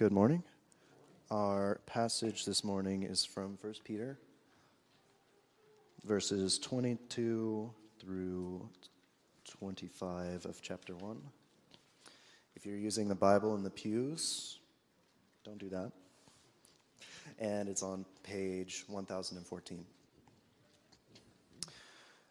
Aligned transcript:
Good 0.00 0.12
morning. 0.12 0.42
Our 1.30 1.82
passage 1.84 2.46
this 2.46 2.64
morning 2.64 3.02
is 3.02 3.22
from 3.26 3.58
1 3.60 3.74
Peter, 3.84 4.18
verses 6.06 6.58
22 6.58 7.70
through 7.98 8.66
25 9.58 10.46
of 10.46 10.62
chapter 10.62 10.94
1. 10.94 11.20
If 12.56 12.64
you're 12.64 12.78
using 12.78 13.08
the 13.08 13.14
Bible 13.14 13.54
in 13.56 13.62
the 13.62 13.68
pews, 13.68 14.60
don't 15.44 15.58
do 15.58 15.68
that. 15.68 15.92
And 17.38 17.68
it's 17.68 17.82
on 17.82 18.06
page 18.22 18.84
1014. 18.88 19.84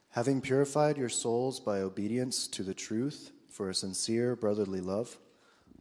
Having 0.09 0.41
purified 0.41 0.97
your 0.97 1.09
souls 1.09 1.59
by 1.59 1.81
obedience 1.81 2.47
to 2.47 2.63
the 2.63 2.73
truth 2.73 3.31
for 3.47 3.69
a 3.69 3.75
sincere 3.75 4.35
brotherly 4.35 4.81
love, 4.81 5.19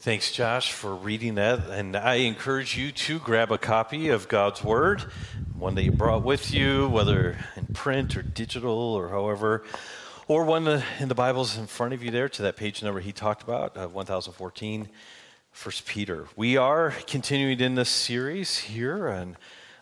Thanks, 0.00 0.30
Josh, 0.30 0.70
for 0.70 0.94
reading 0.94 1.34
that. 1.34 1.70
And 1.70 1.96
I 1.96 2.14
encourage 2.14 2.78
you 2.78 2.92
to 2.92 3.18
grab 3.18 3.50
a 3.50 3.58
copy 3.58 4.10
of 4.10 4.28
God's 4.28 4.62
Word, 4.62 5.00
one 5.58 5.74
that 5.74 5.82
you 5.82 5.90
brought 5.90 6.22
with 6.22 6.54
you, 6.54 6.88
whether 6.88 7.36
in 7.56 7.66
print 7.74 8.16
or 8.16 8.22
digital 8.22 8.70
or 8.70 9.08
however, 9.08 9.64
or 10.28 10.44
one 10.44 10.68
in 11.00 11.08
the 11.08 11.16
Bible's 11.16 11.58
in 11.58 11.66
front 11.66 11.94
of 11.94 12.04
you 12.04 12.12
there 12.12 12.28
to 12.28 12.42
that 12.42 12.56
page 12.56 12.80
number 12.80 13.00
he 13.00 13.10
talked 13.10 13.42
about, 13.42 13.76
uh, 13.76 13.88
1014, 13.88 14.88
First 15.50 15.84
Peter. 15.84 16.28
We 16.36 16.56
are 16.56 16.94
continuing 17.08 17.58
in 17.58 17.74
this 17.74 17.90
series 17.90 18.56
here 18.56 19.08
and 19.08 19.34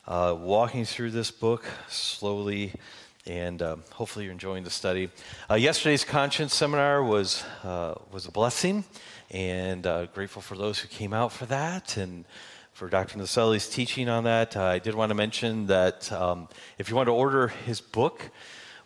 uh, 0.08 0.34
walking 0.38 0.86
through 0.86 1.10
this 1.10 1.30
book 1.30 1.66
slowly 1.88 2.72
and 3.26 3.60
um, 3.60 3.82
hopefully 3.92 4.24
you're 4.24 4.32
enjoying 4.32 4.62
the 4.62 4.70
study. 4.70 5.10
Uh, 5.50 5.56
yesterday's 5.56 6.04
conscience 6.04 6.54
seminar 6.54 7.02
was 7.02 7.44
uh, 7.64 7.94
was 8.12 8.24
a 8.26 8.30
blessing 8.30 8.84
and 9.30 9.86
uh, 9.86 10.06
grateful 10.06 10.42
for 10.42 10.56
those 10.56 10.78
who 10.78 10.88
came 10.88 11.12
out 11.12 11.32
for 11.32 11.46
that 11.46 11.96
and 11.96 12.24
for 12.72 12.88
Dr. 12.88 13.18
Naselli's 13.18 13.68
teaching 13.68 14.08
on 14.08 14.24
that. 14.24 14.56
Uh, 14.56 14.64
I 14.64 14.78
did 14.78 14.94
want 14.94 15.10
to 15.10 15.14
mention 15.14 15.66
that 15.66 16.12
um, 16.12 16.48
if 16.78 16.90
you 16.90 16.96
want 16.96 17.06
to 17.06 17.12
order 17.12 17.48
his 17.48 17.80
book, 17.80 18.30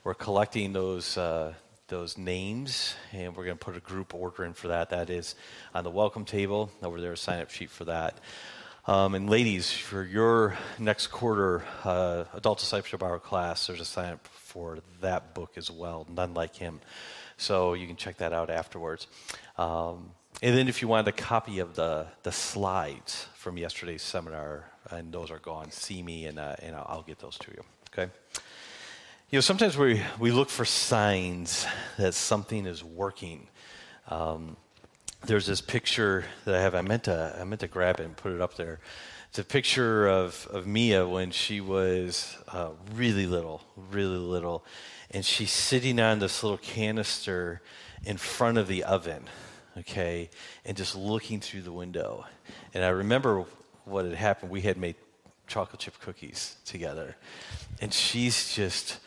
we're 0.05 0.15
collecting 0.15 0.73
those. 0.73 1.17
Uh, 1.17 1.55
those 1.91 2.17
names, 2.17 2.95
and 3.13 3.37
we're 3.37 3.45
going 3.45 3.59
to 3.59 3.65
put 3.65 3.77
a 3.77 3.81
group 3.81 4.15
order 4.15 4.45
in 4.45 4.53
for 4.53 4.69
that. 4.69 4.91
That 4.91 5.11
is 5.11 5.35
on 5.75 5.83
the 5.83 5.91
welcome 5.91 6.25
table 6.25 6.71
over 6.85 7.01
there, 7.01 7.15
a 7.15 7.17
sign 7.17 7.41
up 7.41 7.51
sheet 7.51 7.69
for 7.69 7.85
that. 7.87 8.17
Um, 8.87 9.15
and 9.15 9.29
ladies, 9.29 9.71
for 9.71 10.05
your 10.05 10.57
next 10.79 11.09
quarter 11.09 11.65
uh, 11.85 12.25
adult 12.33 12.61
discipleship 12.61 13.03
hour 13.03 13.19
class, 13.19 13.67
there's 13.67 13.81
a 13.81 13.85
sign 13.85 14.13
up 14.13 14.27
for 14.29 14.79
that 15.01 15.35
book 15.35 15.53
as 15.57 15.71
well, 15.71 16.07
None 16.09 16.33
Like 16.33 16.55
Him. 16.55 16.81
So 17.37 17.75
you 17.75 17.87
can 17.87 17.97
check 17.97 18.19
that 18.19 18.33
out 18.33 18.51
afterwards. 18.51 19.07
Um, 19.59 20.13
and 20.43 20.57
then 20.57 20.69
if 20.69 20.81
you 20.81 20.89
want 20.89 21.07
a 21.07 21.13
copy 21.13 21.59
of 21.59 21.75
the, 21.75 22.07
the 22.23 22.33
slides 22.33 23.27
from 23.35 23.59
yesterday's 23.59 24.03
seminar, 24.03 24.65
and 24.91 25.13
those 25.13 25.31
are 25.31 25.39
gone, 25.39 25.71
see 25.71 26.03
me 26.03 26.27
and, 26.27 26.39
uh, 26.39 26.57
and 26.61 26.75
I'll 26.75 27.05
get 27.07 27.19
those 27.19 27.37
to 27.39 27.51
you. 27.51 27.63
Okay? 27.93 28.11
You 29.31 29.37
know, 29.37 29.41
sometimes 29.41 29.77
we, 29.77 30.03
we 30.19 30.33
look 30.33 30.49
for 30.49 30.65
signs 30.65 31.67
that 31.99 32.15
something 32.15 32.67
is 32.67 32.83
working. 32.83 33.49
Um, 34.09 34.57
there's 35.27 35.47
this 35.47 35.61
picture 35.61 36.25
that 36.47 36.55
I 36.55 36.61
have. 36.61 36.75
I 36.75 36.81
meant 36.81 37.05
to, 37.05 37.37
I 37.39 37.45
meant 37.45 37.61
to 37.61 37.69
grab 37.69 38.01
it 38.01 38.05
and 38.05 38.17
put 38.17 38.33
it 38.33 38.41
up 38.41 38.57
there. 38.57 38.81
It's 39.29 39.39
a 39.39 39.45
picture 39.45 40.09
of, 40.09 40.49
of 40.51 40.67
Mia 40.67 41.07
when 41.07 41.31
she 41.31 41.61
was 41.61 42.37
uh, 42.49 42.71
really 42.95 43.27
little, 43.27 43.63
really 43.93 44.17
little. 44.17 44.65
And 45.11 45.25
she's 45.25 45.53
sitting 45.53 46.01
on 46.01 46.19
this 46.19 46.43
little 46.43 46.59
canister 46.59 47.61
in 48.05 48.17
front 48.17 48.59
of 48.59 48.67
the 48.67 48.83
oven 48.83 49.29
okay, 49.79 50.31
and 50.65 50.77
just 50.77 50.97
looking 50.97 51.41
through 51.41 51.63
the 51.63 51.73
window. 51.73 52.27
And 52.75 52.85
I 52.85 52.89
remember 52.89 53.45
what 53.85 54.05
had 54.05 54.15
happened. 54.15 54.51
We 54.51 54.61
had 54.61 54.77
made 54.77 54.97
chocolate 55.47 55.81
chip 55.81 55.99
cookies 56.01 56.57
together, 56.65 57.17
and 57.81 57.93
she's 57.93 58.55
just 58.55 58.99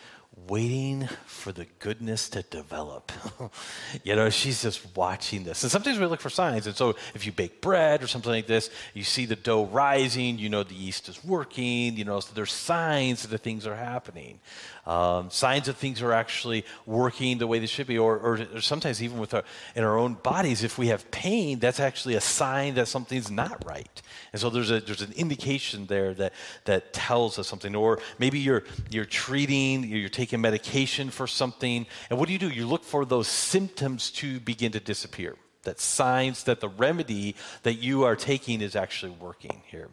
waiting 0.48 1.08
for 1.26 1.52
the 1.52 1.66
goodness 1.80 2.28
to 2.30 2.42
develop. 2.44 3.12
you 4.04 4.16
know, 4.16 4.30
she's 4.30 4.64
just 4.64 4.96
watching 4.96 5.44
this. 5.44 5.64
And 5.64 5.72
sometimes 5.72 6.00
we 6.00 6.06
look 6.06 6.22
for 6.22 6.30
signs. 6.30 6.66
And 6.66 6.76
so 6.76 6.96
if 7.14 7.26
you 7.26 7.32
bake 7.32 7.62
bread 7.62 8.02
or 8.04 8.08
something 8.08 8.32
like 8.32 8.48
this, 8.48 8.70
you 8.94 9.04
see 9.04 9.26
the 9.26 9.36
dough 9.36 9.66
rising, 9.66 10.40
you 10.40 10.50
know 10.50 10.64
the 10.64 10.74
yeast 10.74 11.08
is 11.08 11.24
working, 11.24 11.96
you 11.96 12.04
know, 12.04 12.20
so 12.20 12.32
there's 12.34 12.52
signs 12.52 13.28
that 13.28 13.38
things 13.42 13.68
are 13.68 13.76
happening. 13.76 14.40
Um, 14.86 15.30
signs 15.30 15.68
that 15.68 15.78
things 15.78 16.02
are 16.02 16.12
actually 16.12 16.66
working 16.86 17.38
the 17.38 17.48
way 17.48 17.60
they 17.60 17.68
should 17.68 17.88
be. 17.88 17.98
Or, 17.98 18.18
or, 18.18 18.40
or 18.56 18.62
sometimes 18.62 19.02
even 19.02 19.20
with 19.20 19.34
our, 19.34 19.44
in 19.76 19.84
our 19.84 19.98
own 19.98 20.16
bodies, 20.16 20.64
if 20.64 20.78
we 20.78 20.88
have 20.88 21.10
pain, 21.12 21.60
that's 21.60 21.80
actually 21.80 22.16
a 22.16 22.22
sign 22.22 22.74
that 22.74 22.88
something's 22.88 23.32
not 23.32 23.64
right. 23.66 24.02
And 24.34 24.42
so 24.42 24.50
there's, 24.50 24.72
a, 24.72 24.82
there's 24.82 25.02
an 25.02 25.14
indication 25.14 25.86
there 25.86 26.14
that, 26.16 26.34
that 26.66 26.92
tells 26.92 27.40
us 27.40 27.48
something. 27.48 27.76
Or 27.76 28.00
maybe 28.20 28.40
you're, 28.40 28.64
you're 28.90 29.06
treating, 29.06 29.84
you're 29.84 30.10
taking 30.10 30.23
taking 30.24 30.40
medication 30.40 31.10
for 31.10 31.28
something. 31.28 31.86
And 32.10 32.18
what 32.18 32.28
do 32.28 32.34
you 32.34 32.40
do? 32.40 32.48
You 32.48 32.66
look 32.66 32.86
for 32.86 33.04
those 33.04 33.28
symptoms 33.28 34.10
to 34.12 34.40
begin 34.40 34.72
to 34.72 34.80
disappear. 34.80 35.36
That 35.64 35.80
signs 35.80 36.44
that 36.44 36.60
the 36.60 36.70
remedy 36.70 37.36
that 37.64 37.76
you 37.76 38.04
are 38.04 38.16
taking 38.16 38.62
is 38.62 38.76
actually 38.76 39.14
working 39.14 39.62
here. 39.68 39.90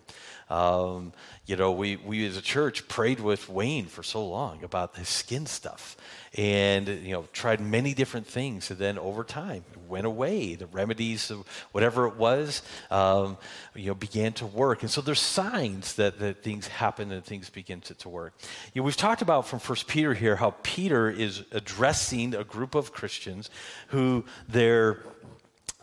Um, 0.50 1.12
you 1.46 1.54
know, 1.54 1.70
we, 1.70 1.94
we 1.94 2.26
as 2.26 2.36
a 2.36 2.42
church 2.42 2.88
prayed 2.88 3.20
with 3.20 3.48
Wayne 3.48 3.86
for 3.86 4.02
so 4.02 4.26
long 4.26 4.64
about 4.64 4.96
his 4.96 5.08
skin 5.08 5.46
stuff 5.46 5.96
and, 6.36 6.88
you 6.88 7.12
know, 7.12 7.24
tried 7.32 7.60
many 7.60 7.94
different 7.94 8.26
things. 8.26 8.68
And 8.70 8.78
then 8.78 8.98
over 8.98 9.22
time, 9.22 9.64
it 9.72 9.78
went 9.88 10.06
away. 10.06 10.56
The 10.56 10.66
remedies, 10.66 11.30
of 11.30 11.46
whatever 11.70 12.08
it 12.08 12.16
was, 12.16 12.62
um, 12.90 13.36
you 13.76 13.86
know, 13.86 13.94
began 13.94 14.32
to 14.34 14.46
work. 14.46 14.82
And 14.82 14.90
so 14.90 15.00
there's 15.00 15.20
signs 15.20 15.94
that, 15.94 16.18
that 16.18 16.42
things 16.42 16.66
happen 16.66 17.12
and 17.12 17.24
things 17.24 17.48
begin 17.48 17.80
to, 17.82 17.94
to 17.94 18.08
work. 18.08 18.34
You 18.74 18.82
know, 18.82 18.86
we've 18.86 18.96
talked 18.96 19.22
about 19.22 19.46
from 19.46 19.60
First 19.60 19.86
Peter 19.86 20.14
here 20.14 20.34
how 20.34 20.54
Peter 20.64 21.08
is 21.08 21.44
addressing 21.52 22.34
a 22.34 22.42
group 22.42 22.74
of 22.74 22.92
Christians 22.92 23.50
who 23.88 24.24
they're 24.48 24.98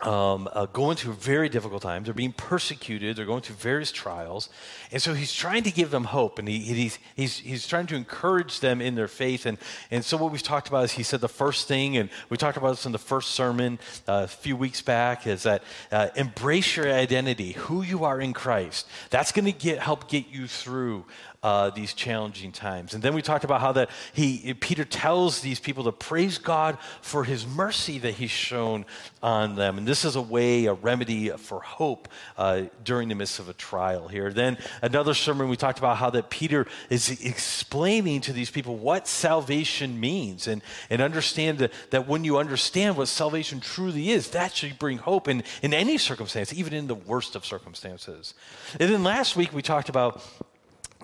um, 0.00 0.48
uh, 0.52 0.66
going 0.66 0.96
through 0.96 1.14
very 1.14 1.48
difficult 1.48 1.82
times. 1.82 2.04
They're 2.04 2.14
being 2.14 2.32
persecuted. 2.32 3.16
They're 3.16 3.26
going 3.26 3.42
through 3.42 3.56
various 3.56 3.90
trials. 3.90 4.48
And 4.92 5.02
so 5.02 5.14
he's 5.14 5.32
trying 5.32 5.64
to 5.64 5.72
give 5.72 5.90
them 5.90 6.04
hope 6.04 6.38
and 6.38 6.48
he, 6.48 6.58
he's, 6.60 6.98
he's, 7.16 7.38
he's 7.38 7.66
trying 7.66 7.86
to 7.88 7.96
encourage 7.96 8.60
them 8.60 8.80
in 8.80 8.94
their 8.94 9.08
faith. 9.08 9.44
And, 9.46 9.58
and 9.90 10.04
so 10.04 10.16
what 10.16 10.30
we've 10.30 10.42
talked 10.42 10.68
about 10.68 10.84
is 10.84 10.92
he 10.92 11.02
said 11.02 11.20
the 11.20 11.28
first 11.28 11.66
thing, 11.66 11.96
and 11.96 12.10
we 12.30 12.36
talked 12.36 12.56
about 12.56 12.70
this 12.70 12.86
in 12.86 12.92
the 12.92 12.98
first 12.98 13.32
sermon 13.32 13.78
uh, 14.06 14.22
a 14.24 14.28
few 14.28 14.56
weeks 14.56 14.82
back, 14.82 15.26
is 15.26 15.42
that 15.42 15.62
uh, 15.90 16.08
embrace 16.14 16.76
your 16.76 16.92
identity, 16.92 17.52
who 17.52 17.82
you 17.82 18.04
are 18.04 18.20
in 18.20 18.32
Christ. 18.32 18.86
That's 19.10 19.32
going 19.32 19.46
to 19.46 19.52
get, 19.52 19.80
help 19.80 20.08
get 20.08 20.28
you 20.28 20.46
through 20.46 21.06
uh, 21.42 21.70
these 21.70 21.94
challenging 21.94 22.50
times. 22.50 22.94
And 22.94 23.02
then 23.02 23.14
we 23.14 23.22
talked 23.22 23.44
about 23.44 23.60
how 23.60 23.72
that 23.72 23.90
he 24.12 24.54
Peter 24.54 24.84
tells 24.84 25.40
these 25.40 25.60
people 25.60 25.84
to 25.84 25.92
praise 25.92 26.38
God 26.38 26.78
for 27.00 27.24
his 27.24 27.46
mercy 27.46 27.98
that 28.00 28.14
he's 28.14 28.30
shown 28.30 28.84
on 29.22 29.54
them. 29.54 29.78
And 29.78 29.86
this 29.86 30.04
is 30.04 30.16
a 30.16 30.22
way, 30.22 30.66
a 30.66 30.74
remedy 30.74 31.28
for 31.30 31.60
hope 31.60 32.08
uh, 32.36 32.62
during 32.84 33.08
the 33.08 33.14
midst 33.14 33.38
of 33.38 33.48
a 33.48 33.52
trial 33.52 34.08
here. 34.08 34.32
Then 34.32 34.58
another 34.82 35.14
sermon 35.14 35.48
we 35.48 35.56
talked 35.56 35.78
about 35.78 35.96
how 35.98 36.10
that 36.10 36.28
Peter 36.30 36.66
is 36.90 37.10
explaining 37.24 38.20
to 38.22 38.32
these 38.32 38.50
people 38.50 38.76
what 38.76 39.06
salvation 39.06 40.00
means 40.00 40.48
and, 40.48 40.62
and 40.90 41.00
understand 41.00 41.58
that, 41.58 41.72
that 41.90 42.08
when 42.08 42.24
you 42.24 42.38
understand 42.38 42.96
what 42.96 43.06
salvation 43.06 43.60
truly 43.60 44.10
is, 44.10 44.30
that 44.30 44.54
should 44.54 44.78
bring 44.78 44.98
hope 44.98 45.28
in, 45.28 45.44
in 45.62 45.72
any 45.72 45.98
circumstance, 45.98 46.52
even 46.52 46.72
in 46.72 46.88
the 46.88 46.94
worst 46.94 47.36
of 47.36 47.44
circumstances. 47.44 48.34
And 48.80 48.92
then 48.92 49.04
last 49.04 49.36
week 49.36 49.52
we 49.52 49.62
talked 49.62 49.88
about 49.88 50.22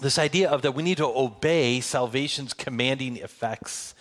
this 0.04 0.18
idea 0.18 0.50
of 0.50 0.60
that 0.62 0.72
we 0.72 0.82
need 0.82 0.98
to 0.98 1.06
obey 1.06 1.80
salvation's 1.80 2.52
commanding 2.52 3.16
effects. 3.16 3.94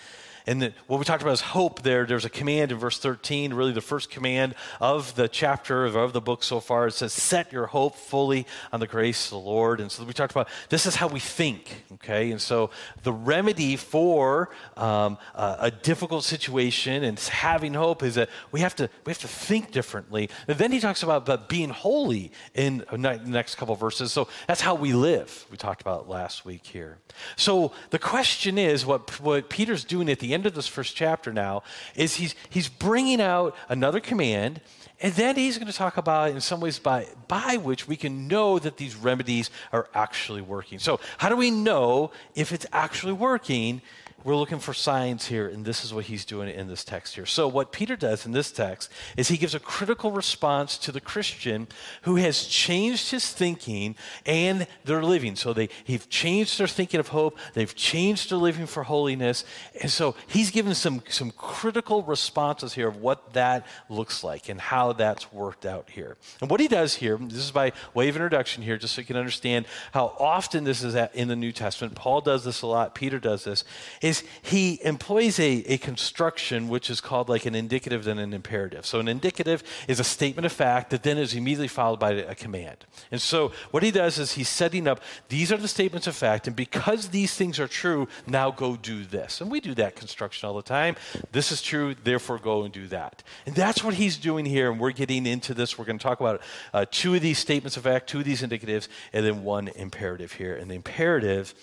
And 0.46 0.74
what 0.88 0.98
we 1.00 1.06
talked 1.06 1.22
about 1.22 1.34
is 1.34 1.42
hope 1.42 1.84
there. 1.84 2.06
There's 2.06 2.26
a 2.26 2.30
command 2.30 2.72
in 2.72 2.78
verse 2.78 2.98
13, 3.00 3.54
really 3.54 3.72
the 3.72 3.82
first 3.82 4.10
command 4.10 4.56
of 4.82 5.16
the 5.16 5.28
chapter, 5.28 5.86
of 5.86 6.14
the 6.14 6.22
book 6.22 6.44
so 6.44 6.60
far. 6.60 6.88
It 6.88 6.94
says, 6.94 7.14
Set 7.14 7.52
your 7.52 7.68
hope 7.68 7.96
fully 7.96 8.46
on 8.72 8.80
the 8.80 8.88
grace 8.88 9.26
of 9.26 9.32
the 9.32 9.38
Lord. 9.40 9.80
And 9.80 9.92
so 9.92 10.04
we 10.04 10.14
talked 10.14 10.32
about 10.32 10.50
this 10.70 10.86
is 10.86 10.96
how 10.96 11.08
we 11.08 11.20
think, 11.20 11.86
okay? 11.94 12.32
And 12.32 12.42
so 12.42 12.72
the 13.04 13.14
remedy 13.14 13.78
for 13.78 14.50
um, 14.76 15.18
a, 15.34 15.58
a, 15.60 15.72
difficult 15.72 16.24
situation 16.24 17.04
and 17.04 17.20
having 17.20 17.74
hope 17.74 18.04
is 18.04 18.16
that 18.16 18.30
we 18.52 18.60
have 18.60 18.76
to, 18.76 18.90
we 19.06 19.12
have 19.12 19.20
to 19.20 19.28
think 19.28 19.72
differently. 19.72 20.30
And 20.48 20.58
then 20.58 20.72
he 20.72 20.80
talks 20.80 21.04
about, 21.04 21.24
about 21.24 21.50
being 21.50 21.70
holy 21.70 22.32
in 22.54 22.86
the 22.92 23.22
next 23.26 23.56
couple 23.56 23.76
verses. 23.76 24.12
So 24.12 24.28
that's 24.48 24.62
how 24.62 24.76
we 24.76 24.94
live. 24.94 25.46
We 25.52 25.58
talked 25.58 25.82
about 25.82 26.10
last 26.10 26.46
week 26.46 26.66
here. 26.66 26.98
So 27.36 27.72
the 27.90 28.00
question 28.00 28.58
is 28.58 28.86
what, 28.86 29.20
what 29.20 29.50
Peter's 29.50 29.84
doing 29.84 30.10
at 30.10 30.20
the 30.20 30.33
end 30.34 30.46
of 30.46 30.56
this 30.56 30.68
first 30.68 30.96
chapter 30.96 31.32
now 31.34 31.64
is 31.96 32.16
he's, 32.16 32.36
he's 32.50 32.70
bringing 32.70 33.22
out 33.22 33.56
another 33.70 34.00
command, 34.00 34.62
and 35.00 35.14
then 35.14 35.36
he's 35.36 35.58
going 35.58 35.72
to 35.72 35.78
talk 35.78 35.98
about, 35.98 36.32
in 36.32 36.42
some 36.42 36.60
ways, 36.60 36.80
by, 36.80 37.08
by 37.28 37.58
which 37.58 37.88
we 37.88 37.96
can 37.96 38.28
know 38.28 38.60
that 38.60 38.78
these 38.78 38.96
remedies 38.96 39.50
are 39.72 39.90
actually 39.94 40.42
working. 40.42 40.80
So, 40.80 41.00
how 41.18 41.30
do 41.30 41.36
we 41.36 41.52
know 41.52 42.12
if 42.36 42.52
it's 42.52 42.66
actually 42.72 43.14
working? 43.14 43.82
We're 44.24 44.36
looking 44.36 44.60
for 44.60 44.74
signs 44.74 45.28
here, 45.28 45.48
and 45.48 45.66
this 45.66 45.84
is 45.84 45.94
what 45.94 46.06
he's 46.06 46.24
doing 46.26 46.50
in 46.50 46.68
this 46.68 46.84
text 46.84 47.16
here. 47.16 47.26
So, 47.26 47.48
what 47.48 47.72
Peter 47.72 47.96
does 47.96 48.26
in 48.26 48.32
this 48.32 48.52
text 48.52 48.90
is 49.18 49.28
he 49.28 49.38
gives 49.38 49.54
a 49.54 49.60
critical 49.60 50.12
response 50.12 50.78
to 50.80 50.92
the 50.92 51.02
Christian 51.02 51.68
who 52.04 52.16
has 52.16 52.46
changed 52.46 53.12
his 53.12 53.30
thinking 53.32 53.96
and 54.26 54.68
their 54.86 55.04
living. 55.04 55.36
So, 55.36 55.54
they, 55.54 55.70
have 55.88 56.10
changed 56.10 56.58
their 56.58 56.68
thinking 56.68 57.00
of 57.00 57.10
hope, 57.10 57.38
they've 57.54 57.76
changed 57.76 58.32
their 58.32 58.38
living 58.38 58.66
for 58.66 58.84
holiness. 58.84 59.44
And 59.82 59.92
so, 59.92 60.16
he's 60.28 60.52
given 60.52 60.74
some, 60.74 61.04
some 61.10 61.32
critical 61.32 62.04
responses 62.04 62.74
here 62.74 62.88
of 62.88 62.98
what 62.98 63.34
that 63.34 63.66
looks 63.90 64.24
like 64.24 64.48
and 64.48 64.60
how 64.60 64.94
that's 64.94 65.34
worked 65.34 65.66
out 65.66 65.90
here. 65.90 66.18
And 66.40 66.50
what 66.50 66.60
he 66.60 66.68
does 66.68 66.96
here, 66.96 67.18
this 67.18 67.40
is 67.40 67.52
by 67.52 67.74
way 67.94 68.08
of 68.08 68.16
introduction 68.16 68.64
here, 68.64 68.78
just 68.78 68.96
so 68.96 69.02
you 69.02 69.08
can 69.08 69.18
understand 69.18 69.66
how 69.92 70.16
often 70.20 70.64
this 70.64 70.84
is 70.84 70.96
in 71.14 71.28
the 71.28 71.36
New 71.36 71.52
Testament. 71.52 71.96
Paul 71.96 72.22
does 72.22 72.46
this 72.46 72.62
a 72.62 72.68
lot, 72.68 72.96
Peter 72.96 73.20
does 73.20 73.44
this. 73.44 73.64
Is 74.02 74.13
is 74.14 74.24
he 74.42 74.80
employs 74.84 75.40
a, 75.40 75.64
a 75.74 75.78
construction 75.78 76.70
which 76.70 76.90
is 76.90 77.02
called 77.02 77.30
like 77.30 77.46
an 77.46 77.56
indicative 77.56 78.08
and 78.08 78.20
an 78.20 78.34
imperative. 78.34 78.86
So, 78.86 79.00
an 79.00 79.08
indicative 79.08 79.64
is 79.88 80.00
a 80.00 80.04
statement 80.04 80.46
of 80.46 80.52
fact 80.52 80.92
that 80.92 81.04
then 81.04 81.18
is 81.18 81.34
immediately 81.34 81.68
followed 81.68 82.00
by 82.00 82.12
a 82.12 82.36
command. 82.36 82.86
And 83.12 83.22
so, 83.22 83.52
what 83.72 83.84
he 83.84 83.92
does 83.92 84.20
is 84.20 84.34
he's 84.34 84.50
setting 84.50 84.88
up 84.88 85.02
these 85.30 85.52
are 85.52 85.58
the 85.58 85.68
statements 85.68 86.08
of 86.08 86.16
fact, 86.16 86.48
and 86.48 86.56
because 86.56 87.10
these 87.10 87.34
things 87.36 87.60
are 87.60 87.68
true, 87.68 88.08
now 88.28 88.52
go 88.52 88.76
do 88.76 89.04
this. 89.04 89.42
And 89.42 89.50
we 89.50 89.60
do 89.60 89.74
that 89.76 89.96
construction 89.96 90.48
all 90.48 90.56
the 90.56 90.62
time. 90.62 90.96
This 91.32 91.52
is 91.52 91.62
true, 91.62 91.96
therefore 92.04 92.38
go 92.38 92.64
and 92.64 92.74
do 92.74 92.88
that. 92.88 93.24
And 93.46 93.56
that's 93.56 93.84
what 93.84 93.96
he's 93.96 94.18
doing 94.18 94.46
here, 94.46 94.70
and 94.72 94.80
we're 94.80 94.92
getting 94.92 95.26
into 95.26 95.54
this. 95.54 95.78
We're 95.78 95.86
going 95.86 96.00
to 96.00 96.04
talk 96.04 96.20
about 96.20 96.42
uh, 96.74 96.86
two 96.90 97.16
of 97.16 97.22
these 97.22 97.40
statements 97.40 97.78
of 97.78 97.84
fact, 97.84 98.08
two 98.08 98.20
of 98.20 98.26
these 98.26 98.42
indicatives, 98.42 98.88
and 99.12 99.26
then 99.26 99.44
one 99.44 99.70
imperative 99.70 100.34
here. 100.34 100.56
And 100.56 100.70
the 100.70 100.76
imperative 100.76 101.54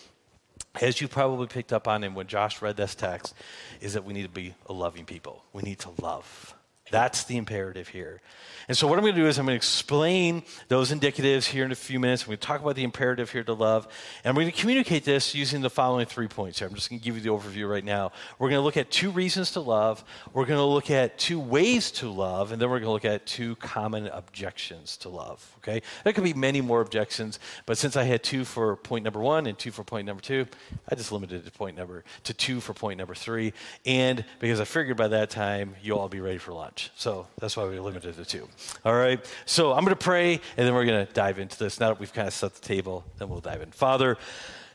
as 0.80 1.00
you 1.00 1.08
probably 1.08 1.46
picked 1.46 1.72
up 1.72 1.88
on 1.88 2.04
and 2.04 2.14
when 2.14 2.26
Josh 2.26 2.62
read 2.62 2.76
this 2.76 2.94
text, 2.94 3.34
is 3.80 3.94
that 3.94 4.04
we 4.04 4.12
need 4.12 4.22
to 4.22 4.28
be 4.28 4.54
a 4.66 4.72
loving 4.72 5.04
people. 5.04 5.44
We 5.52 5.62
need 5.62 5.78
to 5.80 5.90
love. 6.00 6.54
That's 6.90 7.24
the 7.24 7.36
imperative 7.36 7.88
here. 7.88 8.20
And 8.70 8.76
so, 8.76 8.86
what 8.86 8.98
I'm 8.98 9.04
going 9.04 9.16
to 9.16 9.20
do 9.20 9.26
is 9.26 9.36
I'm 9.36 9.46
going 9.46 9.54
to 9.54 9.56
explain 9.56 10.44
those 10.68 10.92
indicatives 10.92 11.44
here 11.44 11.64
in 11.64 11.72
a 11.72 11.74
few 11.74 11.98
minutes. 11.98 12.22
I'm 12.22 12.28
going 12.28 12.38
to 12.38 12.46
talk 12.46 12.60
about 12.60 12.76
the 12.76 12.84
imperative 12.84 13.28
here 13.32 13.42
to 13.42 13.52
love. 13.52 13.88
And 14.22 14.30
I'm 14.30 14.36
going 14.36 14.46
to 14.46 14.56
communicate 14.56 15.04
this 15.04 15.34
using 15.34 15.60
the 15.60 15.68
following 15.68 16.06
three 16.06 16.28
points 16.28 16.60
here. 16.60 16.68
I'm 16.68 16.76
just 16.76 16.88
going 16.88 17.00
to 17.00 17.04
give 17.04 17.16
you 17.16 17.20
the 17.20 17.30
overview 17.30 17.68
right 17.68 17.84
now. 17.84 18.12
We're 18.38 18.48
going 18.48 18.60
to 18.60 18.64
look 18.64 18.76
at 18.76 18.88
two 18.88 19.10
reasons 19.10 19.50
to 19.54 19.60
love, 19.60 20.04
we're 20.32 20.46
going 20.46 20.60
to 20.60 20.64
look 20.64 20.88
at 20.88 21.18
two 21.18 21.40
ways 21.40 21.90
to 21.90 22.08
love, 22.08 22.52
and 22.52 22.62
then 22.62 22.70
we're 22.70 22.78
going 22.78 22.86
to 22.86 22.92
look 22.92 23.04
at 23.04 23.26
two 23.26 23.56
common 23.56 24.06
objections 24.06 24.96
to 24.98 25.08
love. 25.08 25.56
Okay? 25.58 25.82
There 26.04 26.12
could 26.12 26.22
be 26.22 26.32
many 26.32 26.60
more 26.60 26.80
objections, 26.80 27.40
but 27.66 27.76
since 27.76 27.96
I 27.96 28.04
had 28.04 28.22
two 28.22 28.44
for 28.44 28.76
point 28.76 29.02
number 29.02 29.18
one 29.18 29.48
and 29.48 29.58
two 29.58 29.72
for 29.72 29.82
point 29.82 30.06
number 30.06 30.22
two, 30.22 30.46
I 30.88 30.94
just 30.94 31.10
limited 31.10 31.42
it 31.42 31.44
to 31.44 31.50
point 31.50 31.76
number 31.76 32.04
to 32.22 32.32
two 32.32 32.60
for 32.60 32.72
point 32.72 32.98
number 32.98 33.16
three. 33.16 33.52
And 33.84 34.24
because 34.38 34.60
I 34.60 34.64
figured 34.64 34.96
by 34.96 35.08
that 35.08 35.28
time 35.28 35.74
you'll 35.82 35.98
all 35.98 36.08
be 36.08 36.20
ready 36.20 36.38
for 36.38 36.52
lunch. 36.52 36.79
So 36.96 37.26
that's 37.38 37.56
why 37.56 37.66
we 37.66 37.78
limited 37.78 38.18
it 38.18 38.24
to 38.24 38.24
two. 38.24 38.48
All 38.84 38.94
right. 38.94 39.20
So 39.46 39.72
I'm 39.72 39.84
going 39.84 39.96
to 39.96 40.04
pray, 40.04 40.40
and 40.56 40.66
then 40.66 40.74
we're 40.74 40.86
going 40.86 41.06
to 41.06 41.12
dive 41.12 41.38
into 41.38 41.58
this. 41.58 41.80
Now 41.80 41.88
that 41.88 42.00
we've 42.00 42.12
kind 42.12 42.28
of 42.28 42.34
set 42.34 42.54
the 42.54 42.60
table, 42.60 43.04
then 43.18 43.28
we'll 43.28 43.40
dive 43.40 43.62
in. 43.62 43.70
Father, 43.70 44.16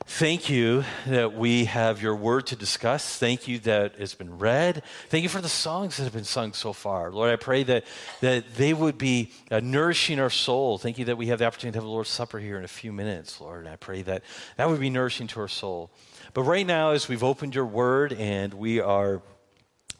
Thank 0.08 0.48
you 0.48 0.84
that 1.08 1.34
we 1.34 1.64
have 1.64 2.00
your 2.00 2.14
word 2.14 2.46
to 2.46 2.56
discuss. 2.56 3.18
Thank 3.18 3.48
you 3.48 3.58
that 3.60 3.94
it's 3.98 4.14
been 4.14 4.38
read. 4.38 4.84
Thank 5.08 5.24
you 5.24 5.28
for 5.28 5.40
the 5.40 5.48
songs 5.48 5.96
that 5.96 6.04
have 6.04 6.12
been 6.12 6.22
sung 6.22 6.52
so 6.52 6.72
far. 6.72 7.10
Lord, 7.10 7.32
I 7.32 7.34
pray 7.34 7.64
that, 7.64 7.84
that 8.20 8.54
they 8.54 8.72
would 8.72 8.98
be 8.98 9.32
uh, 9.50 9.58
nourishing 9.58 10.20
our 10.20 10.30
soul. 10.30 10.78
Thank 10.78 10.98
you 10.98 11.06
that 11.06 11.18
we 11.18 11.26
have 11.26 11.40
the 11.40 11.46
opportunity 11.46 11.72
to 11.72 11.78
have 11.78 11.84
the 11.84 11.90
Lord's 11.90 12.08
Supper 12.08 12.38
here 12.38 12.56
in 12.56 12.62
a 12.62 12.68
few 12.68 12.92
minutes, 12.92 13.40
Lord. 13.40 13.64
And 13.64 13.68
I 13.68 13.74
pray 13.74 14.02
that 14.02 14.22
that 14.56 14.70
would 14.70 14.78
be 14.78 14.90
nourishing 14.90 15.26
to 15.26 15.40
our 15.40 15.48
soul. 15.48 15.90
But 16.34 16.42
right 16.42 16.66
now, 16.66 16.90
as 16.90 17.08
we've 17.08 17.24
opened 17.24 17.56
your 17.56 17.66
word 17.66 18.12
and 18.12 18.54
we 18.54 18.78
are 18.78 19.22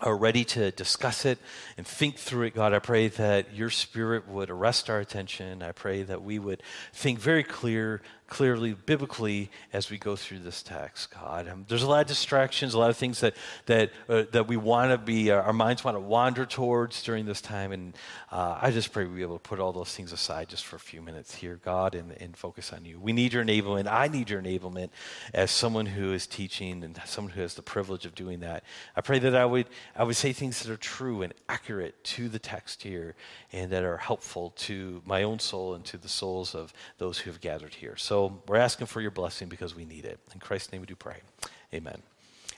are 0.01 0.17
ready 0.17 0.45
to 0.45 0.71
discuss 0.73 1.25
it 1.25 1.39
and 1.77 1.87
think 1.87 2.19
through 2.19 2.47
it, 2.47 2.55
God, 2.55 2.75
I 2.75 2.79
pray 2.79 3.09
that 3.09 3.55
your 3.55 3.71
spirit 3.71 4.29
would 4.29 4.51
arrest 4.51 4.91
our 4.91 5.01
attention. 5.01 5.63
I 5.63 5.73
pray 5.73 6.03
that 6.03 6.23
we 6.23 6.39
would 6.39 6.63
think 6.93 7.19
very 7.19 7.43
clear, 7.43 8.03
clearly, 8.29 8.75
biblically, 8.75 9.51
as 9.73 9.91
we 9.91 9.99
go 9.99 10.17
through 10.17 10.41
this 10.41 10.63
text, 10.63 11.11
God. 11.11 11.49
Um, 11.49 11.65
there's 11.69 11.83
a 11.83 11.89
lot 11.89 12.01
of 12.01 12.07
distractions, 12.07 12.75
a 12.75 12.79
lot 12.79 12.91
of 12.91 12.97
things 12.97 13.21
that, 13.21 13.35
that, 13.67 13.93
uh, 14.09 14.25
that 14.33 14.49
we 14.49 14.57
want 14.57 14.91
to 14.91 14.99
be, 14.99 15.31
uh, 15.31 15.41
our 15.41 15.53
minds 15.53 15.85
want 15.85 15.97
to 15.97 16.01
wander 16.01 16.45
towards 16.45 17.03
during 17.03 17.25
this 17.25 17.41
time. 17.41 17.73
And 17.73 17.95
uh, 18.33 18.59
I 18.61 18.71
just 18.71 18.93
pray 18.93 19.05
we'll 19.05 19.15
be 19.15 19.23
able 19.23 19.39
to 19.39 19.49
put 19.49 19.61
all 19.61 19.73
those 19.73 19.95
things 19.95 20.13
aside 20.13 20.49
just 20.49 20.65
for 20.65 20.77
a 20.77 20.81
few 20.81 21.01
minutes 21.01 21.35
here, 21.35 21.61
God, 21.65 21.95
and, 21.95 22.13
and 22.13 22.37
focus 22.37 22.73
on 22.73 22.85
you. 22.85 22.99
We 22.99 23.13
need 23.13 23.33
your 23.33 23.45
enablement. 23.45 23.87
I 23.91 24.09
need 24.09 24.29
your 24.31 24.43
enablement 24.43 24.91
as 25.33 25.51
someone 25.51 25.87
who 25.87 26.13
is 26.13 26.27
teaching 26.27 26.83
and 26.83 27.01
someone 27.05 27.33
who 27.33 27.43
has 27.43 27.55
the 27.55 27.63
privilege 27.63 28.07
of 28.07 28.15
doing 28.15 28.41
that. 28.41 28.65
I 28.97 29.01
pray 29.03 29.19
that 29.21 29.37
I 29.37 29.45
would, 29.45 29.67
I 29.95 30.05
would 30.05 30.17
say 30.17 30.33
things 30.33 30.63
that 30.63 30.73
are 30.73 30.77
true 30.77 31.23
and 31.23 31.33
accurate 31.49 32.03
to 32.05 32.29
the 32.29 32.39
text 32.39 32.83
here 32.83 33.15
and 33.57 33.73
that 33.73 33.85
are 33.85 33.97
helpful 33.97 34.53
to 34.57 35.03
my 35.07 35.23
own 35.23 35.39
soul 35.39 35.75
and 35.75 35.85
to 35.87 35.97
the 35.97 36.09
souls 36.09 36.55
of 36.55 36.73
those 36.99 37.19
who 37.19 37.31
have 37.31 37.41
gathered 37.41 37.75
here. 37.75 37.97
So 37.97 38.43
we're 38.47 38.57
asking 38.57 38.87
for 38.89 39.01
your 39.01 39.11
blessing 39.11 39.49
because 39.49 39.75
we 39.75 39.85
need 39.87 40.05
it. 40.05 40.19
In 40.35 40.41
Christ's 40.41 40.73
name 40.73 40.83
we 40.83 40.87
do 40.87 40.95
pray. 40.95 41.17
Amen. 41.73 42.03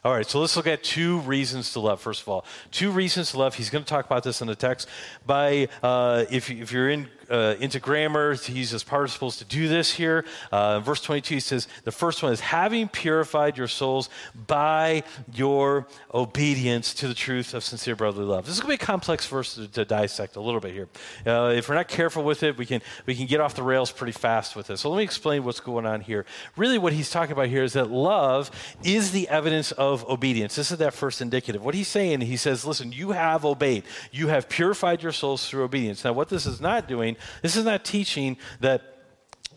All 0.04 0.12
right, 0.12 0.26
so 0.26 0.40
let's 0.40 0.56
look 0.56 0.66
at 0.66 0.84
two 0.84 1.18
reasons 1.20 1.72
to 1.72 1.80
love. 1.80 2.00
First 2.00 2.22
of 2.22 2.28
all, 2.28 2.44
two 2.70 2.90
reasons 2.90 3.32
to 3.32 3.38
love. 3.38 3.54
He's 3.54 3.70
going 3.70 3.82
to 3.82 3.88
talk 3.88 4.06
about 4.06 4.22
this 4.22 4.40
in 4.40 4.46
the 4.46 4.54
text. 4.54 4.88
By 5.26 5.68
uh, 5.82 6.24
if, 6.30 6.50
if 6.50 6.72
you're 6.72 6.88
in 6.88 7.08
uh, 7.30 7.54
into 7.60 7.80
grammar. 7.80 8.34
He 8.34 8.62
as 8.62 8.82
participles 8.82 9.36
to 9.38 9.44
do 9.44 9.68
this 9.68 9.92
here. 9.94 10.24
Uh, 10.50 10.80
verse 10.80 11.00
22, 11.02 11.34
he 11.34 11.40
says, 11.40 11.68
the 11.84 11.92
first 11.92 12.22
one 12.22 12.32
is 12.32 12.40
having 12.40 12.88
purified 12.88 13.56
your 13.56 13.68
souls 13.68 14.10
by 14.46 15.02
your 15.32 15.86
obedience 16.12 16.94
to 16.94 17.08
the 17.08 17.14
truth 17.14 17.54
of 17.54 17.64
sincere 17.64 17.96
brotherly 17.96 18.26
love. 18.26 18.46
This 18.46 18.54
is 18.54 18.60
going 18.60 18.76
to 18.76 18.78
be 18.78 18.82
a 18.82 18.86
complex 18.86 19.26
verse 19.26 19.54
to, 19.54 19.68
to 19.68 19.84
dissect 19.84 20.36
a 20.36 20.40
little 20.40 20.60
bit 20.60 20.72
here. 20.72 20.88
Uh, 21.26 21.52
if 21.54 21.68
we're 21.68 21.74
not 21.74 21.88
careful 21.88 22.22
with 22.22 22.42
it, 22.42 22.56
we 22.56 22.66
can, 22.66 22.82
we 23.06 23.14
can 23.14 23.26
get 23.26 23.40
off 23.40 23.54
the 23.54 23.62
rails 23.62 23.92
pretty 23.92 24.12
fast 24.12 24.56
with 24.56 24.70
it. 24.70 24.78
So 24.78 24.90
let 24.90 24.98
me 24.98 25.04
explain 25.04 25.44
what's 25.44 25.60
going 25.60 25.86
on 25.86 26.00
here. 26.00 26.26
Really, 26.56 26.78
what 26.78 26.92
he's 26.92 27.10
talking 27.10 27.32
about 27.32 27.48
here 27.48 27.62
is 27.62 27.74
that 27.74 27.90
love 27.90 28.50
is 28.82 29.12
the 29.12 29.28
evidence 29.28 29.72
of 29.72 30.08
obedience. 30.08 30.56
This 30.56 30.70
is 30.70 30.78
that 30.78 30.94
first 30.94 31.20
indicative. 31.20 31.64
What 31.64 31.74
he's 31.74 31.88
saying, 31.88 32.22
he 32.22 32.36
says, 32.36 32.64
listen, 32.64 32.92
you 32.92 33.10
have 33.10 33.44
obeyed. 33.44 33.84
You 34.10 34.28
have 34.28 34.48
purified 34.48 35.02
your 35.02 35.12
souls 35.12 35.48
through 35.48 35.64
obedience. 35.64 36.04
Now, 36.04 36.12
what 36.12 36.28
this 36.28 36.46
is 36.46 36.60
not 36.60 36.88
doing 36.88 37.16
this 37.42 37.56
is 37.56 37.64
not 37.64 37.84
teaching 37.84 38.36
that 38.60 38.97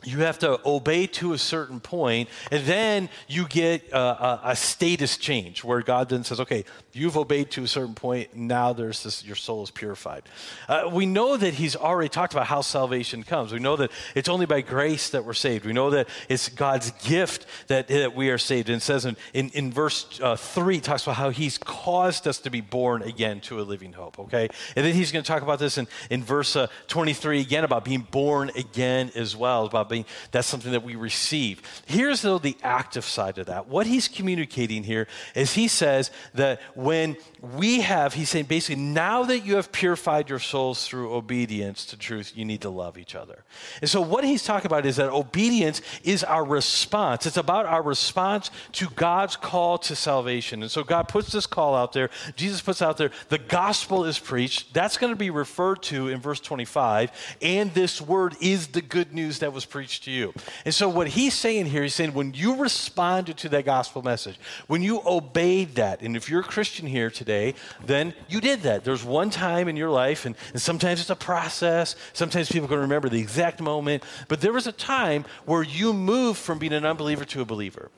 you 0.03 0.20
have 0.20 0.39
to 0.39 0.60
obey 0.65 1.05
to 1.05 1.34
a 1.34 1.38
certain 1.38 1.79
point, 1.79 2.27
and 2.51 2.65
then 2.65 3.10
you 3.27 3.48
get 3.48 3.91
a, 3.91 4.50
a, 4.50 4.55
status 4.55 5.17
change 5.17 5.63
where 5.63 5.81
God 5.81 6.10
then 6.10 6.24
says, 6.24 6.39
"Okay, 6.39 6.65
you've 6.91 7.17
obeyed 7.17 7.51
to 7.51 7.63
a 7.63 7.67
certain 7.67 7.93
point. 7.93 8.36
Now 8.36 8.74
there's 8.74 9.03
this. 9.03 9.24
Your 9.24 9.36
soul 9.36 9.63
is 9.63 9.70
purified." 9.70 10.24
Uh, 10.67 10.89
we 10.91 11.05
know 11.05 11.38
that 11.38 11.53
He's 11.53 11.75
already 11.75 12.10
talked 12.10 12.34
about 12.34 12.48
how 12.48 12.62
salvation 12.62 13.24
comes. 13.24 13.53
We 13.53 13.60
know 13.60 13.75
that 13.75 13.91
it's 14.15 14.27
only 14.27 14.48
by 14.48 14.62
grace 14.62 15.10
that 15.10 15.24
we're 15.24 15.34
saved. 15.34 15.65
We 15.65 15.74
know 15.74 15.91
that 15.91 16.10
it's 16.29 16.50
God's 16.50 16.91
gift 17.03 17.46
that, 17.67 17.88
that 17.89 18.15
we 18.15 18.29
are 18.31 18.39
saved. 18.39 18.70
And 18.70 18.77
it 18.77 18.84
says 18.84 19.05
in 19.05 19.15
in, 19.34 19.50
in 19.50 19.72
verse 19.72 20.20
uh, 20.22 20.36
three, 20.36 20.77
it 20.77 20.84
talks 20.84 21.03
about 21.03 21.17
how 21.17 21.29
He's 21.29 21.60
caused 21.60 22.27
us 22.27 22.39
to 22.39 22.50
be 22.50 22.62
born 22.62 23.03
again 23.03 23.39
to 23.41 23.60
a 23.60 23.63
living 23.63 23.93
hope. 23.93 24.17
Okay, 24.17 24.50
and 24.75 24.86
then 24.86 24.96
He's 24.96 25.12
going 25.12 25.24
to 25.24 25.27
talk 25.27 25.43
about 25.43 25.60
this 25.60 25.77
in 25.77 25.88
in 26.10 26.24
verse 26.24 26.55
uh, 26.55 26.67
23 26.88 27.39
again 27.41 27.63
about 27.63 27.86
being 27.86 28.08
born 28.10 28.50
again 28.55 29.12
as 29.13 29.36
well 29.36 29.65
about 29.65 29.90
that's 30.31 30.48
something 30.48 30.71
that 30.71 30.83
we 30.83 30.95
receive. 30.95 31.62
Here's, 31.86 32.21
though, 32.21 32.38
the 32.38 32.57
active 32.63 33.05
side 33.05 33.38
of 33.38 33.48
that. 33.48 33.67
What 33.67 33.88
he's 33.88 34.07
communicating 34.07 34.83
here 34.83 35.07
is 35.36 35.53
he 35.53 35.67
says 35.67 36.12
that 36.33 36.62
when 36.75 37.17
we 37.41 37.81
have, 37.81 38.13
he's 38.13 38.29
saying 38.29 38.45
basically, 38.45 38.81
now 38.81 39.24
that 39.24 39.39
you 39.39 39.55
have 39.55 39.71
purified 39.71 40.29
your 40.29 40.39
souls 40.39 40.88
through 40.88 41.13
obedience 41.13 41.86
to 41.88 41.98
truth, 41.98 42.33
you 42.36 42.45
need 42.45 42.62
to 42.62 42.69
love 42.69 42.98
each 42.98 43.15
other. 43.15 43.43
And 43.81 43.89
so, 43.89 44.01
what 44.01 44.24
he's 44.24 44.43
talking 44.43 44.67
about 44.67 44.86
is 44.86 44.98
that 44.98 45.10
obedience 45.10 45.81
is 46.03 46.24
our 46.24 46.45
response. 46.45 47.25
It's 47.25 47.38
about 47.38 47.65
our 47.65 47.81
response 47.81 48.51
to 48.74 48.89
God's 48.89 49.36
call 49.36 49.77
to 49.79 49.95
salvation. 49.95 50.62
And 50.62 50.71
so, 50.71 50.83
God 50.83 51.07
puts 51.07 51.31
this 51.31 51.48
call 51.48 51.75
out 51.75 51.93
there, 51.93 52.10
Jesus 52.36 52.62
puts 52.62 52.81
out 52.81 52.98
there, 52.98 53.12
the 53.29 53.39
gospel 53.39 54.05
is 54.05 54.19
preached. 54.19 54.74
That's 54.74 54.98
going 54.98 55.12
to 55.12 55.17
be 55.17 55.29
referred 55.29 55.81
to 55.83 56.07
in 56.07 56.19
verse 56.19 56.39
25. 56.39 57.12
And 57.41 57.74
this 57.74 58.00
word 58.01 58.36
is 58.41 58.67
the 58.67 58.81
good 58.81 59.13
news 59.13 59.39
that 59.39 59.53
was 59.53 59.65
preached 59.65 59.80
to 59.88 60.11
you. 60.11 60.33
And 60.65 60.73
so, 60.73 60.89
what 60.89 61.07
he's 61.09 61.33
saying 61.33 61.67
here, 61.67 61.83
he's 61.83 61.95
saying, 61.95 62.13
when 62.13 62.33
you 62.33 62.55
responded 62.55 63.38
to 63.38 63.50
that 63.50 63.65
gospel 63.65 64.01
message, 64.01 64.38
when 64.67 64.81
you 64.81 65.01
obeyed 65.05 65.75
that, 65.75 66.01
and 66.01 66.15
if 66.15 66.29
you're 66.29 66.41
a 66.41 66.43
Christian 66.43 66.88
here 66.88 67.09
today, 67.09 67.55
then 67.85 68.13
you 68.29 68.41
did 68.41 68.61
that. 68.61 68.83
There's 68.83 69.03
one 69.03 69.29
time 69.29 69.67
in 69.67 69.75
your 69.75 69.89
life, 69.89 70.25
and, 70.25 70.35
and 70.53 70.61
sometimes 70.61 71.01
it's 71.01 71.09
a 71.09 71.15
process. 71.15 71.95
Sometimes 72.13 72.51
people 72.51 72.67
can 72.67 72.79
remember 72.79 73.09
the 73.09 73.19
exact 73.19 73.61
moment, 73.61 74.03
but 74.27 74.41
there 74.41 74.53
was 74.53 74.67
a 74.67 74.71
time 74.71 75.25
where 75.45 75.63
you 75.63 75.93
moved 75.93 76.39
from 76.39 76.59
being 76.59 76.73
an 76.73 76.85
unbeliever 76.85 77.25
to 77.25 77.41
a 77.41 77.45
believer. 77.45 77.91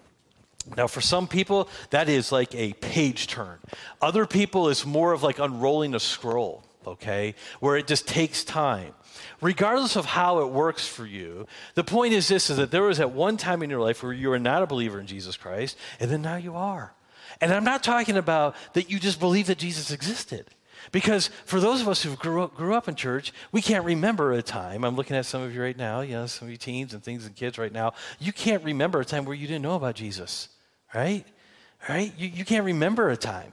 Now, 0.78 0.88
for 0.88 1.02
some 1.02 1.28
people, 1.28 1.68
that 1.90 2.08
is 2.08 2.32
like 2.32 2.56
a 2.56 2.74
page 2.74 3.28
turn. 3.28 3.60
Other 4.02 4.26
people, 4.26 4.70
it's 4.70 4.86
more 4.86 5.12
of 5.12 5.22
like 5.22 5.40
unrolling 5.40 5.94
a 5.94 6.00
scroll, 6.00 6.64
okay, 6.88 7.36
where 7.60 7.76
it 7.76 7.88
just 7.88 8.08
takes 8.08 8.44
time. 8.44 8.94
Regardless 9.44 9.96
of 9.96 10.06
how 10.06 10.40
it 10.40 10.50
works 10.50 10.88
for 10.88 11.06
you, 11.06 11.46
the 11.76 11.84
point 11.84 12.14
is 12.14 12.28
this 12.28 12.50
is 12.50 12.58
that 12.58 12.72
there 12.72 12.82
was 12.82 13.00
at 13.00 13.12
one 13.12 13.38
time 13.38 13.62
in 13.62 13.70
your 13.70 13.82
life 13.82 14.02
where 14.02 14.14
you 14.14 14.30
were 14.30 14.40
not 14.40 14.64
a 14.64 14.68
believer 14.68 15.00
in 15.00 15.06
Jesus 15.06 15.38
Christ, 15.38 15.78
and 16.00 16.10
then 16.10 16.22
now 16.22 16.38
you 16.38 16.56
are. 16.56 16.94
And 17.40 17.54
I'm 17.54 17.64
not 17.64 17.84
talking 17.84 18.18
about 18.18 18.56
that 18.74 18.90
you 18.90 19.00
just 19.00 19.20
believe 19.20 19.48
that 19.48 19.58
Jesus 19.58 19.92
existed. 19.92 20.48
Because 20.92 21.30
for 21.46 21.60
those 21.60 21.82
of 21.82 21.88
us 21.88 22.04
who 22.04 22.16
grew 22.16 22.44
up, 22.44 22.56
grew 22.56 22.74
up 22.74 22.88
in 22.88 22.96
church, 22.96 23.32
we 23.52 23.62
can't 23.62 23.86
remember 23.86 24.34
a 24.34 24.42
time. 24.42 24.84
I'm 24.84 24.96
looking 24.96 25.16
at 25.16 25.26
some 25.26 25.42
of 25.42 25.54
you 25.54 25.62
right 25.62 25.78
now, 25.78 26.02
you 26.02 26.14
know, 26.14 26.26
some 26.26 26.48
of 26.48 26.52
you 26.52 26.58
teens 26.58 26.94
and 26.94 27.02
things 27.02 27.26
and 27.26 27.36
kids 27.36 27.58
right 27.58 27.72
now. 27.72 27.94
You 28.20 28.34
can't 28.34 28.64
remember 28.64 29.00
a 29.00 29.06
time 29.06 29.24
where 29.24 29.36
you 29.36 29.48
didn't 29.48 29.62
know 29.62 29.76
about 29.76 29.96
Jesus 29.96 30.50
right? 30.94 31.26
Right? 31.90 32.14
You, 32.18 32.30
you 32.30 32.46
can't 32.46 32.66
remember 32.66 33.10
a 33.10 33.18
time. 33.18 33.52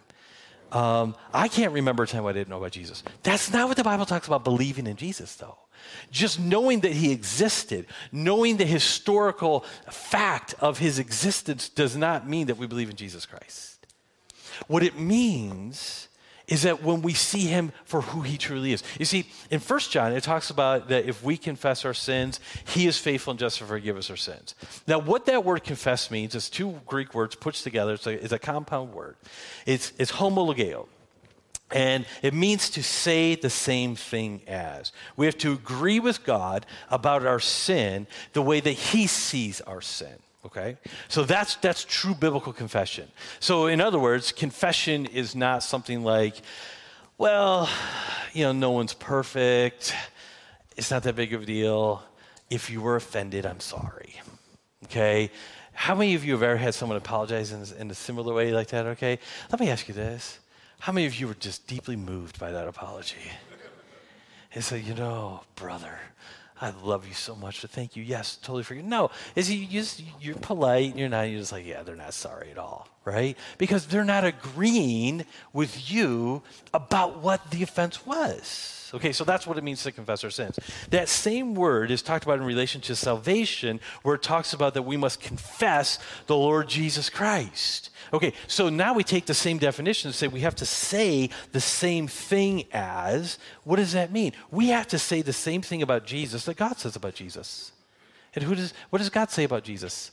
Um, 0.73 1.16
I 1.32 1.49
can't 1.49 1.73
remember 1.73 2.04
a 2.04 2.06
time 2.06 2.26
I 2.26 2.32
didn't 2.32 2.49
know 2.49 2.59
about 2.59 2.73
Jesus. 2.73 3.02
That's 3.23 3.52
not 3.52 3.68
what 3.68 3.76
the 3.76 3.85
Bible 3.85 4.06
talks 4.06 4.26
about 4.26 4.44
believing 4.44 4.87
in 4.87 4.97
Jesus, 4.97 5.35
though. 5.35 5.59
Just 6.10 6.40
knowing 6.40 6.80
that 6.80 6.92
he 6.92 7.12
existed, 7.12 7.87
knowing 8.12 8.56
the 8.56 8.64
historical 8.64 9.60
fact 9.90 10.54
of 10.60 10.78
his 10.78 10.99
existence 10.99 11.68
does 11.68 11.96
not 11.96 12.28
mean 12.28 12.46
that 12.49 12.56
we 12.56 12.66
believe 12.66 12.90
in 12.90 12.96
Jesus 12.96 13.26
Christ. 13.26 13.87
What 14.66 14.82
it 14.82 14.99
means 14.99 16.08
is 16.50 16.62
that 16.62 16.82
when 16.82 17.00
we 17.00 17.14
see 17.14 17.46
him 17.46 17.72
for 17.84 18.00
who 18.02 18.22
he 18.22 18.37
truly 18.37 18.72
is. 18.72 18.82
You 18.99 19.04
see, 19.04 19.30
in 19.50 19.60
1 19.60 19.80
John, 19.88 20.12
it 20.12 20.25
talks 20.25 20.50
about 20.50 20.88
that 20.88 21.06
if 21.06 21.22
we 21.22 21.37
confess 21.37 21.84
our 21.84 21.94
sins, 21.94 22.40
he 22.66 22.88
is 22.88 22.99
faithful 22.99 23.30
and 23.30 23.38
just 23.38 23.58
to 23.58 23.64
forgive 23.64 23.96
us 23.96 24.10
our 24.10 24.16
sins. 24.16 24.56
Now, 24.87 24.99
what 24.99 25.26
that 25.26 25.44
word 25.44 25.62
confess 25.62 26.10
means 26.10 26.34
is 26.34 26.50
two 26.50 26.80
Greek 26.87 27.14
words 27.14 27.37
put 27.37 27.54
together. 27.54 27.94
It's 27.94 28.06
a, 28.06 28.25
it's 28.25 28.32
a 28.32 28.38
compound 28.38 28.92
word. 28.92 29.16
It's, 29.64 29.92
it's 29.96 30.10
homologeo. 30.10 30.88
And 31.73 32.05
it 32.23 32.35
means 32.35 32.71
to 32.71 32.83
say 32.83 33.35
the 33.37 33.50
same 33.50 33.95
thing 33.95 34.43
as. 34.49 34.93
We 35.17 35.27
have 35.27 35.39
to 35.39 35.53
agree 35.53 36.00
with 36.00 36.25
God 36.25 36.67
about 36.91 37.25
our 37.25 37.41
sin 37.41 38.07
the 38.33 38.43
way 38.43 38.61
that 38.61 38.73
He 38.73 39.07
sees 39.07 39.61
our 39.62 39.81
sin. 39.81 40.17
Okay? 40.45 40.77
So 41.09 41.25
that's 41.25 41.57
that's 41.57 41.85
true 41.85 42.15
biblical 42.15 42.53
confession. 42.53 43.09
So 43.39 43.67
in 43.67 43.81
other 43.81 43.99
words, 43.99 44.33
confession 44.33 45.07
is 45.07 45.35
not 45.37 45.62
something 45.62 46.03
like, 46.03 46.37
well, 47.19 47.69
you 48.33 48.45
know, 48.45 48.53
no 48.53 48.71
one's 48.71 48.95
perfect. 48.95 49.95
It's 50.77 50.91
not 50.91 51.03
that 51.03 51.15
big 51.15 51.35
of 51.35 51.43
a 51.43 51.47
deal. 51.47 52.03
If 52.49 52.71
you 52.71 52.81
were 52.81 52.97
offended, 52.97 53.47
I'm 53.47 53.61
sorry. 53.61 54.21
Okay? 54.85 55.31
How 55.73 55.95
many 55.95 56.15
of 56.15 56.25
you 56.25 56.33
have 56.33 56.43
ever 56.43 56.57
had 56.57 56.75
someone 56.75 56.97
apologize 56.97 57.53
in, 57.53 57.65
in 57.81 57.91
a 57.91 57.95
similar 57.95 58.35
way 58.35 58.53
like 58.53 58.69
that? 58.69 58.87
Okay? 58.87 59.19
Let 59.53 59.61
me 59.61 59.69
ask 59.69 59.89
you 59.89 59.95
this. 59.95 60.39
How 60.80 60.92
many 60.92 61.06
of 61.06 61.14
you 61.14 61.28
were 61.28 61.34
just 61.34 61.66
deeply 61.66 61.94
moved 61.94 62.38
by 62.38 62.52
that 62.52 62.66
apology? 62.66 63.32
And 64.54 64.64
say, 64.64 64.80
you 64.80 64.94
know, 64.94 65.42
brother, 65.54 65.99
I 66.61 66.73
love 66.83 67.07
you 67.09 67.14
so 67.14 67.35
much. 67.35 67.61
To 67.61 67.69
thank 67.69 67.97
you. 67.97 68.02
Yes, 68.02 68.37
totally 68.37 68.62
forget. 68.62 68.85
No, 68.85 69.11
is 69.35 69.50
you 69.50 69.67
just 69.67 70.02
you're 70.21 70.35
polite. 70.37 70.97
You're 70.97 71.09
not. 71.09 71.23
You're 71.23 71.40
just 71.40 71.52
like, 71.52 71.67
yeah, 71.67 71.83
they're 71.83 71.97
not 71.97 72.14
sorry 72.14 72.50
at 72.50 72.59
all, 72.59 72.88
right? 73.05 73.37
Because 73.59 73.87
they're 73.87 74.05
not 74.05 74.25
agreeing 74.25 75.25
with 75.52 75.90
you 75.90 76.43
about 76.75 77.23
what 77.23 77.50
the 77.50 77.62
offense 77.62 78.05
was. 78.05 78.76
Okay, 78.93 79.12
so 79.12 79.25
that's 79.25 79.47
what 79.47 79.57
it 79.57 79.64
means 79.64 79.83
to 79.85 79.93
confess 79.93 80.25
our 80.25 80.31
sins. 80.31 80.59
That 80.90 81.09
same 81.09 81.55
word 81.55 81.90
is 81.90 82.02
talked 82.02 82.25
about 82.25 82.38
in 82.38 82.45
relation 82.45 82.81
to 82.83 82.97
salvation, 82.97 83.81
where 84.02 84.17
it 84.17 84.23
talks 84.23 84.52
about 84.52 84.75
that 84.75 84.83
we 84.83 84.97
must 84.97 85.21
confess 85.21 85.99
the 86.26 86.37
Lord 86.37 86.69
Jesus 86.69 87.09
Christ. 87.09 87.90
Okay, 88.12 88.33
so 88.49 88.69
now 88.69 88.93
we 88.93 89.05
take 89.05 89.26
the 89.26 89.35
same 89.35 89.59
definition 89.59 90.09
and 90.09 90.14
say 90.14 90.26
we 90.26 90.40
have 90.40 90.57
to 90.57 90.67
say 90.67 91.31
the 91.52 91.61
same 91.61 92.09
thing 92.09 92.64
as. 92.73 93.38
What 93.62 93.76
does 93.76 93.93
that 93.93 94.11
mean? 94.11 94.33
We 94.50 94.69
have 94.69 94.88
to 94.88 94.99
say 94.99 95.23
the 95.23 95.33
same 95.33 95.62
thing 95.62 95.83
about 95.83 96.05
Jesus 96.05 96.49
that 96.50 96.59
God 96.59 96.78
says 96.78 96.97
about 96.97 97.14
Jesus. 97.14 97.73
And 98.35 98.45
who 98.45 98.54
does, 98.54 98.75
what 98.90 98.99
does 98.99 99.11
God 99.11 99.30
say 99.30 99.45
about 99.45 99.64
Jesus? 99.64 100.12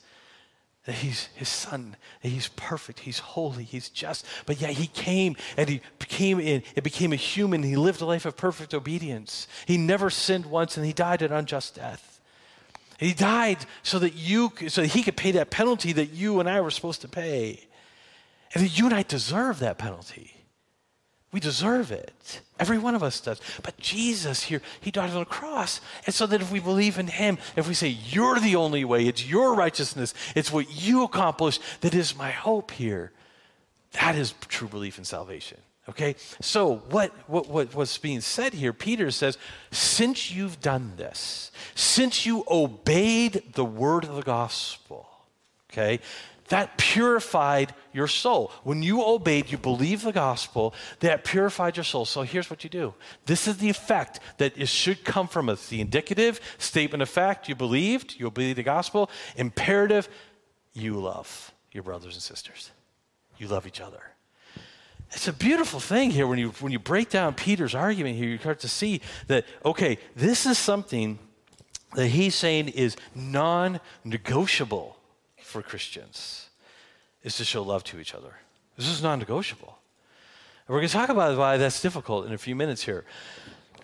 that 0.88 0.94
he's 0.94 1.26
his 1.34 1.50
son, 1.50 1.96
that 2.22 2.30
he's 2.30 2.48
perfect, 2.48 3.00
he's 3.00 3.18
holy, 3.18 3.62
he's 3.62 3.90
just. 3.90 4.24
But 4.46 4.58
yet 4.58 4.70
he 4.70 4.86
came 4.86 5.36
and 5.58 5.68
he 5.68 5.82
became 5.98 6.40
in, 6.40 6.62
it 6.76 6.82
became 6.82 7.12
a 7.12 7.16
human. 7.16 7.62
He 7.62 7.76
lived 7.76 8.00
a 8.00 8.06
life 8.06 8.24
of 8.24 8.38
perfect 8.38 8.72
obedience. 8.72 9.48
He 9.66 9.76
never 9.76 10.08
sinned 10.08 10.46
once 10.46 10.78
and 10.78 10.86
he 10.86 10.94
died 10.94 11.20
an 11.20 11.30
unjust 11.30 11.74
death. 11.74 12.22
He 12.96 13.12
died 13.12 13.58
so 13.82 13.98
that 13.98 14.14
you 14.14 14.50
so 14.68 14.80
that 14.80 14.86
he 14.86 15.02
could 15.02 15.14
pay 15.18 15.32
that 15.32 15.50
penalty 15.50 15.92
that 15.92 16.14
you 16.14 16.40
and 16.40 16.48
I 16.48 16.62
were 16.62 16.70
supposed 16.70 17.02
to 17.02 17.08
pay. 17.08 17.66
And 18.54 18.64
that 18.64 18.78
you 18.78 18.86
and 18.86 18.94
I 18.94 19.02
deserve 19.02 19.58
that 19.58 19.76
penalty. 19.76 20.37
We 21.30 21.40
deserve 21.40 21.92
it. 21.92 22.40
Every 22.58 22.78
one 22.78 22.94
of 22.94 23.02
us 23.02 23.20
does. 23.20 23.40
But 23.62 23.76
Jesus 23.78 24.44
here, 24.44 24.62
He 24.80 24.90
died 24.90 25.10
on 25.10 25.18
the 25.18 25.24
cross. 25.26 25.80
And 26.06 26.14
so 26.14 26.26
that 26.26 26.40
if 26.40 26.50
we 26.50 26.58
believe 26.58 26.98
in 26.98 27.06
Him, 27.06 27.38
if 27.54 27.68
we 27.68 27.74
say, 27.74 27.88
You're 27.88 28.40
the 28.40 28.56
only 28.56 28.84
way, 28.84 29.06
it's 29.06 29.26
your 29.26 29.54
righteousness, 29.54 30.14
it's 30.34 30.50
what 30.50 30.82
you 30.82 31.04
accomplished 31.04 31.60
that 31.82 31.94
is 31.94 32.16
my 32.16 32.30
hope 32.30 32.70
here, 32.70 33.12
that 33.92 34.16
is 34.16 34.34
true 34.48 34.68
belief 34.68 34.96
in 34.96 35.04
salvation. 35.04 35.58
Okay? 35.88 36.16
So, 36.40 36.76
what, 36.90 37.12
what, 37.28 37.48
what, 37.48 37.74
what's 37.74 37.98
being 37.98 38.20
said 38.20 38.52
here, 38.54 38.72
Peter 38.72 39.10
says, 39.10 39.38
Since 39.70 40.30
you've 40.30 40.60
done 40.60 40.94
this, 40.96 41.50
since 41.74 42.26
you 42.26 42.44
obeyed 42.48 43.42
the 43.54 43.64
word 43.64 44.04
of 44.04 44.14
the 44.14 44.22
gospel, 44.22 45.08
okay, 45.70 46.00
that 46.48 46.76
purified 46.78 47.74
your 47.92 48.08
soul. 48.08 48.52
When 48.64 48.82
you 48.82 49.02
obeyed, 49.04 49.50
you 49.50 49.58
believed 49.58 50.04
the 50.04 50.12
gospel, 50.12 50.74
that 51.00 51.24
purified 51.24 51.76
your 51.76 51.84
soul. 51.84 52.04
So 52.04 52.22
here's 52.22 52.50
what 52.50 52.64
you 52.64 52.70
do. 52.70 52.94
This 53.26 53.46
is 53.46 53.58
the 53.58 53.68
effect 53.68 54.20
that 54.38 54.56
it 54.56 54.68
should 54.68 55.04
come 55.04 55.28
from 55.28 55.48
us. 55.48 55.68
The 55.68 55.80
indicative 55.80 56.40
statement 56.58 57.02
of 57.02 57.08
fact, 57.08 57.48
you 57.48 57.54
believed, 57.54 58.16
you 58.18 58.26
obeyed 58.26 58.56
the 58.56 58.62
gospel. 58.62 59.10
Imperative, 59.36 60.08
you 60.72 60.94
love 60.94 61.52
your 61.72 61.82
brothers 61.82 62.14
and 62.14 62.22
sisters. 62.22 62.70
You 63.38 63.48
love 63.48 63.66
each 63.66 63.80
other. 63.80 64.02
It's 65.12 65.28
a 65.28 65.32
beautiful 65.32 65.80
thing 65.80 66.10
here 66.10 66.26
when 66.26 66.38
you 66.38 66.50
when 66.60 66.70
you 66.70 66.78
break 66.78 67.08
down 67.08 67.32
Peter's 67.32 67.74
argument 67.74 68.16
here, 68.16 68.28
you 68.28 68.38
start 68.38 68.60
to 68.60 68.68
see 68.68 69.00
that 69.28 69.46
okay, 69.64 69.98
this 70.14 70.44
is 70.44 70.58
something 70.58 71.18
that 71.94 72.08
he's 72.08 72.34
saying 72.34 72.68
is 72.68 72.96
non-negotiable 73.14 74.97
for 75.48 75.62
Christians 75.62 76.50
is 77.22 77.36
to 77.38 77.44
show 77.44 77.62
love 77.62 77.82
to 77.84 77.98
each 77.98 78.14
other. 78.14 78.34
This 78.76 78.86
is 78.86 79.02
non 79.02 79.18
negotiable. 79.18 79.78
And 80.66 80.74
we're 80.74 80.80
going 80.80 80.88
to 80.88 80.94
talk 80.94 81.08
about 81.08 81.36
why 81.38 81.56
that's 81.56 81.80
difficult 81.80 82.26
in 82.26 82.32
a 82.34 82.38
few 82.38 82.54
minutes 82.54 82.84
here. 82.84 83.04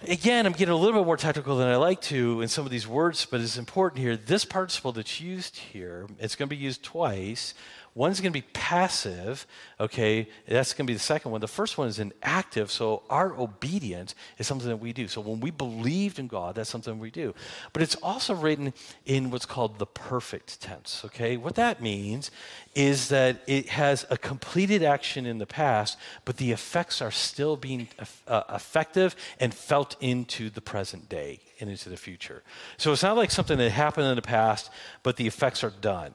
Again, 0.06 0.44
I'm 0.44 0.52
getting 0.52 0.74
a 0.74 0.76
little 0.76 1.00
bit 1.00 1.06
more 1.06 1.16
technical 1.16 1.56
than 1.56 1.68
I 1.68 1.76
like 1.76 2.02
to 2.02 2.42
in 2.42 2.48
some 2.48 2.66
of 2.66 2.70
these 2.70 2.86
words, 2.86 3.24
but 3.24 3.40
it's 3.40 3.56
important 3.56 4.02
here. 4.02 4.14
This 4.16 4.44
participle 4.44 4.92
that's 4.92 5.18
used 5.22 5.56
here, 5.56 6.06
it's 6.18 6.36
going 6.36 6.50
to 6.50 6.54
be 6.54 6.62
used 6.62 6.82
twice. 6.82 7.54
One's 7.96 8.20
going 8.20 8.32
to 8.32 8.36
be 8.36 8.46
passive, 8.52 9.46
okay? 9.78 10.28
That's 10.48 10.72
going 10.72 10.84
to 10.84 10.90
be 10.90 10.94
the 10.94 11.00
second 11.00 11.30
one. 11.30 11.40
The 11.40 11.46
first 11.46 11.78
one 11.78 11.86
is 11.86 12.00
an 12.00 12.12
active, 12.24 12.72
so 12.72 13.04
our 13.08 13.38
obedience 13.38 14.16
is 14.36 14.48
something 14.48 14.68
that 14.68 14.78
we 14.78 14.92
do. 14.92 15.06
So 15.06 15.20
when 15.20 15.38
we 15.38 15.52
believed 15.52 16.18
in 16.18 16.26
God, 16.26 16.56
that's 16.56 16.68
something 16.68 16.98
we 16.98 17.12
do. 17.12 17.34
But 17.72 17.82
it's 17.82 17.94
also 17.96 18.34
written 18.34 18.72
in 19.06 19.30
what's 19.30 19.46
called 19.46 19.78
the 19.78 19.86
perfect 19.86 20.60
tense, 20.60 21.02
okay? 21.04 21.36
What 21.36 21.54
that 21.54 21.80
means 21.80 22.32
is 22.74 23.10
that 23.10 23.42
it 23.46 23.68
has 23.68 24.04
a 24.10 24.18
completed 24.18 24.82
action 24.82 25.24
in 25.24 25.38
the 25.38 25.46
past, 25.46 25.96
but 26.24 26.36
the 26.38 26.50
effects 26.50 27.00
are 27.00 27.12
still 27.12 27.56
being 27.56 27.86
uh, 28.26 28.42
effective 28.52 29.14
and 29.38 29.54
felt 29.54 29.94
into 30.00 30.50
the 30.50 30.60
present 30.60 31.08
day 31.08 31.38
and 31.60 31.70
into 31.70 31.88
the 31.88 31.96
future. 31.96 32.42
So 32.76 32.92
it's 32.92 33.04
not 33.04 33.16
like 33.16 33.30
something 33.30 33.58
that 33.58 33.70
happened 33.70 34.08
in 34.08 34.16
the 34.16 34.22
past, 34.22 34.70
but 35.04 35.16
the 35.16 35.28
effects 35.28 35.62
are 35.62 35.70
done. 35.70 36.14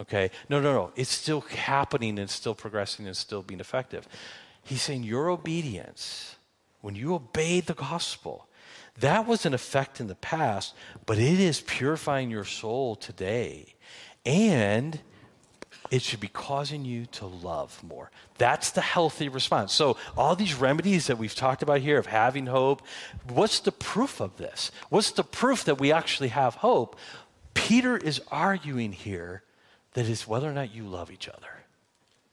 Okay? 0.00 0.30
No, 0.48 0.60
no, 0.60 0.72
no. 0.72 0.92
It's 0.96 1.10
still 1.10 1.42
happening 1.42 2.18
and 2.18 2.30
still 2.30 2.54
progressing 2.54 3.06
and 3.06 3.16
still 3.16 3.42
being 3.42 3.60
effective. 3.60 4.08
He's 4.62 4.82
saying 4.82 5.04
your 5.04 5.28
obedience, 5.28 6.36
when 6.80 6.94
you 6.94 7.14
obeyed 7.14 7.66
the 7.66 7.74
gospel, 7.74 8.46
that 8.98 9.26
was 9.26 9.46
an 9.46 9.54
effect 9.54 10.00
in 10.00 10.06
the 10.06 10.14
past, 10.14 10.74
but 11.06 11.18
it 11.18 11.40
is 11.40 11.60
purifying 11.60 12.30
your 12.30 12.44
soul 12.44 12.96
today. 12.96 13.74
And 14.24 15.00
it 15.90 16.02
should 16.02 16.20
be 16.20 16.28
causing 16.28 16.84
you 16.84 17.06
to 17.06 17.26
love 17.26 17.82
more. 17.82 18.10
That's 18.38 18.70
the 18.70 18.80
healthy 18.80 19.28
response. 19.28 19.72
So, 19.72 19.96
all 20.16 20.36
these 20.36 20.54
remedies 20.54 21.06
that 21.08 21.18
we've 21.18 21.34
talked 21.34 21.62
about 21.62 21.80
here 21.80 21.98
of 21.98 22.06
having 22.06 22.46
hope, 22.46 22.82
what's 23.28 23.60
the 23.60 23.72
proof 23.72 24.20
of 24.20 24.36
this? 24.36 24.70
What's 24.88 25.10
the 25.10 25.24
proof 25.24 25.64
that 25.64 25.80
we 25.80 25.90
actually 25.92 26.28
have 26.28 26.56
hope? 26.56 26.96
Peter 27.54 27.96
is 27.96 28.20
arguing 28.30 28.92
here 28.92 29.42
that 29.92 30.08
is 30.08 30.26
whether 30.26 30.48
or 30.48 30.52
not 30.52 30.74
you 30.74 30.84
love 30.84 31.10
each 31.10 31.28
other. 31.28 31.64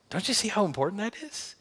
Don't 0.09 0.27
you 0.27 0.33
see 0.33 0.47
how 0.47 0.65
important 0.65 1.01
that 1.01 1.15
is? 1.21 1.55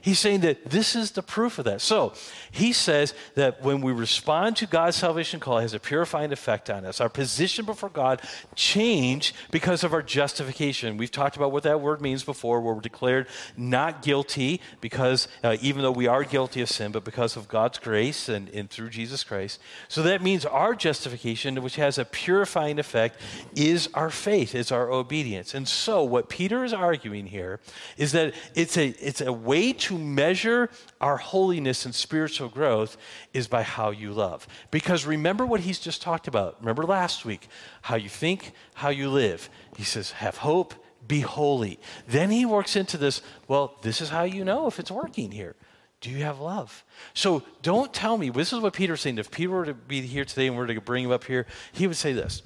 He's 0.00 0.18
saying 0.18 0.40
that 0.40 0.70
this 0.70 0.96
is 0.96 1.12
the 1.12 1.22
proof 1.22 1.58
of 1.58 1.64
that. 1.66 1.80
So 1.80 2.12
he 2.50 2.72
says 2.72 3.14
that 3.34 3.62
when 3.62 3.80
we 3.80 3.92
respond 3.92 4.56
to 4.56 4.66
God's 4.66 4.96
salvation 4.96 5.40
call, 5.40 5.58
it 5.58 5.62
has 5.62 5.74
a 5.74 5.80
purifying 5.80 6.32
effect 6.32 6.70
on 6.70 6.84
us. 6.84 7.00
Our 7.00 7.08
position 7.08 7.64
before 7.64 7.88
God 7.88 8.22
change 8.54 9.34
because 9.50 9.84
of 9.84 9.92
our 9.92 10.02
justification. 10.02 10.96
We've 10.96 11.10
talked 11.10 11.36
about 11.36 11.52
what 11.52 11.62
that 11.64 11.80
word 11.80 12.00
means 12.00 12.24
before, 12.24 12.60
where 12.60 12.74
we're 12.74 12.80
declared 12.80 13.26
not 13.56 14.02
guilty 14.02 14.60
because 14.80 15.28
uh, 15.44 15.56
even 15.60 15.82
though 15.82 15.92
we 15.92 16.06
are 16.06 16.24
guilty 16.24 16.60
of 16.62 16.68
sin, 16.68 16.92
but 16.92 17.04
because 17.04 17.36
of 17.36 17.48
God's 17.48 17.78
grace 17.78 18.28
and, 18.28 18.48
and 18.50 18.70
through 18.70 18.90
Jesus 18.90 19.24
Christ. 19.24 19.60
So 19.88 20.02
that 20.02 20.22
means 20.22 20.44
our 20.44 20.74
justification, 20.74 21.62
which 21.62 21.76
has 21.76 21.98
a 21.98 22.04
purifying 22.04 22.78
effect, 22.78 23.18
is 23.54 23.88
our 23.94 24.10
faith, 24.10 24.54
is 24.54 24.72
our 24.72 24.90
obedience. 24.90 25.54
And 25.54 25.68
so 25.68 26.02
what 26.02 26.28
Peter 26.28 26.64
is 26.64 26.72
arguing 26.72 27.26
here 27.26 27.60
is 27.96 28.12
that 28.12 28.34
it's 28.54 28.76
a 28.76 28.88
it's 29.00 29.20
a 29.20 29.32
way 29.32 29.72
to 29.82 29.98
measure 29.98 30.70
our 31.00 31.16
holiness 31.16 31.84
and 31.84 31.94
spiritual 31.94 32.48
growth 32.48 32.96
is 33.32 33.48
by 33.48 33.62
how 33.62 33.90
you 33.90 34.12
love. 34.12 34.46
Because 34.70 35.06
remember 35.06 35.44
what 35.44 35.60
he's 35.60 35.78
just 35.78 36.02
talked 36.02 36.28
about. 36.28 36.56
Remember 36.60 36.84
last 36.84 37.24
week 37.24 37.48
how 37.82 37.96
you 37.96 38.08
think, 38.08 38.52
how 38.74 38.90
you 38.90 39.08
live. 39.08 39.48
He 39.76 39.84
says, 39.84 40.12
have 40.12 40.38
hope, 40.38 40.74
be 41.06 41.20
holy. 41.20 41.78
Then 42.06 42.30
he 42.30 42.46
works 42.46 42.76
into 42.76 42.96
this, 42.96 43.22
well, 43.48 43.76
this 43.82 44.00
is 44.00 44.10
how 44.10 44.22
you 44.22 44.44
know 44.44 44.66
if 44.66 44.78
it's 44.78 44.90
working 44.90 45.32
here. 45.32 45.56
Do 46.00 46.10
you 46.10 46.24
have 46.24 46.40
love? 46.40 46.84
So 47.14 47.42
don't 47.62 47.92
tell 47.92 48.18
me, 48.18 48.30
this 48.30 48.52
is 48.52 48.60
what 48.60 48.72
Peter's 48.72 49.00
saying. 49.00 49.18
If 49.18 49.30
Peter 49.30 49.50
were 49.50 49.64
to 49.64 49.74
be 49.74 50.00
here 50.02 50.24
today 50.24 50.48
and 50.48 50.58
we 50.58 50.74
to 50.74 50.80
bring 50.80 51.04
him 51.04 51.12
up 51.12 51.24
here, 51.24 51.46
he 51.72 51.86
would 51.86 51.96
say 51.96 52.12
this. 52.12 52.42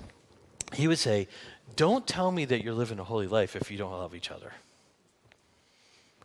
He 0.75 0.89
would 0.89 0.99
say, 0.99 1.29
Don't 1.75 2.07
tell 2.07 2.31
me 2.31 2.45
that 2.47 2.63
you're 2.63 2.75
living 2.75 2.99
a 2.99 3.05
holy 3.05 3.27
life 3.27 3.57
if 3.57 3.71
you 3.71 3.79
don't 3.79 3.93
love 3.93 4.15
each 4.15 4.31
other. 4.31 4.53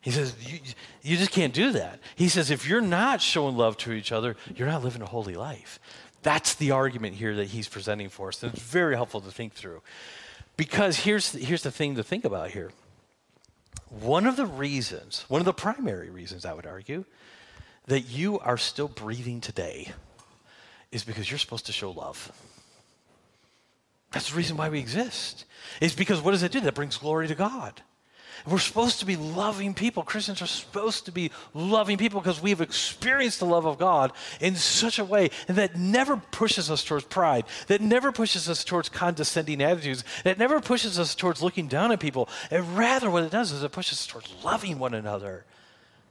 He 0.02 0.10
says, 0.10 0.36
you, 0.42 0.60
you, 1.04 1.18
just 1.18 1.32
can't 1.32 1.54
do 1.54 1.72
that. 1.74 2.00
He 2.16 2.28
says, 2.28 2.50
if 2.50 2.68
you're 2.68 2.82
not 2.82 3.22
showing 3.22 3.56
love 3.56 3.78
to 3.78 3.92
each 3.92 4.12
other, 4.12 4.36
you're 4.56 4.68
not 4.68 4.84
living 4.84 5.04
a 5.04 5.06
holy 5.06 5.36
life. 5.36 5.80
That's 6.24 6.56
the 6.56 6.72
argument 6.72 7.16
here 7.16 7.36
that 7.36 7.46
he's 7.50 7.68
presenting 7.68 8.10
for 8.10 8.30
us. 8.30 8.42
And 8.42 8.52
it's 8.52 8.64
very 8.64 8.96
helpful 8.96 9.22
to 9.22 9.32
think 9.32 9.54
through. 9.54 9.82
Because 10.58 10.98
here's, 10.98 11.32
here's 11.34 11.62
the 11.64 11.72
thing 11.72 11.96
to 11.96 12.04
think 12.04 12.26
about 12.26 12.50
here. 12.50 12.72
One 13.90 14.26
of 14.26 14.38
the 14.38 14.46
reasons, 14.46 15.26
one 15.28 15.40
of 15.40 15.46
the 15.46 15.54
primary 15.54 16.10
reasons, 16.10 16.46
I 16.46 16.54
would 16.54 16.66
argue, 16.66 17.06
that 17.86 18.02
you 18.02 18.40
are 18.40 18.58
still 18.58 18.88
breathing 18.88 19.40
today 19.40 19.92
is 20.92 21.04
because 21.04 21.30
you're 21.30 21.40
supposed 21.40 21.68
to 21.68 21.72
show 21.72 21.92
love. 21.92 22.32
That's 24.12 24.32
the 24.32 24.38
reason 24.38 24.58
why 24.58 24.70
we 24.70 24.80
exist. 24.80 25.46
Is 25.80 25.94
because 25.94 26.22
what 26.22 26.32
does 26.32 26.44
it 26.44 26.52
do? 26.52 26.60
That 26.62 26.76
brings 26.76 26.98
glory 26.98 27.28
to 27.28 27.36
God. 27.36 27.82
We're 28.48 28.60
supposed 28.60 29.00
to 29.00 29.06
be 29.06 29.16
loving 29.16 29.74
people. 29.74 30.04
Christians 30.04 30.42
are 30.42 30.48
supposed 30.48 31.06
to 31.06 31.12
be 31.12 31.32
loving 31.54 31.98
people 31.98 32.20
because 32.20 32.42
we've 32.42 32.62
experienced 32.62 33.40
the 33.40 33.46
love 33.46 33.66
of 33.66 33.78
God 33.78 34.12
in 34.40 34.56
such 34.56 35.00
a 35.00 35.06
way 35.06 35.30
that 35.48 35.76
never 35.76 36.18
pushes 36.18 36.72
us 36.72 36.84
towards 36.84 37.06
pride, 37.06 37.46
that 37.68 37.82
never 37.82 38.12
pushes 38.12 38.50
us 38.50 38.64
towards 38.64 38.90
condescending 38.90 39.62
attitudes, 39.62 40.04
that 40.24 40.38
never 40.38 40.60
pushes 40.60 41.00
us 41.00 41.16
towards 41.16 41.42
looking 41.42 41.68
down 41.68 41.92
at 41.92 42.00
people. 42.00 42.30
And 42.50 42.78
rather, 42.78 43.10
what 43.10 43.24
it 43.24 43.32
does 43.32 43.52
is 43.52 43.64
it 43.64 43.72
pushes 43.72 44.00
us 44.00 44.08
towards 44.08 44.34
loving 44.44 44.80
one 44.80 44.94
another. 44.94 45.46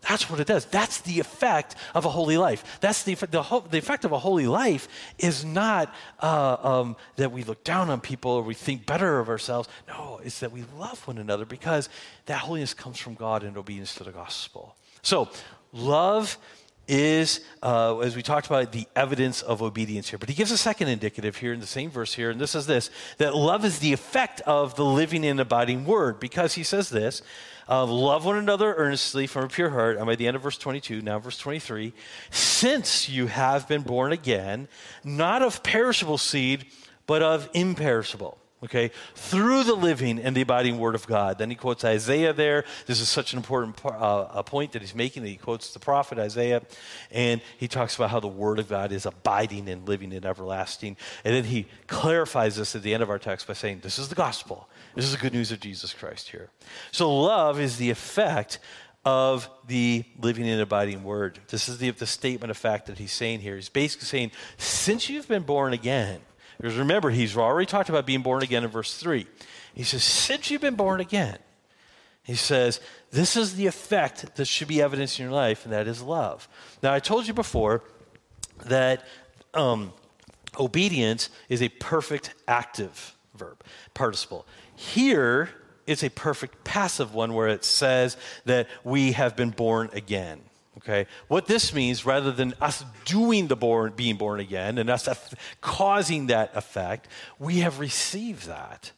That's 0.09 0.31
what 0.31 0.41
it 0.41 0.47
does. 0.47 0.65
That's 0.65 1.01
the 1.03 1.21
effect 1.21 1.77
of 1.95 2.05
a 2.05 2.09
holy 2.09 2.39
life. 2.39 2.79
That's 2.81 3.03
the, 3.03 3.15
the, 3.15 3.63
the 3.71 3.79
effect 3.79 4.05
of 4.05 4.13
a 4.13 4.19
holy 4.19 4.47
life 4.47 4.89
is 5.19 5.45
not 5.45 5.95
uh, 6.21 6.57
um, 6.63 6.97
that 7.17 7.33
we 7.33 7.45
look 7.45 7.65
down 7.65 7.91
on 7.91 8.01
people 8.01 8.31
or 8.33 8.43
we 8.43 8.55
think 8.55 8.87
better 8.87 9.19
of 9.19 9.29
ourselves. 9.29 9.69
No, 9.89 10.21
it's 10.25 10.41
that 10.41 10.53
we 10.53 10.65
love 10.79 11.07
one 11.07 11.19
another 11.19 11.45
because 11.45 11.89
that 12.27 12.39
holiness 12.39 12.73
comes 12.73 12.99
from 12.99 13.15
God 13.15 13.45
in 13.45 13.57
obedience 13.57 13.95
to 13.97 14.05
the 14.05 14.11
gospel. 14.13 14.75
So, 15.03 15.29
love 15.73 16.39
is, 16.91 17.41
uh, 17.63 17.99
as 18.01 18.17
we 18.17 18.23
talked 18.23 18.49
about, 18.49 18.73
the 18.73 18.87
evidence 18.97 19.43
of 19.43 19.63
obedience 19.63 20.11
here. 20.11 20.19
But 20.19 20.29
he 20.29 20.35
gives 20.35 20.51
a 20.51 20.59
second 20.59 20.89
indicative 20.89 21.37
here 21.37 21.53
in 21.53 21.61
the 21.61 21.67
same 21.67 21.89
verse 21.89 22.13
here, 22.13 22.31
and 22.31 22.41
this 22.41 22.57
is 22.57 22.67
this 22.67 22.91
that 23.19 23.35
love 23.35 23.65
is 23.65 23.79
the 23.79 23.93
effect 23.93 24.41
of 24.43 24.75
the 24.75 24.85
living 24.85 25.25
and 25.25 25.39
abiding 25.39 25.87
word, 25.87 26.19
because 26.19 26.55
he 26.55 26.65
says 26.65 26.91
this 26.91 27.23
uh, 27.69 27.87
love 27.87 28.25
one 28.25 28.37
another 28.37 28.75
earnestly 28.75 29.29
from 29.29 29.45
a 29.45 29.49
pure 29.49 29.71
heart. 29.71 29.99
I'm 30.01 30.09
at 30.09 30.19
the 30.19 30.27
end 30.27 30.35
of 30.35 30.43
verse 30.43 30.59
22, 30.59 31.01
now 31.01 31.21
verse 31.21 31.39
23. 31.39 31.93
Since 32.31 33.09
you 33.09 33.29
have 33.29 33.69
been 33.69 33.83
born 33.83 34.11
again, 34.11 34.67
not 35.05 35.43
of 35.43 35.63
perishable 35.63 36.19
seed, 36.19 36.67
but 37.07 37.23
of 37.23 37.49
imperishable 37.55 38.40
okay, 38.63 38.91
through 39.15 39.65
the 39.65 39.75
living 39.75 40.19
and 40.19 40.37
the 40.37 40.43
abiding 40.43 40.79
word 40.79 40.95
of 40.95 41.07
God. 41.07 41.39
Then 41.39 41.49
he 41.51 41.57
quotes 41.57 41.85
Isaiah 41.85 42.33
there. 42.33 42.65
This 42.87 43.01
is 43.01 43.09
such 43.09 43.33
an 43.33 43.39
important 43.39 43.81
uh, 43.85 44.43
point 44.43 44.73
that 44.73 44.83
he's 44.83 44.95
making 44.95 45.23
that 45.23 45.31
he 45.31 45.37
quotes 45.37 45.73
the 45.73 45.79
prophet 45.79 46.19
Isaiah, 46.19 46.63
and 47.11 47.41
he 47.59 47.69
talks 47.69 47.97
about 47.97 48.11
how 48.11 48.21
the 48.21 48.29
word 48.29 48.59
of 48.59 48.69
God 48.69 48.93
is 48.93 49.07
abiding 49.07 49.69
and 49.69 49.89
living 49.89 50.13
and 50.13 50.27
everlasting. 50.27 50.97
And 51.25 51.35
then 51.35 51.45
he 51.45 51.67
clarifies 51.87 52.57
this 52.57 52.77
at 52.77 52.83
the 52.83 52.93
end 52.93 53.03
of 53.03 53.11
our 53.11 53.19
text 53.19 53.47
by 53.47 53.55
saying, 53.55 53.81
This 53.83 53.99
is 53.99 54.09
the 54.09 54.15
gospel. 54.15 54.69
This 54.95 55.05
is 55.05 55.13
the 55.13 55.19
good 55.19 55.33
news 55.33 55.53
of 55.53 55.61
Jesus 55.61 55.95
Christ 55.95 56.29
here. 56.29 56.51
So 56.93 57.15
love 57.15 57.61
is 57.61 57.79
the 57.79 57.91
effect 57.91 58.59
of 59.05 59.49
the 59.67 60.05
living 60.21 60.47
and 60.47 60.61
abiding 60.61 61.05
word. 61.05 61.39
This 61.49 61.69
is 61.69 61.79
the, 61.79 61.91
the 61.91 62.07
statement 62.07 62.51
of 62.51 62.59
fact 62.59 62.87
that 62.87 62.99
he's 62.99 63.13
saying 63.13 63.41
here. 63.41 63.55
He's 63.55 63.71
basically 63.71 64.07
saying, 64.07 64.33
since 64.59 65.09
you've 65.09 65.29
been 65.29 65.45
born 65.45 65.73
again, 65.73 66.21
because 66.61 66.77
remember, 66.77 67.09
he's 67.09 67.39
already 67.39 67.65
talked 67.65 67.89
about 67.89 68.05
being 68.05 68.21
born 68.21 68.43
again 68.43 68.65
in 68.65 68.71
verse 68.71 68.95
3. 68.99 69.27
He 69.73 69.83
says, 69.83 70.05
Since 70.05 70.51
you've 70.51 70.61
been 70.61 70.75
born 70.75 71.01
again, 71.01 71.39
he 72.23 72.35
says, 72.35 72.81
this 73.11 73.35
is 73.35 73.57
the 73.57 73.67
effect 73.67 74.37
that 74.37 74.45
should 74.45 74.69
be 74.69 74.83
evidence 74.83 75.19
in 75.19 75.25
your 75.25 75.33
life, 75.33 75.65
and 75.65 75.73
that 75.73 75.89
is 75.89 76.03
love. 76.03 76.49
Now, 76.83 76.93
I 76.93 77.01
told 77.01 77.27
you 77.27 77.33
before 77.33 77.83
that 78.67 79.05
um, 79.55 79.95
obedience 80.59 81.31
is 81.49 81.63
a 81.63 81.71
perfect 81.71 82.35
active 82.47 83.17
verb, 83.35 83.65
participle. 83.95 84.47
Here, 84.77 85.49
it's 85.87 86.05
a 86.05 86.11
perfect 86.11 86.63
passive 86.63 87.15
one 87.15 87.33
where 87.33 87.49
it 87.49 87.65
says 87.65 88.19
that 88.45 88.69
we 88.85 89.13
have 89.13 89.35
been 89.35 89.51
born 89.51 89.89
again. 89.95 90.43
Okay? 90.81 91.07
What 91.29 91.47
this 91.47 91.75
means, 91.75 92.07
rather 92.07 92.33
than 92.33 92.55
us 92.61 92.85
doing 93.05 93.49
the 93.49 93.57
born, 93.57 93.93
being 93.95 94.17
born 94.17 94.41
again 94.41 94.79
and 94.79 94.89
us 94.89 95.09
causing 95.61 96.27
that 96.29 96.57
effect, 96.57 97.09
we 97.39 97.59
have 97.59 97.79
received 97.79 98.47
that. 98.47 98.93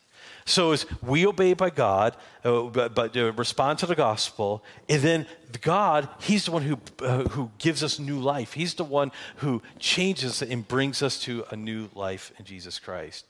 So 0.45 0.73
as 0.73 0.87
we 1.03 1.27
obey 1.27 1.55
by 1.55 1.71
God, 1.71 2.17
uh, 2.45 2.63
but, 2.63 2.95
but 2.95 3.17
uh, 3.17 3.33
respond 3.33 3.79
to 3.81 3.87
the 3.87 3.95
gospel, 3.95 4.65
and 4.89 5.01
then 5.01 5.27
God, 5.61 6.09
He's 6.21 6.47
the 6.47 6.51
one 6.51 6.63
who 6.63 6.79
uh, 7.01 7.25
who 7.29 7.51
gives 7.59 7.85
us 7.85 7.99
new 7.99 8.19
life. 8.19 8.53
He's 8.53 8.75
the 8.75 8.85
one 8.85 9.13
who 9.37 9.63
changes 9.79 10.43
and 10.43 10.67
brings 10.67 11.01
us 11.03 11.19
to 11.21 11.45
a 11.51 11.57
new 11.57 11.91
life 11.95 12.33
in 12.39 12.45
Jesus 12.45 12.81
Christ. 12.81 13.27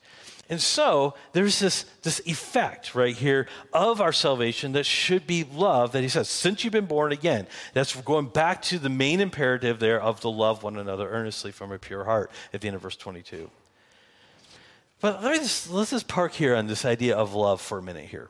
And 0.53 0.61
so 0.61 1.15
there's 1.33 1.61
this, 1.61 1.85
this 2.03 2.21
effect 2.27 2.95
right 2.95 3.17
here 3.17 3.49
of 3.73 4.03
our 4.03 4.13
salvation 4.13 4.73
that 4.73 4.85
should 4.85 5.27
be 5.27 5.45
love 5.45 5.93
that 5.93 6.03
he 6.03 6.11
says, 6.11 6.29
since 6.29 6.63
you've 6.63 6.75
been 6.75 6.85
born 6.85 7.11
again. 7.11 7.47
That's 7.73 7.99
going 8.03 8.27
back 8.27 8.61
to 8.65 8.79
the 8.79 8.91
main 8.91 9.23
imperative 9.23 9.79
there 9.79 9.99
of 9.99 10.21
the 10.21 10.31
love 10.31 10.63
one 10.63 10.77
another 10.77 11.09
earnestly 11.09 11.53
from 11.53 11.73
a 11.73 11.79
pure 11.79 12.05
heart 12.05 12.31
at 12.53 12.61
the 12.61 12.69
end 12.69 12.75
of 12.75 12.83
verse 12.83 12.97
22. 12.97 13.51
But 15.01 15.23
let 15.23 15.33
me 15.33 15.39
just, 15.39 15.71
let's 15.71 15.91
just 15.91 16.07
park 16.07 16.33
here 16.33 16.55
on 16.55 16.67
this 16.67 16.85
idea 16.85 17.17
of 17.17 17.33
love 17.33 17.63
for 17.63 17.79
a 17.79 17.83
minute 17.83 18.05
here. 18.05 18.29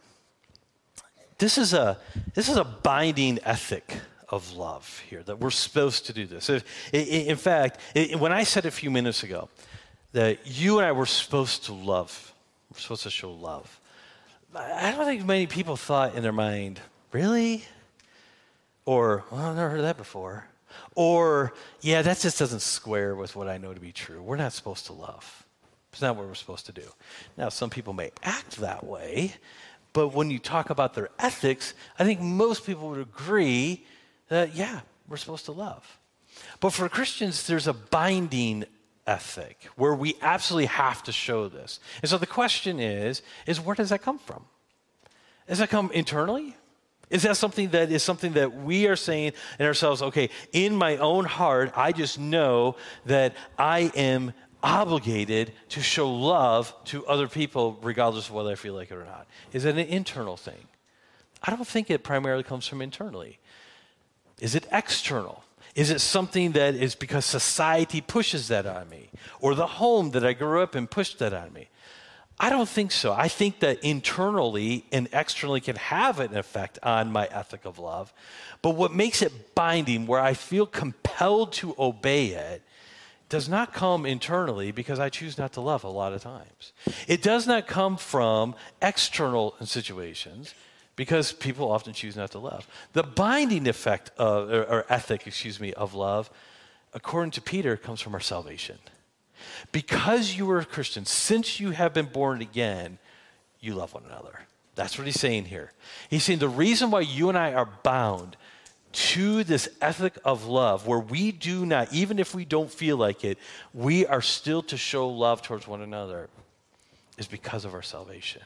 this 1.38 1.58
is 1.58 1.74
a 1.74 1.98
this 2.34 2.48
is 2.48 2.56
a 2.56 2.62
binding 2.62 3.40
ethic 3.42 3.96
of 4.28 4.52
love 4.52 5.02
here 5.10 5.24
that 5.24 5.40
we're 5.40 5.50
supposed 5.50 6.06
to 6.06 6.12
do 6.12 6.28
this. 6.28 6.48
In 6.92 7.36
fact, 7.36 7.80
when 8.16 8.30
I 8.30 8.44
said 8.44 8.64
a 8.64 8.70
few 8.70 8.92
minutes 8.92 9.24
ago 9.24 9.48
that 10.12 10.46
you 10.46 10.78
and 10.78 10.86
I 10.86 10.92
were 10.92 11.06
supposed 11.06 11.64
to 11.64 11.72
love, 11.72 12.34
we're 12.70 12.78
supposed 12.78 13.02
to 13.04 13.10
show 13.10 13.32
love. 13.32 13.80
I 14.54 14.92
don't 14.92 15.06
think 15.06 15.24
many 15.24 15.46
people 15.46 15.76
thought 15.76 16.14
in 16.14 16.22
their 16.22 16.32
mind, 16.32 16.80
really? 17.10 17.64
Or, 18.84 19.24
well, 19.30 19.42
I've 19.42 19.56
never 19.56 19.70
heard 19.70 19.78
of 19.78 19.84
that 19.84 19.96
before. 19.96 20.46
Or, 20.94 21.54
yeah, 21.80 22.02
that 22.02 22.18
just 22.18 22.38
doesn't 22.38 22.60
square 22.60 23.14
with 23.14 23.34
what 23.34 23.48
I 23.48 23.56
know 23.56 23.72
to 23.72 23.80
be 23.80 23.92
true. 23.92 24.22
We're 24.22 24.36
not 24.36 24.52
supposed 24.52 24.86
to 24.86 24.92
love. 24.92 25.44
It's 25.92 26.02
not 26.02 26.16
what 26.16 26.26
we're 26.26 26.34
supposed 26.34 26.66
to 26.66 26.72
do. 26.72 26.88
Now, 27.36 27.48
some 27.48 27.70
people 27.70 27.92
may 27.92 28.12
act 28.22 28.56
that 28.58 28.84
way, 28.84 29.34
but 29.92 30.08
when 30.08 30.30
you 30.30 30.38
talk 30.38 30.70
about 30.70 30.94
their 30.94 31.10
ethics, 31.18 31.74
I 31.98 32.04
think 32.04 32.20
most 32.20 32.66
people 32.66 32.88
would 32.90 33.00
agree 33.00 33.84
that, 34.28 34.54
yeah, 34.54 34.80
we're 35.08 35.18
supposed 35.18 35.44
to 35.46 35.52
love. 35.52 35.98
But 36.60 36.70
for 36.70 36.88
Christians, 36.88 37.46
there's 37.46 37.66
a 37.66 37.74
binding 37.74 38.64
ethic 39.06 39.68
where 39.76 39.94
we 39.94 40.14
absolutely 40.22 40.66
have 40.66 41.02
to 41.04 41.12
show 41.12 41.48
this. 41.48 41.80
And 42.02 42.10
so 42.10 42.18
the 42.18 42.26
question 42.26 42.78
is, 42.78 43.22
is 43.46 43.60
where 43.60 43.74
does 43.74 43.90
that 43.90 44.02
come 44.02 44.18
from? 44.18 44.44
Does 45.48 45.58
that 45.58 45.70
come 45.70 45.90
internally? 45.92 46.56
Is 47.10 47.22
that 47.24 47.36
something 47.36 47.68
that 47.70 47.92
is 47.92 48.02
something 48.02 48.32
that 48.34 48.62
we 48.62 48.86
are 48.86 48.96
saying 48.96 49.32
in 49.58 49.66
ourselves, 49.66 50.00
okay, 50.00 50.30
in 50.52 50.74
my 50.74 50.96
own 50.96 51.26
heart, 51.26 51.72
I 51.76 51.92
just 51.92 52.18
know 52.18 52.76
that 53.04 53.34
I 53.58 53.92
am 53.94 54.32
obligated 54.62 55.52
to 55.70 55.82
show 55.82 56.10
love 56.10 56.74
to 56.84 57.04
other 57.06 57.28
people 57.28 57.78
regardless 57.82 58.28
of 58.28 58.34
whether 58.34 58.52
I 58.52 58.54
feel 58.54 58.74
like 58.74 58.90
it 58.90 58.94
or 58.94 59.04
not? 59.04 59.26
Is 59.52 59.64
it 59.64 59.76
an 59.76 59.86
internal 59.86 60.36
thing? 60.36 60.68
I 61.42 61.50
don't 61.50 61.66
think 61.66 61.90
it 61.90 62.02
primarily 62.02 62.44
comes 62.44 62.66
from 62.66 62.80
internally. 62.80 63.38
Is 64.40 64.54
it 64.54 64.66
external? 64.72 65.44
Is 65.74 65.90
it 65.90 66.00
something 66.00 66.52
that 66.52 66.74
is 66.74 66.94
because 66.94 67.24
society 67.24 68.00
pushes 68.00 68.48
that 68.48 68.66
on 68.66 68.88
me? 68.88 69.08
Or 69.40 69.54
the 69.54 69.66
home 69.66 70.10
that 70.10 70.24
I 70.24 70.34
grew 70.34 70.62
up 70.62 70.76
in 70.76 70.86
pushed 70.86 71.18
that 71.20 71.32
on 71.32 71.52
me? 71.52 71.68
I 72.38 72.50
don't 72.50 72.68
think 72.68 72.92
so. 72.92 73.12
I 73.12 73.28
think 73.28 73.60
that 73.60 73.82
internally 73.84 74.84
and 74.90 75.08
externally 75.12 75.60
can 75.60 75.76
have 75.76 76.18
an 76.18 76.36
effect 76.36 76.78
on 76.82 77.12
my 77.12 77.26
ethic 77.26 77.64
of 77.64 77.78
love. 77.78 78.12
But 78.62 78.70
what 78.70 78.92
makes 78.92 79.22
it 79.22 79.54
binding, 79.54 80.06
where 80.06 80.20
I 80.20 80.34
feel 80.34 80.66
compelled 80.66 81.52
to 81.54 81.74
obey 81.78 82.28
it, 82.28 82.62
does 83.28 83.48
not 83.48 83.72
come 83.72 84.04
internally 84.04 84.72
because 84.72 84.98
I 84.98 85.08
choose 85.08 85.38
not 85.38 85.52
to 85.54 85.62
love 85.62 85.84
a 85.84 85.88
lot 85.88 86.12
of 86.12 86.22
times. 86.22 86.72
It 87.08 87.22
does 87.22 87.46
not 87.46 87.66
come 87.66 87.96
from 87.96 88.54
external 88.82 89.54
situations 89.64 90.54
because 90.96 91.32
people 91.32 91.70
often 91.70 91.92
choose 91.92 92.16
not 92.16 92.30
to 92.32 92.38
love. 92.38 92.66
The 92.92 93.02
binding 93.02 93.66
effect 93.66 94.10
of, 94.18 94.50
or, 94.50 94.64
or 94.64 94.86
ethic, 94.88 95.26
excuse 95.26 95.58
me, 95.60 95.72
of 95.72 95.94
love, 95.94 96.30
according 96.92 97.32
to 97.32 97.40
Peter, 97.40 97.76
comes 97.76 98.00
from 98.00 98.14
our 98.14 98.20
salvation. 98.20 98.78
Because 99.72 100.36
you 100.36 100.50
are 100.50 100.58
a 100.58 100.64
Christian, 100.64 101.04
since 101.04 101.58
you 101.58 101.70
have 101.70 101.94
been 101.94 102.06
born 102.06 102.42
again, 102.42 102.98
you 103.60 103.74
love 103.74 103.94
one 103.94 104.04
another. 104.06 104.40
That's 104.74 104.98
what 104.98 105.06
he's 105.06 105.20
saying 105.20 105.46
here. 105.46 105.72
He's 106.08 106.24
saying 106.24 106.38
the 106.38 106.48
reason 106.48 106.90
why 106.90 107.00
you 107.00 107.28
and 107.28 107.36
I 107.36 107.54
are 107.54 107.68
bound 107.82 108.36
to 108.92 109.42
this 109.44 109.68
ethic 109.80 110.18
of 110.24 110.44
love, 110.46 110.86
where 110.86 110.98
we 110.98 111.32
do 111.32 111.64
not, 111.64 111.92
even 111.94 112.18
if 112.18 112.34
we 112.34 112.44
don't 112.44 112.70
feel 112.70 112.98
like 112.98 113.24
it, 113.24 113.38
we 113.72 114.04
are 114.06 114.20
still 114.20 114.62
to 114.64 114.76
show 114.76 115.08
love 115.08 115.40
towards 115.40 115.66
one 115.66 115.80
another, 115.80 116.28
is 117.16 117.26
because 117.26 117.64
of 117.64 117.72
our 117.72 117.82
salvation. 117.82 118.42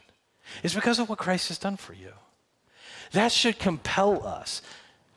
It's 0.63 0.73
because 0.73 0.99
of 0.99 1.09
what 1.09 1.19
Christ 1.19 1.49
has 1.49 1.57
done 1.57 1.75
for 1.75 1.93
you. 1.93 2.13
That 3.11 3.31
should 3.31 3.59
compel 3.59 4.25
us 4.25 4.61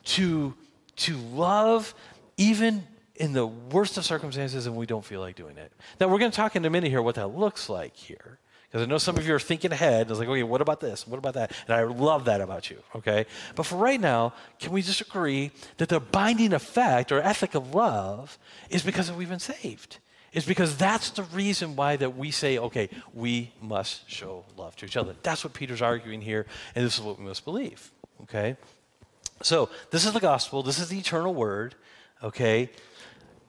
to, 0.05 0.53
to 0.97 1.15
love 1.17 1.93
even 2.37 2.87
in 3.15 3.33
the 3.33 3.45
worst 3.45 3.97
of 3.97 4.05
circumstances 4.05 4.65
and 4.65 4.75
we 4.75 4.85
don't 4.85 5.05
feel 5.05 5.19
like 5.19 5.35
doing 5.35 5.57
it. 5.57 5.71
Now, 5.99 6.07
we're 6.07 6.19
going 6.19 6.31
to 6.31 6.35
talk 6.35 6.55
in 6.55 6.65
a 6.65 6.69
minute 6.69 6.89
here 6.89 7.01
what 7.01 7.15
that 7.15 7.27
looks 7.27 7.69
like 7.69 7.95
here. 7.95 8.39
Because 8.71 8.87
I 8.87 8.89
know 8.89 8.97
some 8.97 9.17
of 9.17 9.27
you 9.27 9.35
are 9.35 9.39
thinking 9.39 9.73
ahead. 9.73 10.09
It's 10.09 10.17
like, 10.17 10.29
okay, 10.29 10.43
what 10.43 10.61
about 10.61 10.79
this? 10.79 11.05
What 11.05 11.17
about 11.17 11.33
that? 11.33 11.51
And 11.67 11.75
I 11.75 11.83
love 11.83 12.25
that 12.25 12.39
about 12.39 12.69
you, 12.69 12.77
okay? 12.95 13.25
But 13.55 13.65
for 13.65 13.75
right 13.75 13.99
now, 13.99 14.33
can 14.59 14.71
we 14.71 14.81
just 14.81 15.01
agree 15.01 15.51
that 15.75 15.89
the 15.89 15.99
binding 15.99 16.53
effect 16.53 17.11
or 17.11 17.21
ethic 17.21 17.53
of 17.53 17.75
love 17.75 18.39
is 18.69 18.81
because 18.81 19.11
we've 19.11 19.27
been 19.27 19.39
saved? 19.39 19.97
It's 20.33 20.45
because 20.45 20.77
that's 20.77 21.09
the 21.09 21.23
reason 21.23 21.75
why 21.75 21.97
that 21.97 22.15
we 22.15 22.31
say, 22.31 22.57
okay, 22.57 22.89
we 23.13 23.51
must 23.61 24.09
show 24.09 24.45
love 24.57 24.75
to 24.77 24.85
each 24.85 24.95
other. 24.95 25.13
That's 25.23 25.43
what 25.43 25.53
Peter's 25.53 25.81
arguing 25.81 26.21
here, 26.21 26.45
and 26.73 26.85
this 26.85 26.97
is 26.97 27.03
what 27.03 27.19
we 27.19 27.25
must 27.25 27.43
believe, 27.43 27.91
okay? 28.23 28.55
So 29.41 29.69
this 29.89 30.05
is 30.05 30.13
the 30.13 30.19
gospel. 30.19 30.63
This 30.63 30.79
is 30.79 30.87
the 30.87 30.97
eternal 30.97 31.33
word, 31.33 31.75
okay? 32.23 32.69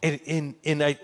And, 0.03 0.19
and, 0.27 0.55
and, 0.65 0.83
I, 0.83 0.99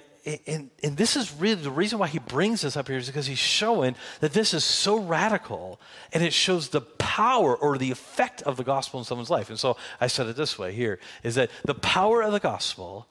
and, 0.47 0.71
and 0.83 0.97
this 0.97 1.15
is 1.15 1.33
really 1.35 1.63
the 1.63 1.71
reason 1.71 2.01
why 2.01 2.09
he 2.09 2.19
brings 2.19 2.63
this 2.63 2.77
up 2.77 2.89
here 2.89 2.97
is 2.97 3.07
because 3.07 3.27
he's 3.27 3.39
showing 3.39 3.95
that 4.19 4.33
this 4.33 4.53
is 4.55 4.65
so 4.65 4.99
radical 4.99 5.81
and 6.13 6.25
it 6.25 6.33
shows 6.33 6.71
the 6.71 6.81
power 6.81 7.57
or 7.57 7.79
the 7.79 7.93
effect 7.93 8.43
of 8.43 8.57
the 8.57 8.65
gospel 8.65 8.99
in 8.99 9.05
someone's 9.05 9.31
life. 9.31 9.49
And 9.49 9.59
so 9.59 9.77
I 10.01 10.09
said 10.09 10.27
it 10.27 10.35
this 10.35 10.59
way 10.59 10.73
here 10.73 10.99
is 11.23 11.37
that 11.37 11.51
the 11.65 11.75
power 11.75 12.23
of 12.23 12.33
the 12.33 12.41
gospel 12.41 13.07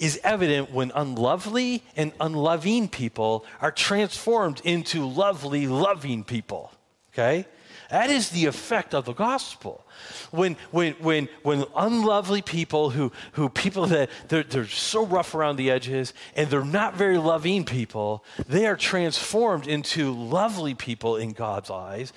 is 0.00 0.18
evident 0.24 0.72
when 0.72 0.90
unlovely 0.94 1.84
and 1.94 2.12
unloving 2.18 2.88
people 2.88 3.44
are 3.60 3.70
transformed 3.70 4.60
into 4.64 5.06
lovely, 5.06 5.68
loving 5.68 6.24
people. 6.24 6.72
Okay? 7.12 7.46
That 7.90 8.08
is 8.08 8.30
the 8.30 8.46
effect 8.46 8.94
of 8.94 9.04
the 9.04 9.12
gospel. 9.12 9.84
When, 10.30 10.56
when, 10.70 10.94
when, 10.94 11.28
when 11.42 11.64
unlovely 11.76 12.40
people 12.40 12.90
who, 12.90 13.12
who 13.32 13.48
people 13.48 13.86
that 13.86 14.08
they're, 14.28 14.44
they're 14.44 14.66
so 14.66 15.04
rough 15.04 15.34
around 15.34 15.56
the 15.56 15.70
edges 15.70 16.14
and 16.34 16.48
they're 16.48 16.64
not 16.64 16.94
very 16.94 17.18
loving 17.18 17.64
people, 17.64 18.24
they 18.48 18.66
are 18.66 18.76
transformed 18.76 19.66
into 19.66 20.14
lovely 20.14 20.74
people 20.74 21.16
in 21.16 21.32
God's 21.32 21.68
eyes 21.68 22.12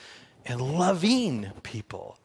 and 0.45 0.61
loving 0.61 1.51
people. 1.63 2.17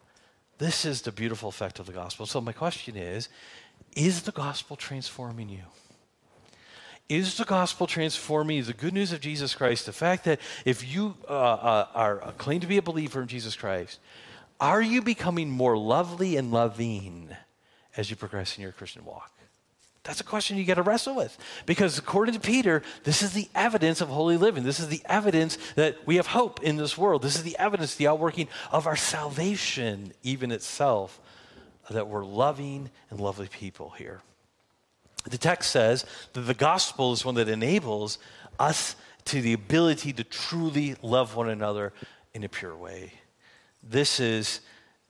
This 0.58 0.84
is 0.84 1.02
the 1.02 1.12
beautiful 1.12 1.48
effect 1.48 1.78
of 1.78 1.86
the 1.86 1.92
gospel. 1.92 2.26
So, 2.26 2.40
my 2.40 2.52
question 2.52 2.96
is 2.96 3.28
Is 3.94 4.22
the 4.22 4.32
gospel 4.32 4.76
transforming 4.76 5.48
you? 5.48 5.64
is 7.08 7.38
the 7.38 7.44
gospel 7.44 7.86
transforming? 7.86 8.58
Is 8.58 8.66
the 8.66 8.74
good 8.74 8.92
news 8.92 9.12
of 9.12 9.20
Jesus 9.20 9.54
Christ 9.54 9.86
the 9.86 9.92
fact 9.92 10.24
that 10.24 10.40
if 10.64 10.86
you 10.86 11.14
uh, 11.28 11.32
uh, 11.32 11.86
are 11.94 12.16
claim 12.36 12.60
to 12.60 12.66
be 12.66 12.76
a 12.76 12.82
believer 12.82 13.22
in 13.22 13.28
Jesus 13.28 13.56
Christ, 13.56 13.98
are 14.60 14.82
you 14.82 15.00
becoming 15.00 15.50
more 15.50 15.76
lovely 15.76 16.36
and 16.36 16.52
loving 16.52 17.30
as 17.96 18.10
you 18.10 18.16
progress 18.16 18.56
in 18.56 18.62
your 18.62 18.72
Christian 18.72 19.04
walk? 19.04 19.32
That's 20.04 20.20
a 20.20 20.24
question 20.24 20.56
you 20.56 20.64
got 20.64 20.74
to 20.74 20.82
wrestle 20.82 21.14
with. 21.14 21.36
Because 21.66 21.98
according 21.98 22.34
to 22.34 22.40
Peter, 22.40 22.82
this 23.04 23.22
is 23.22 23.32
the 23.34 23.48
evidence 23.54 24.00
of 24.00 24.08
holy 24.08 24.38
living. 24.38 24.64
This 24.64 24.80
is 24.80 24.88
the 24.88 25.02
evidence 25.04 25.58
that 25.74 25.98
we 26.06 26.16
have 26.16 26.28
hope 26.28 26.62
in 26.62 26.76
this 26.76 26.96
world. 26.96 27.20
This 27.20 27.36
is 27.36 27.42
the 27.42 27.58
evidence, 27.58 27.94
the 27.94 28.08
outworking 28.08 28.48
of 28.72 28.86
our 28.86 28.96
salvation, 28.96 30.12
even 30.22 30.50
itself, 30.50 31.20
that 31.90 32.08
we're 32.08 32.24
loving 32.24 32.90
and 33.10 33.20
lovely 33.20 33.48
people 33.48 33.90
here. 33.90 34.20
The 35.28 35.38
text 35.38 35.70
says 35.70 36.04
that 36.32 36.42
the 36.42 36.54
gospel 36.54 37.12
is 37.12 37.24
one 37.24 37.34
that 37.34 37.48
enables 37.48 38.18
us 38.58 38.96
to 39.26 39.42
the 39.42 39.52
ability 39.52 40.12
to 40.14 40.24
truly 40.24 40.96
love 41.02 41.36
one 41.36 41.48
another 41.48 41.92
in 42.34 42.44
a 42.44 42.48
pure 42.48 42.76
way. 42.76 43.12
This 43.82 44.20
is 44.20 44.60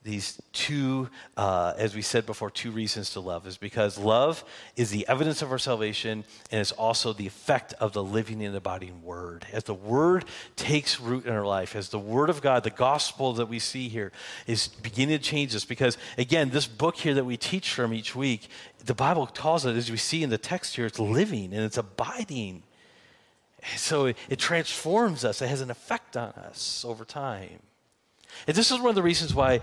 these 0.01 0.41
two, 0.53 1.09
uh, 1.35 1.73
as 1.77 1.93
we 1.93 2.01
said 2.01 2.25
before, 2.25 2.49
two 2.49 2.71
reasons 2.71 3.11
to 3.11 3.19
love 3.19 3.45
is 3.45 3.57
because 3.57 3.97
love 3.97 4.45
is 4.77 4.91
the 4.91 5.05
evidence 5.09 5.41
of 5.41 5.51
our 5.51 5.57
salvation 5.57 6.23
and 6.51 6.61
it's 6.61 6.71
also 6.71 7.11
the 7.11 7.27
effect 7.27 7.73
of 7.81 7.91
the 7.91 8.01
living 8.03 8.41
and 8.41 8.55
embodying 8.55 9.03
word. 9.03 9.45
As 9.51 9.65
the 9.65 9.73
word 9.73 10.23
takes 10.55 11.01
root 11.01 11.25
in 11.25 11.33
our 11.33 11.45
life, 11.45 11.75
as 11.75 11.89
the 11.89 11.99
word 11.99 12.29
of 12.29 12.41
God, 12.41 12.63
the 12.63 12.69
gospel 12.69 13.33
that 13.33 13.47
we 13.47 13.59
see 13.59 13.89
here 13.89 14.13
is 14.47 14.69
beginning 14.69 15.17
to 15.17 15.23
change 15.23 15.53
us, 15.53 15.65
because 15.65 15.97
again, 16.17 16.49
this 16.49 16.65
book 16.65 16.95
here 16.95 17.13
that 17.15 17.25
we 17.25 17.35
teach 17.35 17.73
from 17.73 17.93
each 17.93 18.15
week, 18.15 18.47
the 18.85 18.95
Bible 18.95 19.27
calls 19.27 19.65
it, 19.65 19.75
as 19.75 19.91
we 19.91 19.97
see 19.97 20.23
in 20.23 20.29
the 20.29 20.37
text 20.37 20.77
here, 20.77 20.85
it's 20.85 20.99
living 20.99 21.53
and 21.53 21.63
it's 21.63 21.77
abiding. 21.77 22.63
So 23.75 24.05
it, 24.05 24.17
it 24.29 24.39
transforms 24.39 25.25
us, 25.25 25.41
it 25.41 25.47
has 25.47 25.59
an 25.59 25.69
effect 25.69 26.15
on 26.15 26.29
us 26.29 26.85
over 26.87 27.03
time. 27.03 27.59
And 28.47 28.55
this 28.55 28.71
is 28.71 28.79
one 28.79 28.89
of 28.89 28.95
the 28.95 29.03
reasons 29.03 29.33
why 29.33 29.61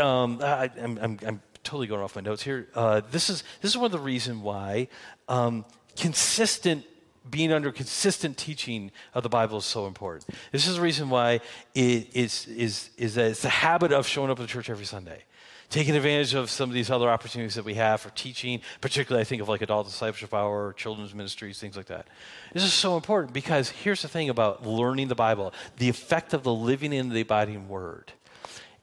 um, 0.00 0.40
I, 0.42 0.70
am 0.76 1.40
totally 1.64 1.86
going 1.86 2.02
off 2.02 2.16
my 2.16 2.22
notes 2.22 2.42
here. 2.42 2.68
Uh, 2.74 3.02
this, 3.10 3.28
is, 3.28 3.44
this 3.60 3.70
is 3.70 3.76
one 3.76 3.86
of 3.86 3.92
the 3.92 3.98
reasons 3.98 4.42
why 4.42 4.88
um, 5.28 5.64
consistent 5.96 6.84
being 7.30 7.52
under 7.52 7.70
consistent 7.70 8.38
teaching 8.38 8.90
of 9.12 9.22
the 9.22 9.28
Bible 9.28 9.58
is 9.58 9.64
so 9.66 9.86
important. 9.86 10.26
This 10.50 10.66
is 10.66 10.76
the 10.76 10.80
reason 10.80 11.10
why 11.10 11.40
it 11.74 12.08
is, 12.14 12.46
is, 12.46 12.90
is 12.96 13.16
that 13.16 13.32
it's 13.32 13.42
the 13.42 13.50
habit 13.50 13.92
of 13.92 14.06
showing 14.06 14.30
up 14.30 14.40
at 14.40 14.48
church 14.48 14.70
every 14.70 14.86
Sunday 14.86 15.24
taking 15.70 15.94
advantage 15.94 16.34
of 16.34 16.50
some 16.50 16.70
of 16.70 16.74
these 16.74 16.90
other 16.90 17.10
opportunities 17.10 17.54
that 17.54 17.64
we 17.64 17.74
have 17.74 18.00
for 18.00 18.10
teaching, 18.10 18.60
particularly 18.80 19.20
I 19.20 19.24
think 19.24 19.42
of 19.42 19.48
like 19.48 19.60
adult 19.60 19.86
discipleship 19.86 20.32
hour, 20.32 20.72
children's 20.72 21.14
ministries, 21.14 21.58
things 21.58 21.76
like 21.76 21.86
that. 21.86 22.06
This 22.54 22.64
is 22.64 22.72
so 22.72 22.96
important 22.96 23.34
because 23.34 23.68
here's 23.68 24.02
the 24.02 24.08
thing 24.08 24.30
about 24.30 24.66
learning 24.66 25.08
the 25.08 25.14
Bible 25.14 25.52
the 25.76 25.88
effect 25.88 26.32
of 26.32 26.42
the 26.42 26.52
living 26.52 26.92
in 26.92 27.10
the 27.10 27.20
abiding 27.20 27.68
word 27.68 28.12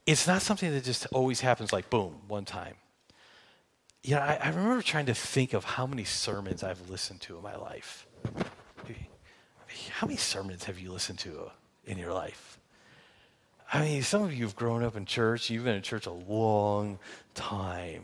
it's 0.06 0.28
not 0.28 0.42
something 0.42 0.72
that 0.72 0.84
just 0.84 1.08
always 1.12 1.42
happens 1.42 1.74
like 1.74 1.90
boom, 1.90 2.22
one 2.28 2.46
time. 2.46 2.76
You 4.04 4.16
know, 4.16 4.22
I, 4.22 4.40
I 4.42 4.50
remember 4.50 4.82
trying 4.84 5.08
to 5.08 5.16
think 5.16 5.54
of 5.54 5.64
how 5.64 5.88
many 5.88 6.04
sermons 6.04 6.64
I've 6.64 6.90
listened 6.90 7.22
to 7.22 7.38
in 7.38 7.44
my 7.44 7.56
life. 7.56 8.06
How 9.90 10.08
many 10.08 10.18
sermons 10.18 10.66
have 10.66 10.80
you 10.80 10.92
listened 10.92 11.20
to 11.20 11.50
in 11.86 11.98
your 11.98 12.14
life? 12.14 12.60
I 13.74 13.82
mean, 13.82 14.04
some 14.04 14.24
of 14.24 14.34
you 14.34 14.46
have 14.46 14.56
grown 14.56 14.84
up 14.84 14.96
in 14.96 15.06
church, 15.06 15.50
you've 15.50 15.64
been 15.64 15.76
in 15.76 15.82
church 15.82 16.06
a 16.06 16.12
long 16.12 17.00
time. 17.34 18.04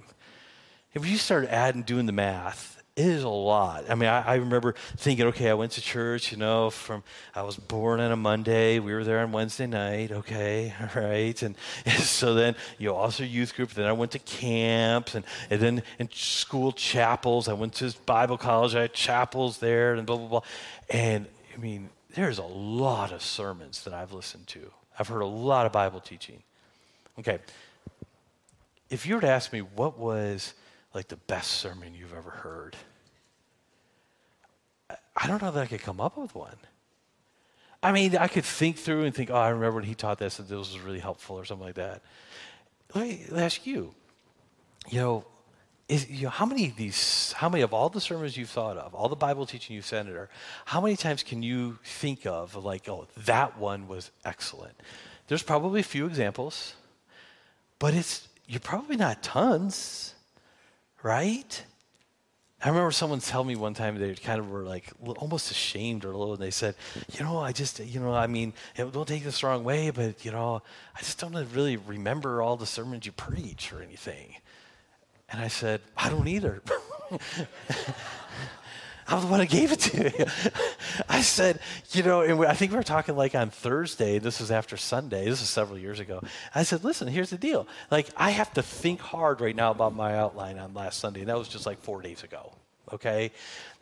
If 0.93 1.07
you 1.07 1.17
start 1.17 1.45
adding, 1.45 1.83
doing 1.83 2.07
the 2.07 2.11
math, 2.11 2.80
it 2.97 3.05
is 3.05 3.23
a 3.23 3.29
lot. 3.29 3.89
I 3.89 3.95
mean, 3.95 4.09
I, 4.09 4.21
I, 4.21 4.35
remember 4.35 4.75
thinking, 4.97 5.27
okay, 5.27 5.49
I 5.49 5.53
went 5.53 5.71
to 5.73 5.81
church, 5.81 6.31
you 6.31 6.37
know, 6.37 6.69
from 6.69 7.03
I 7.33 7.41
was 7.43 7.55
born 7.55 8.01
on 8.01 8.11
a 8.11 8.17
Monday. 8.17 8.79
We 8.79 8.93
were 8.93 9.05
there 9.05 9.19
on 9.19 9.31
Wednesday 9.31 9.65
night. 9.65 10.11
Okay, 10.11 10.73
all 10.81 11.01
right. 11.01 11.41
And, 11.41 11.55
and 11.85 12.03
so 12.03 12.33
then, 12.33 12.53
you 12.77 12.89
know, 12.89 12.95
also 12.95 13.23
youth 13.23 13.55
group. 13.55 13.71
Then 13.71 13.85
I 13.85 13.93
went 13.93 14.11
to 14.11 14.19
camps 14.19 15.15
and, 15.15 15.23
and 15.49 15.61
then 15.61 15.83
in 15.99 16.09
school 16.11 16.73
chapels. 16.73 17.47
I 17.47 17.53
went 17.53 17.75
to 17.75 17.93
Bible 18.05 18.37
college. 18.37 18.75
I 18.75 18.81
had 18.81 18.93
chapels 18.93 19.59
there 19.59 19.93
and 19.93 20.05
blah, 20.05 20.17
blah, 20.17 20.27
blah. 20.27 20.41
And 20.89 21.27
I 21.55 21.59
mean, 21.59 21.89
there's 22.13 22.39
a 22.39 22.43
lot 22.43 23.13
of 23.13 23.21
sermons 23.21 23.85
that 23.85 23.93
I've 23.93 24.11
listened 24.11 24.47
to. 24.47 24.69
I've 24.99 25.07
heard 25.07 25.21
a 25.21 25.25
lot 25.25 25.65
of 25.65 25.71
Bible 25.71 26.01
teaching. 26.01 26.43
Okay. 27.19 27.39
If 28.89 29.05
you 29.05 29.15
were 29.15 29.21
to 29.21 29.29
ask 29.29 29.53
me 29.53 29.61
what 29.61 29.97
was 29.97 30.53
like 30.93 31.07
the 31.07 31.17
best 31.17 31.51
sermon 31.51 31.93
you've 31.95 32.13
ever 32.13 32.29
heard, 32.29 32.75
I 35.15 35.27
don't 35.27 35.41
know 35.41 35.51
that 35.51 35.63
I 35.63 35.65
could 35.67 35.81
come 35.81 36.01
up 36.01 36.17
with 36.17 36.35
one. 36.35 36.57
I 37.83 37.91
mean, 37.91 38.15
I 38.15 38.27
could 38.27 38.45
think 38.45 38.77
through 38.77 39.03
and 39.03 39.15
think, 39.15 39.31
oh, 39.31 39.35
I 39.35 39.49
remember 39.49 39.77
when 39.77 39.85
he 39.85 39.95
taught 39.95 40.19
this 40.19 40.37
and 40.39 40.47
this 40.47 40.57
was 40.57 40.79
really 40.79 40.99
helpful 40.99 41.37
or 41.37 41.45
something 41.45 41.65
like 41.65 41.75
that. 41.75 42.01
Let 42.93 43.07
me 43.07 43.25
ask 43.35 43.65
you, 43.65 43.93
you 44.89 44.99
know, 44.99 45.25
is, 45.87 46.09
you 46.09 46.23
know, 46.23 46.29
how 46.29 46.45
many 46.45 46.67
of 46.67 46.75
these, 46.75 47.33
how 47.33 47.49
many 47.49 47.63
of 47.63 47.73
all 47.73 47.89
the 47.89 47.99
sermons 47.99 48.37
you've 48.37 48.49
thought 48.49 48.77
of, 48.77 48.93
all 48.93 49.09
the 49.09 49.15
Bible 49.15 49.45
teaching 49.45 49.75
you've 49.75 49.85
sent 49.85 50.09
or 50.09 50.29
how 50.65 50.79
many 50.79 50.95
times 50.95 51.23
can 51.23 51.43
you 51.43 51.79
think 51.83 52.25
of 52.25 52.55
like, 52.55 52.87
oh, 52.87 53.07
that 53.25 53.57
one 53.57 53.87
was 53.87 54.11
excellent? 54.23 54.75
There's 55.27 55.43
probably 55.43 55.81
a 55.81 55.83
few 55.83 56.05
examples, 56.05 56.75
but 57.79 57.93
it's, 57.93 58.27
you're 58.47 58.59
probably 58.59 58.95
not 58.95 59.23
tons, 59.23 60.10
right? 61.03 61.63
I 62.63 62.69
remember 62.69 62.91
someone 62.91 63.19
telling 63.19 63.47
me 63.47 63.55
one 63.55 63.73
time 63.73 63.97
they 63.97 64.13
kind 64.13 64.39
of 64.39 64.51
were 64.51 64.61
like 64.61 64.91
almost 65.17 65.49
ashamed 65.49 66.05
or 66.05 66.11
a 66.11 66.17
little, 66.17 66.33
and 66.33 66.41
they 66.41 66.51
said, 66.51 66.75
"You 67.13 67.25
know, 67.25 67.39
I 67.39 67.51
just, 67.53 67.79
you 67.79 67.99
know, 67.99 68.13
I 68.13 68.27
mean, 68.27 68.53
don't 68.75 69.07
take 69.07 69.23
this 69.23 69.41
the 69.41 69.47
wrong 69.47 69.63
way, 69.63 69.89
but 69.89 70.23
you 70.23 70.31
know, 70.31 70.61
I 70.95 70.99
just 70.99 71.17
don't 71.19 71.33
really 71.53 71.77
remember 71.77 72.41
all 72.41 72.57
the 72.57 72.67
sermons 72.67 73.05
you 73.07 73.13
preach 73.13 73.73
or 73.73 73.81
anything." 73.81 74.35
And 75.29 75.41
I 75.41 75.47
said, 75.47 75.81
"I 75.97 76.09
don't 76.09 76.27
either." 76.27 76.61
I'm 79.11 79.21
the 79.21 79.27
one 79.27 79.41
who 79.41 79.45
gave 79.45 79.71
it 79.73 79.79
to 79.81 80.03
you. 80.17 80.25
I 81.09 81.21
said, 81.21 81.59
you 81.91 82.01
know, 82.01 82.21
and 82.21 82.45
I 82.45 82.53
think 82.53 82.71
we 82.71 82.77
were 82.77 82.83
talking 82.83 83.15
like 83.15 83.35
on 83.35 83.49
Thursday. 83.49 84.19
This 84.19 84.39
was 84.39 84.51
after 84.51 84.77
Sunday. 84.77 85.25
This 85.25 85.41
was 85.41 85.49
several 85.49 85.77
years 85.77 85.99
ago. 85.99 86.21
I 86.55 86.63
said, 86.63 86.83
listen, 86.85 87.09
here's 87.09 87.29
the 87.29 87.37
deal. 87.37 87.67
Like, 87.89 88.07
I 88.15 88.29
have 88.29 88.53
to 88.53 88.63
think 88.63 89.01
hard 89.01 89.41
right 89.41 89.55
now 89.55 89.71
about 89.71 89.93
my 89.93 90.17
outline 90.17 90.57
on 90.57 90.73
last 90.73 90.99
Sunday, 90.99 91.19
and 91.21 91.29
that 91.29 91.37
was 91.37 91.49
just 91.49 91.65
like 91.65 91.79
four 91.79 92.01
days 92.01 92.23
ago. 92.23 92.53
Okay, 92.93 93.31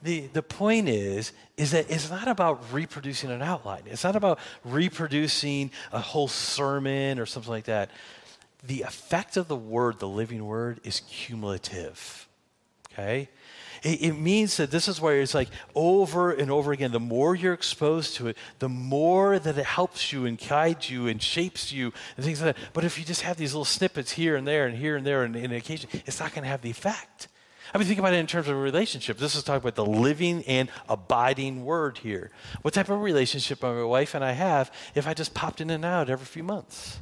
the 0.03 0.27
the 0.33 0.43
point 0.43 0.87
is 0.87 1.31
is 1.57 1.71
that 1.71 1.89
it's 1.89 2.11
not 2.11 2.27
about 2.27 2.61
reproducing 2.71 3.31
an 3.31 3.41
outline. 3.41 3.81
It's 3.87 4.03
not 4.03 4.15
about 4.15 4.39
reproducing 4.63 5.71
a 5.91 5.99
whole 5.99 6.27
sermon 6.27 7.17
or 7.17 7.25
something 7.25 7.49
like 7.49 7.63
that. 7.65 7.89
The 8.63 8.81
effect 8.83 9.37
of 9.37 9.47
the 9.47 9.55
word, 9.55 9.99
the 9.99 10.07
living 10.07 10.45
word, 10.45 10.79
is 10.83 11.01
cumulative. 11.09 12.27
Okay 12.91 13.29
it, 13.83 14.01
it, 14.01 14.13
means 14.13 14.57
that 14.57 14.71
this 14.71 14.87
is 14.87 14.99
where 14.99 15.21
it's 15.21 15.33
like 15.33 15.49
over 15.75 16.31
and 16.31 16.51
over 16.51 16.71
again, 16.71 16.91
the 16.91 16.99
more 16.99 17.35
you're 17.35 17.53
exposed 17.53 18.15
to 18.15 18.27
it, 18.27 18.37
the 18.59 18.69
more 18.69 19.39
that 19.39 19.57
it 19.57 19.65
helps 19.65 20.11
you 20.11 20.25
and 20.25 20.37
guides 20.37 20.89
you 20.89 21.07
and 21.07 21.21
shapes 21.21 21.71
you 21.71 21.93
and 22.15 22.25
things 22.25 22.41
like 22.41 22.55
that. 22.55 22.63
But 22.73 22.83
if 22.83 22.97
you 22.97 23.05
just 23.05 23.21
have 23.21 23.37
these 23.37 23.53
little 23.53 23.65
snippets 23.65 24.11
here 24.11 24.35
and 24.35 24.47
there 24.47 24.67
and 24.67 24.77
here 24.77 24.95
and 24.95 25.05
there 25.05 25.23
and, 25.23 25.35
and 25.35 25.53
occasion, 25.53 25.89
it's 26.05 26.19
not 26.19 26.33
going 26.33 26.43
to 26.43 26.49
have 26.49 26.61
the 26.61 26.69
effect. 26.69 27.27
I 27.73 27.77
mean, 27.77 27.87
think 27.87 27.99
about 27.99 28.13
it 28.13 28.17
in 28.17 28.27
terms 28.27 28.47
of 28.47 28.55
a 28.55 28.59
relationship. 28.59 29.17
This 29.17 29.35
is 29.35 29.43
talking 29.43 29.61
about 29.61 29.75
the 29.75 29.85
living 29.85 30.43
and 30.45 30.69
abiding 30.87 31.65
word 31.65 31.99
here. 31.99 32.31
What 32.63 32.73
type 32.73 32.89
of 32.89 33.01
relationship 33.01 33.61
my 33.61 33.83
wife 33.83 34.15
and 34.15 34.25
I 34.25 34.31
have 34.31 34.73
if 34.95 35.07
I 35.07 35.13
just 35.13 35.33
popped 35.33 35.61
in 35.61 35.69
and 35.69 35.85
out 35.85 36.09
every 36.09 36.25
few 36.25 36.43
months? 36.43 36.99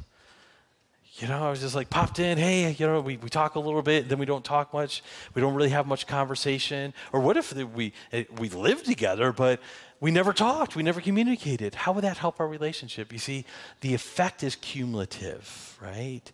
You 1.18 1.26
know, 1.26 1.46
I 1.46 1.50
was 1.50 1.60
just 1.60 1.74
like 1.74 1.90
popped 1.90 2.20
in, 2.20 2.38
hey, 2.38 2.70
you 2.70 2.86
know, 2.86 3.00
we, 3.00 3.16
we 3.16 3.28
talk 3.28 3.56
a 3.56 3.60
little 3.60 3.82
bit, 3.82 4.08
then 4.08 4.18
we 4.18 4.26
don't 4.26 4.44
talk 4.44 4.72
much. 4.72 5.02
We 5.34 5.42
don't 5.42 5.54
really 5.54 5.70
have 5.70 5.86
much 5.86 6.06
conversation. 6.06 6.94
Or 7.12 7.20
what 7.20 7.36
if 7.36 7.52
we, 7.52 7.92
eh, 8.12 8.24
we 8.38 8.48
live 8.48 8.84
together, 8.84 9.32
but 9.32 9.60
we 10.00 10.12
never 10.12 10.32
talked, 10.32 10.76
we 10.76 10.84
never 10.84 11.00
communicated? 11.00 11.74
How 11.74 11.92
would 11.92 12.04
that 12.04 12.18
help 12.18 12.38
our 12.38 12.46
relationship? 12.46 13.12
You 13.12 13.18
see, 13.18 13.44
the 13.80 13.94
effect 13.94 14.44
is 14.44 14.54
cumulative, 14.54 15.76
right? 15.82 16.30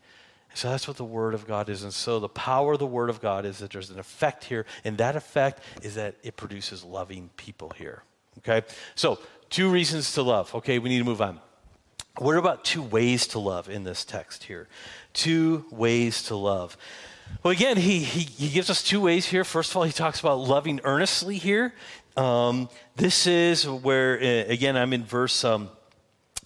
So 0.52 0.68
that's 0.70 0.86
what 0.86 0.98
the 0.98 1.04
Word 1.04 1.34
of 1.34 1.46
God 1.46 1.68
is. 1.68 1.82
And 1.82 1.92
so 1.92 2.20
the 2.20 2.28
power 2.28 2.74
of 2.74 2.78
the 2.78 2.86
Word 2.86 3.10
of 3.10 3.20
God 3.20 3.46
is 3.46 3.58
that 3.58 3.70
there's 3.70 3.90
an 3.90 3.98
effect 3.98 4.44
here, 4.44 4.66
and 4.84 4.98
that 4.98 5.16
effect 5.16 5.60
is 5.82 5.94
that 5.94 6.16
it 6.22 6.36
produces 6.36 6.84
loving 6.84 7.30
people 7.36 7.70
here. 7.70 8.02
Okay? 8.38 8.66
So, 8.94 9.18
two 9.48 9.70
reasons 9.70 10.12
to 10.14 10.22
love. 10.22 10.54
Okay, 10.54 10.78
we 10.78 10.88
need 10.88 10.98
to 10.98 11.04
move 11.04 11.22
on. 11.22 11.40
What 12.18 12.36
about 12.36 12.64
two 12.64 12.82
ways 12.82 13.26
to 13.28 13.40
love 13.40 13.68
in 13.68 13.82
this 13.82 14.04
text 14.04 14.44
here? 14.44 14.68
Two 15.12 15.64
ways 15.72 16.22
to 16.24 16.36
love. 16.36 16.76
Well, 17.42 17.50
again, 17.50 17.76
he, 17.76 17.98
he, 17.98 18.20
he 18.20 18.48
gives 18.50 18.70
us 18.70 18.84
two 18.84 19.00
ways 19.00 19.26
here. 19.26 19.42
First 19.42 19.72
of 19.72 19.76
all, 19.76 19.82
he 19.82 19.92
talks 19.92 20.20
about 20.20 20.38
loving 20.38 20.80
earnestly 20.84 21.38
here. 21.38 21.74
Um, 22.16 22.68
this 22.94 23.26
is 23.26 23.68
where, 23.68 24.18
uh, 24.18 24.44
again, 24.48 24.76
I'm 24.76 24.92
in 24.92 25.04
verse, 25.04 25.42
um, 25.42 25.68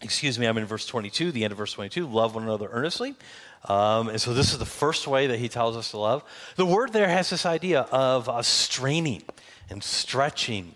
excuse 0.00 0.38
me, 0.38 0.46
I'm 0.46 0.56
in 0.56 0.64
verse 0.64 0.86
22, 0.86 1.32
the 1.32 1.44
end 1.44 1.52
of 1.52 1.58
verse 1.58 1.74
22. 1.74 2.06
Love 2.06 2.34
one 2.34 2.44
another 2.44 2.68
earnestly. 2.72 3.14
Um, 3.68 4.08
and 4.08 4.18
so 4.18 4.32
this 4.32 4.52
is 4.52 4.58
the 4.58 4.64
first 4.64 5.06
way 5.06 5.26
that 5.26 5.38
he 5.38 5.50
tells 5.50 5.76
us 5.76 5.90
to 5.90 5.98
love. 5.98 6.24
The 6.56 6.64
word 6.64 6.94
there 6.94 7.08
has 7.08 7.28
this 7.28 7.44
idea 7.44 7.82
of 7.92 8.26
uh, 8.28 8.40
straining 8.40 9.22
and 9.68 9.84
stretching 9.84 10.74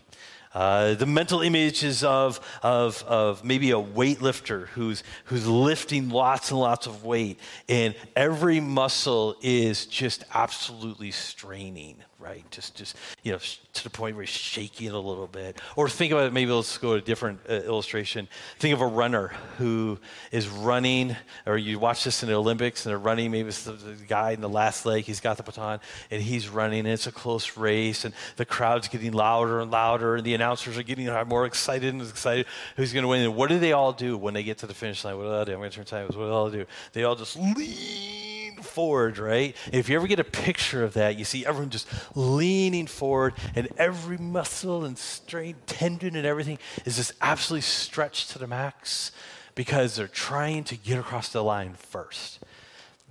uh, 0.54 0.94
the 0.94 1.06
mental 1.06 1.40
images 1.40 2.04
of, 2.04 2.40
of, 2.62 3.02
of 3.04 3.44
maybe 3.44 3.70
a 3.70 3.76
weightlifter 3.76 4.68
who's, 4.68 5.02
who's 5.24 5.46
lifting 5.46 6.10
lots 6.10 6.50
and 6.50 6.60
lots 6.60 6.86
of 6.86 7.04
weight, 7.04 7.38
and 7.68 7.94
every 8.14 8.60
muscle 8.60 9.36
is 9.42 9.86
just 9.86 10.24
absolutely 10.34 11.10
straining, 11.10 11.96
right? 12.22 12.48
Just, 12.50 12.74
just 12.74 12.96
you 13.22 13.32
know, 13.32 13.38
to 13.38 13.84
the 13.84 13.90
point 13.90 14.16
where 14.16 14.24
he's 14.24 14.34
shaking 14.34 14.90
a 14.90 15.00
little 15.00 15.26
bit. 15.26 15.60
Or 15.76 15.88
think 15.88 16.12
about 16.12 16.26
it, 16.26 16.32
maybe 16.32 16.50
let's 16.50 16.78
go 16.78 16.92
to 16.92 16.98
a 16.98 17.00
different 17.00 17.40
uh, 17.48 17.54
illustration. 17.54 18.28
Think 18.58 18.74
of 18.74 18.80
a 18.80 18.86
runner 18.86 19.32
who 19.58 19.98
is 20.30 20.48
running, 20.48 21.16
or 21.46 21.58
you 21.58 21.78
watch 21.78 22.04
this 22.04 22.22
in 22.22 22.28
the 22.28 22.34
Olympics 22.34 22.84
and 22.84 22.90
they're 22.90 22.98
running, 22.98 23.30
maybe 23.30 23.48
it's 23.48 23.64
the, 23.64 23.72
the 23.72 23.94
guy 24.06 24.30
in 24.30 24.40
the 24.40 24.48
last 24.48 24.86
leg, 24.86 25.04
he's 25.04 25.20
got 25.20 25.36
the 25.36 25.42
baton, 25.42 25.80
and 26.10 26.22
he's 26.22 26.48
running, 26.48 26.80
and 26.80 26.88
it's 26.88 27.06
a 27.06 27.12
close 27.12 27.56
race, 27.56 28.04
and 28.04 28.14
the 28.36 28.44
crowd's 28.44 28.88
getting 28.88 29.12
louder 29.12 29.60
and 29.60 29.70
louder, 29.70 30.16
and 30.16 30.24
the 30.24 30.34
announcers 30.34 30.78
are 30.78 30.82
getting 30.82 31.06
more 31.28 31.46
excited 31.46 31.92
and 31.92 32.02
excited 32.02 32.46
who's 32.76 32.92
going 32.92 33.02
to 33.02 33.08
win. 33.08 33.22
And 33.22 33.36
what 33.36 33.48
do 33.48 33.58
they 33.58 33.72
all 33.72 33.92
do 33.92 34.16
when 34.16 34.34
they 34.34 34.42
get 34.42 34.58
to 34.58 34.66
the 34.66 34.74
finish 34.74 35.04
line? 35.04 35.16
What 35.16 35.24
do 35.24 35.30
they 35.30 35.36
all 35.36 35.44
do? 35.44 35.52
I'm 35.52 35.58
going 35.58 35.70
to 35.70 35.76
turn 35.76 35.84
time. 35.84 36.06
What 36.06 36.12
do 36.12 36.18
they 36.18 36.30
all 36.30 36.50
do? 36.50 36.66
They 36.92 37.04
all 37.04 37.16
just 37.16 37.36
lean 37.36 38.31
forward, 38.62 39.18
right? 39.18 39.56
if 39.72 39.88
you 39.88 39.96
ever 39.96 40.06
get 40.06 40.20
a 40.20 40.24
picture 40.24 40.82
of 40.84 40.94
that, 40.94 41.18
you 41.18 41.24
see 41.24 41.44
everyone 41.44 41.70
just 41.70 41.88
leaning 42.16 42.86
forward, 42.86 43.34
and 43.54 43.68
every 43.76 44.18
muscle 44.18 44.84
and 44.84 44.96
strain, 44.96 45.56
tendon, 45.66 46.16
and 46.16 46.26
everything 46.26 46.58
is 46.84 46.96
just 46.96 47.12
absolutely 47.20 47.62
stretched 47.62 48.30
to 48.30 48.38
the 48.38 48.46
max 48.46 49.12
because 49.54 49.96
they're 49.96 50.08
trying 50.08 50.64
to 50.64 50.76
get 50.76 50.98
across 50.98 51.28
the 51.28 51.42
line 51.42 51.74
first. 51.74 52.40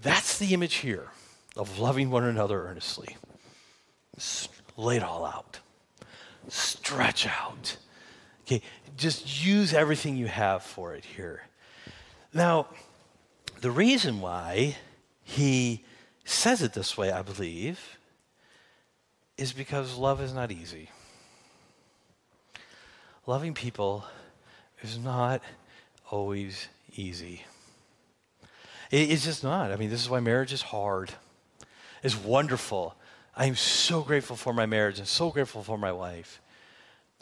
That's 0.01 0.37
the 0.39 0.53
image 0.53 0.75
here 0.75 1.09
of 1.55 1.79
loving 1.79 2.09
one 2.09 2.23
another 2.23 2.63
earnestly. 2.63 3.17
Lay 4.77 4.97
it 4.97 5.03
all 5.03 5.25
out. 5.25 5.59
Stretch 6.47 7.27
out. 7.27 7.77
Okay, 8.45 8.61
just 8.97 9.45
use 9.45 9.73
everything 9.73 10.17
you 10.17 10.27
have 10.27 10.63
for 10.63 10.95
it 10.95 11.05
here. 11.05 11.43
Now, 12.33 12.67
the 13.61 13.71
reason 13.71 14.21
why 14.21 14.77
he 15.31 15.85
says 16.25 16.61
it 16.61 16.73
this 16.73 16.97
way, 16.97 17.09
I 17.09 17.21
believe, 17.21 17.97
is 19.37 19.53
because 19.53 19.95
love 19.95 20.19
is 20.19 20.33
not 20.33 20.51
easy. 20.51 20.89
Loving 23.25 23.53
people 23.53 24.03
is 24.81 24.97
not 24.97 25.41
always 26.09 26.67
easy. 26.97 27.45
it's 28.91 29.23
just 29.23 29.41
not. 29.41 29.71
I 29.71 29.77
mean, 29.77 29.89
this 29.89 30.01
is 30.01 30.09
why 30.09 30.19
marriage 30.19 30.51
is 30.51 30.61
hard. 30.61 31.11
It's 32.03 32.17
wonderful. 32.17 32.95
I 33.33 33.45
am 33.45 33.55
so 33.55 34.01
grateful 34.01 34.35
for 34.35 34.53
my 34.53 34.65
marriage 34.65 34.99
and 34.99 35.07
so 35.07 35.29
grateful 35.29 35.63
for 35.63 35.77
my 35.77 35.93
wife. 35.93 36.41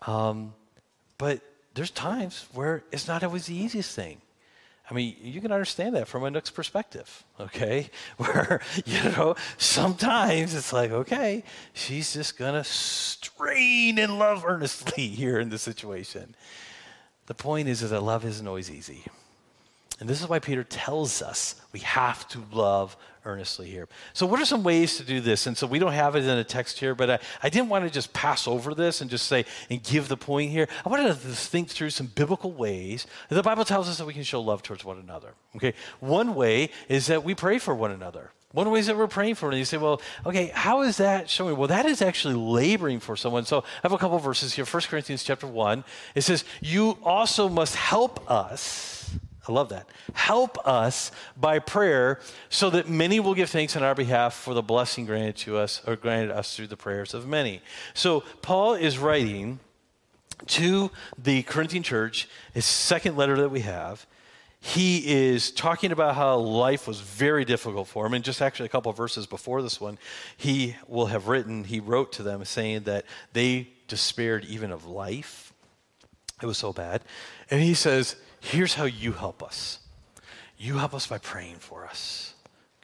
Um, 0.07 0.55
but 1.19 1.41
there's 1.75 1.91
times 1.91 2.47
where 2.53 2.83
it's 2.91 3.07
not 3.07 3.23
always 3.23 3.45
the 3.45 3.55
easiest 3.55 3.95
thing. 3.95 4.19
I 4.89 4.93
mean, 4.95 5.15
you 5.21 5.39
can 5.39 5.51
understand 5.51 5.95
that 5.95 6.07
from 6.07 6.23
a 6.23 6.31
Nook's 6.31 6.49
perspective, 6.49 7.23
okay? 7.39 7.89
Where, 8.17 8.61
you 8.85 9.03
know, 9.11 9.35
sometimes 9.57 10.55
it's 10.55 10.73
like, 10.73 10.91
okay, 10.91 11.43
she's 11.73 12.13
just 12.13 12.37
to 12.53 12.63
strain 12.63 13.99
and 13.99 14.17
love 14.17 14.43
earnestly 14.45 15.07
here 15.21 15.39
in 15.39 15.49
this 15.49 15.61
situation. 15.61 16.35
The 17.27 17.35
point 17.35 17.67
is, 17.67 17.83
is 17.83 17.91
that 17.91 18.01
love 18.01 18.25
isn't 18.25 18.47
always 18.47 18.71
easy. 18.71 19.05
And 19.99 20.07
this 20.07 20.21
is 20.21 20.29
why 20.29 20.39
Peter 20.39 20.63
tells 20.63 21.21
us 21.21 21.55
we 21.73 21.79
have 21.81 22.27
to 22.29 22.43
love 22.51 22.95
earnestly 23.25 23.69
here. 23.69 23.87
So, 24.13 24.25
what 24.25 24.39
are 24.39 24.45
some 24.45 24.63
ways 24.63 24.97
to 24.97 25.03
do 25.03 25.19
this? 25.19 25.45
And 25.45 25.57
so, 25.57 25.67
we 25.67 25.77
don't 25.77 25.91
have 25.91 26.15
it 26.15 26.23
in 26.23 26.29
a 26.29 26.43
text 26.43 26.79
here, 26.79 26.95
but 26.95 27.09
I, 27.09 27.19
I 27.43 27.49
didn't 27.49 27.69
want 27.69 27.85
to 27.85 27.91
just 27.91 28.13
pass 28.13 28.47
over 28.47 28.73
this 28.73 29.01
and 29.01 29.09
just 29.09 29.27
say 29.27 29.45
and 29.69 29.83
give 29.83 30.07
the 30.07 30.17
point 30.17 30.51
here. 30.51 30.67
I 30.85 30.89
wanted 30.89 31.07
to 31.07 31.15
think 31.15 31.69
through 31.69 31.89
some 31.89 32.07
biblical 32.07 32.51
ways. 32.51 33.07
The 33.27 33.43
Bible 33.43 33.65
tells 33.65 33.89
us 33.89 33.97
that 33.97 34.05
we 34.05 34.13
can 34.13 34.23
show 34.23 34.41
love 34.41 34.63
towards 34.63 34.85
one 34.85 34.99
another. 34.99 35.33
Okay, 35.57 35.73
one 35.99 36.33
way 36.33 36.69
is 36.87 37.07
that 37.07 37.23
we 37.23 37.35
pray 37.35 37.59
for 37.59 37.75
one 37.75 37.91
another. 37.91 38.31
One 38.51 38.71
way 38.71 38.79
is 38.79 38.87
that 38.87 38.97
we're 38.97 39.07
praying 39.07 39.35
for, 39.35 39.49
and 39.49 39.59
you 39.59 39.65
say, 39.65 39.77
well, 39.77 40.01
okay, 40.25 40.47
how 40.55 40.81
is 40.81 40.97
that 40.97 41.29
showing? 41.29 41.55
Well, 41.55 41.67
that 41.67 41.85
is 41.85 42.01
actually 42.01 42.33
laboring 42.33 42.99
for 42.99 43.15
someone. 43.15 43.45
So 43.45 43.59
I 43.59 43.63
have 43.83 43.91
a 43.91 43.97
couple 43.99 44.17
verses 44.17 44.53
here. 44.53 44.65
1 44.65 44.83
Corinthians 44.83 45.23
chapter 45.23 45.45
1. 45.45 45.83
It 46.15 46.21
says, 46.21 46.45
You 46.59 46.97
also 47.03 47.47
must 47.47 47.75
help 47.75 48.29
us 48.29 48.98
I 49.47 49.51
love 49.51 49.69
that. 49.69 49.87
Help 50.13 50.57
us 50.67 51.11
by 51.37 51.59
prayer 51.59 52.19
so 52.49 52.69
that 52.71 52.89
many 52.89 53.19
will 53.19 53.33
give 53.33 53.49
thanks 53.49 53.75
on 53.75 53.83
our 53.83 53.95
behalf 53.95 54.33
for 54.33 54.53
the 54.53 54.61
blessing 54.61 55.05
granted 55.05 55.37
to 55.37 55.57
us 55.57 55.81
or 55.87 55.95
granted 55.95 56.31
us 56.31 56.55
through 56.55 56.67
the 56.67 56.77
prayers 56.77 57.13
of 57.13 57.27
many. 57.27 57.61
So 57.93 58.21
Paul 58.41 58.73
is 58.75 58.97
writing 58.97 59.59
to 60.47 60.91
the 61.17 61.43
Corinthian 61.43 61.83
church, 61.83 62.27
his 62.53 62.65
second 62.65 63.17
letter 63.17 63.37
that 63.37 63.49
we 63.49 63.61
have. 63.61 64.05
He 64.61 65.07
is 65.07 65.51
talking 65.51 65.93
about 65.93 66.15
how 66.15 66.37
life 66.37 66.85
was 66.85 66.99
very 66.99 67.45
difficult 67.45 67.87
for 67.87 68.05
him. 68.05 68.13
And 68.13 68.23
just 68.23 68.41
actually 68.41 68.65
a 68.65 68.69
couple 68.69 68.91
verses 68.91 69.25
before 69.25 69.61
this 69.61 69.79
one, 69.79 69.97
he 70.35 70.75
will 70.87 71.07
have 71.07 71.29
written, 71.29 71.63
he 71.63 71.79
wrote 71.79 72.11
to 72.13 72.23
them 72.23 72.43
saying 72.43 72.83
that 72.83 73.05
they 73.31 73.69
despaired 73.87 74.43
even 74.45 74.71
of 74.71 74.85
life. 74.85 75.53
It 76.41 76.45
was 76.45 76.57
so 76.57 76.73
bad. 76.73 77.03
And 77.49 77.61
he 77.61 77.73
says, 77.73 78.17
here's 78.39 78.73
how 78.73 78.85
you 78.85 79.11
help 79.13 79.43
us 79.43 79.79
you 80.59 80.77
help 80.77 80.93
us 80.93 81.07
by 81.07 81.17
praying 81.17 81.55
for 81.55 81.85
us. 81.85 82.35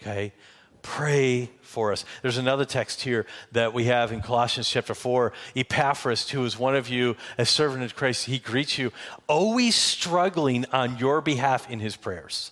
Okay? 0.01 0.33
Pray 0.81 1.51
for 1.61 1.91
us. 1.91 2.05
There's 2.21 2.37
another 2.37 2.63
text 2.63 3.01
here 3.01 3.25
that 3.51 3.73
we 3.73 3.85
have 3.85 4.11
in 4.11 4.21
Colossians 4.21 4.69
chapter 4.69 4.93
4. 4.93 5.33
Epaphras, 5.55 6.29
who 6.29 6.45
is 6.45 6.57
one 6.57 6.75
of 6.75 6.87
you, 6.87 7.17
a 7.37 7.45
servant 7.45 7.83
of 7.83 7.95
Christ, 7.95 8.25
he 8.25 8.39
greets 8.39 8.77
you, 8.77 8.93
always 9.27 9.75
struggling 9.75 10.65
on 10.71 10.97
your 10.97 11.21
behalf 11.21 11.69
in 11.69 11.79
his 11.79 11.97
prayers. 11.97 12.51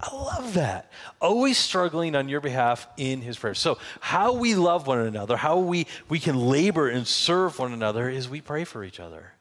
I 0.00 0.14
love 0.14 0.54
that. 0.54 0.90
Always 1.20 1.58
struggling 1.58 2.16
on 2.16 2.28
your 2.28 2.40
behalf 2.40 2.86
in 2.96 3.20
his 3.20 3.36
prayers. 3.36 3.58
So, 3.58 3.78
how 4.00 4.32
we 4.32 4.54
love 4.54 4.86
one 4.86 4.98
another, 4.98 5.36
how 5.36 5.58
we, 5.58 5.86
we 6.08 6.18
can 6.18 6.36
labor 6.36 6.88
and 6.88 7.06
serve 7.06 7.58
one 7.58 7.72
another 7.72 8.08
is 8.08 8.28
we 8.28 8.40
pray 8.40 8.64
for 8.64 8.84
each 8.84 9.00
other. 9.00 9.33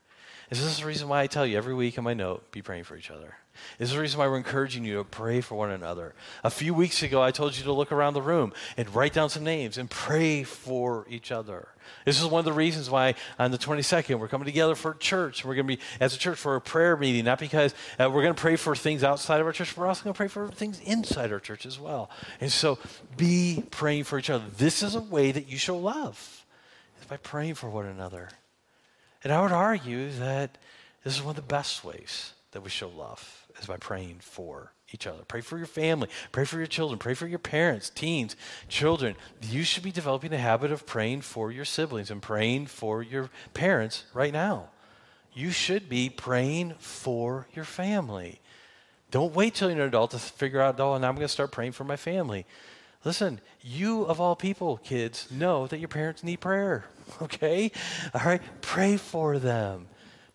This 0.54 0.62
is 0.62 0.68
this 0.68 0.80
the 0.82 0.86
reason 0.86 1.08
why 1.10 1.24
I 1.24 1.26
tell 1.26 1.48
you 1.48 1.58
every 1.58 1.74
week 1.74 1.98
in 1.98 2.04
my 2.04 2.14
note, 2.14 2.52
be 2.52 2.62
praying 2.62 2.84
for 2.84 2.96
each 2.96 3.10
other? 3.10 3.38
Is 3.56 3.80
This 3.80 3.90
is 3.90 3.96
the 3.96 4.02
reason 4.02 4.20
why 4.20 4.28
we're 4.28 4.38
encouraging 4.38 4.86
you 4.86 4.98
to 4.98 5.04
pray 5.04 5.42
for 5.42 5.56
one 5.56 5.72
another. 5.72 6.14
A 6.44 6.52
few 6.52 6.76
weeks 6.76 7.02
ago, 7.02 7.24
I 7.24 7.32
told 7.32 7.58
you 7.58 7.64
to 7.64 7.74
look 7.74 7.92
around 7.92 8.14
the 8.14 8.22
room 8.22 8.54
and 8.78 8.88
write 8.94 9.14
down 9.14 9.32
some 9.32 9.44
names 9.44 9.80
and 9.80 9.90
pray 9.90 10.44
for 10.44 11.08
each 11.10 11.32
other. 11.32 11.70
This 12.06 12.22
is 12.22 12.28
one 12.28 12.38
of 12.38 12.46
the 12.46 12.54
reasons 12.54 12.88
why 12.88 13.16
on 13.40 13.50
the 13.50 13.58
22nd, 13.58 14.20
we're 14.20 14.28
coming 14.28 14.46
together 14.46 14.76
for 14.76 14.94
church. 14.94 15.44
We're 15.44 15.56
going 15.56 15.66
to 15.66 15.76
be, 15.78 15.82
as 16.00 16.14
a 16.14 16.20
church, 16.20 16.38
for 16.38 16.56
a 16.56 16.62
prayer 16.62 16.96
meeting, 16.96 17.26
not 17.26 17.40
because 17.40 17.74
uh, 17.98 18.12
we're 18.12 18.22
going 18.22 18.36
to 18.36 18.40
pray 18.40 18.56
for 18.56 18.76
things 18.76 19.04
outside 19.04 19.42
of 19.42 19.48
our 19.48 19.54
church, 19.54 19.74
but 19.74 19.82
we're 19.82 19.88
also 19.88 20.04
going 20.04 20.14
to 20.14 20.18
pray 20.18 20.28
for 20.28 20.50
things 20.50 20.80
inside 20.82 21.32
our 21.32 21.40
church 21.40 21.66
as 21.66 21.80
well. 21.80 22.12
And 22.40 22.52
so 22.52 22.78
be 23.18 23.64
praying 23.72 24.04
for 24.04 24.20
each 24.20 24.30
other. 24.30 24.46
This 24.56 24.84
is 24.84 24.94
a 24.94 25.02
way 25.02 25.32
that 25.32 25.50
you 25.50 25.58
show 25.58 25.80
love, 25.80 26.46
is 27.02 27.08
by 27.08 27.18
praying 27.18 27.56
for 27.56 27.72
one 27.72 27.88
another. 27.88 28.30
And 29.24 29.32
I 29.32 29.42
would 29.42 29.52
argue 29.52 30.10
that 30.12 30.58
this 31.04 31.16
is 31.16 31.22
one 31.22 31.32
of 31.32 31.36
the 31.36 31.42
best 31.42 31.84
ways 31.84 32.34
that 32.52 32.62
we 32.62 32.70
show 32.70 32.90
love 32.90 33.48
is 33.60 33.66
by 33.66 33.78
praying 33.78 34.18
for 34.20 34.74
each 34.94 35.08
other. 35.08 35.24
Pray 35.28 35.42
for 35.42 35.58
your 35.58 35.68
family, 35.68 36.08
pray 36.32 36.46
for 36.46 36.58
your 36.58 36.68
children, 36.68 37.00
pray 37.00 37.14
for 37.14 37.26
your 37.28 37.40
parents, 37.40 37.90
teens, 37.90 38.36
children. 38.68 39.16
You 39.42 39.64
should 39.64 39.84
be 39.84 39.92
developing 39.92 40.34
a 40.34 40.38
habit 40.38 40.72
of 40.72 40.86
praying 40.86 41.22
for 41.22 41.52
your 41.52 41.66
siblings 41.66 42.12
and 42.12 42.22
praying 42.22 42.68
for 42.68 43.02
your 43.02 43.30
parents 43.54 44.06
right 44.14 44.34
now. 44.34 44.70
You 45.34 45.50
should 45.50 45.90
be 45.90 46.10
praying 46.10 46.76
for 46.78 47.48
your 47.54 47.66
family. 47.66 48.40
Don't 49.10 49.34
wait 49.34 49.56
till 49.56 49.70
you're 49.70 49.82
an 49.82 49.88
adult 49.88 50.12
to 50.12 50.20
figure 50.20 50.62
out, 50.62 50.80
oh, 50.80 50.98
now 50.98 51.10
I'm 51.10 51.16
going 51.16 51.26
to 51.26 51.28
start 51.28 51.52
praying 51.52 51.72
for 51.72 51.84
my 51.84 51.96
family. 51.96 52.46
Listen, 53.06 53.42
you 53.62 54.04
of 54.04 54.22
all 54.22 54.36
people, 54.36 54.78
kids, 54.78 55.28
know 55.32 55.68
that 55.68 55.80
your 55.80 55.90
parents 55.90 56.24
need 56.24 56.38
prayer. 56.38 56.86
Okay? 57.22 57.72
All 58.14 58.22
right? 58.24 58.42
Pray 58.62 58.96
for 58.96 59.38
them. 59.38 59.88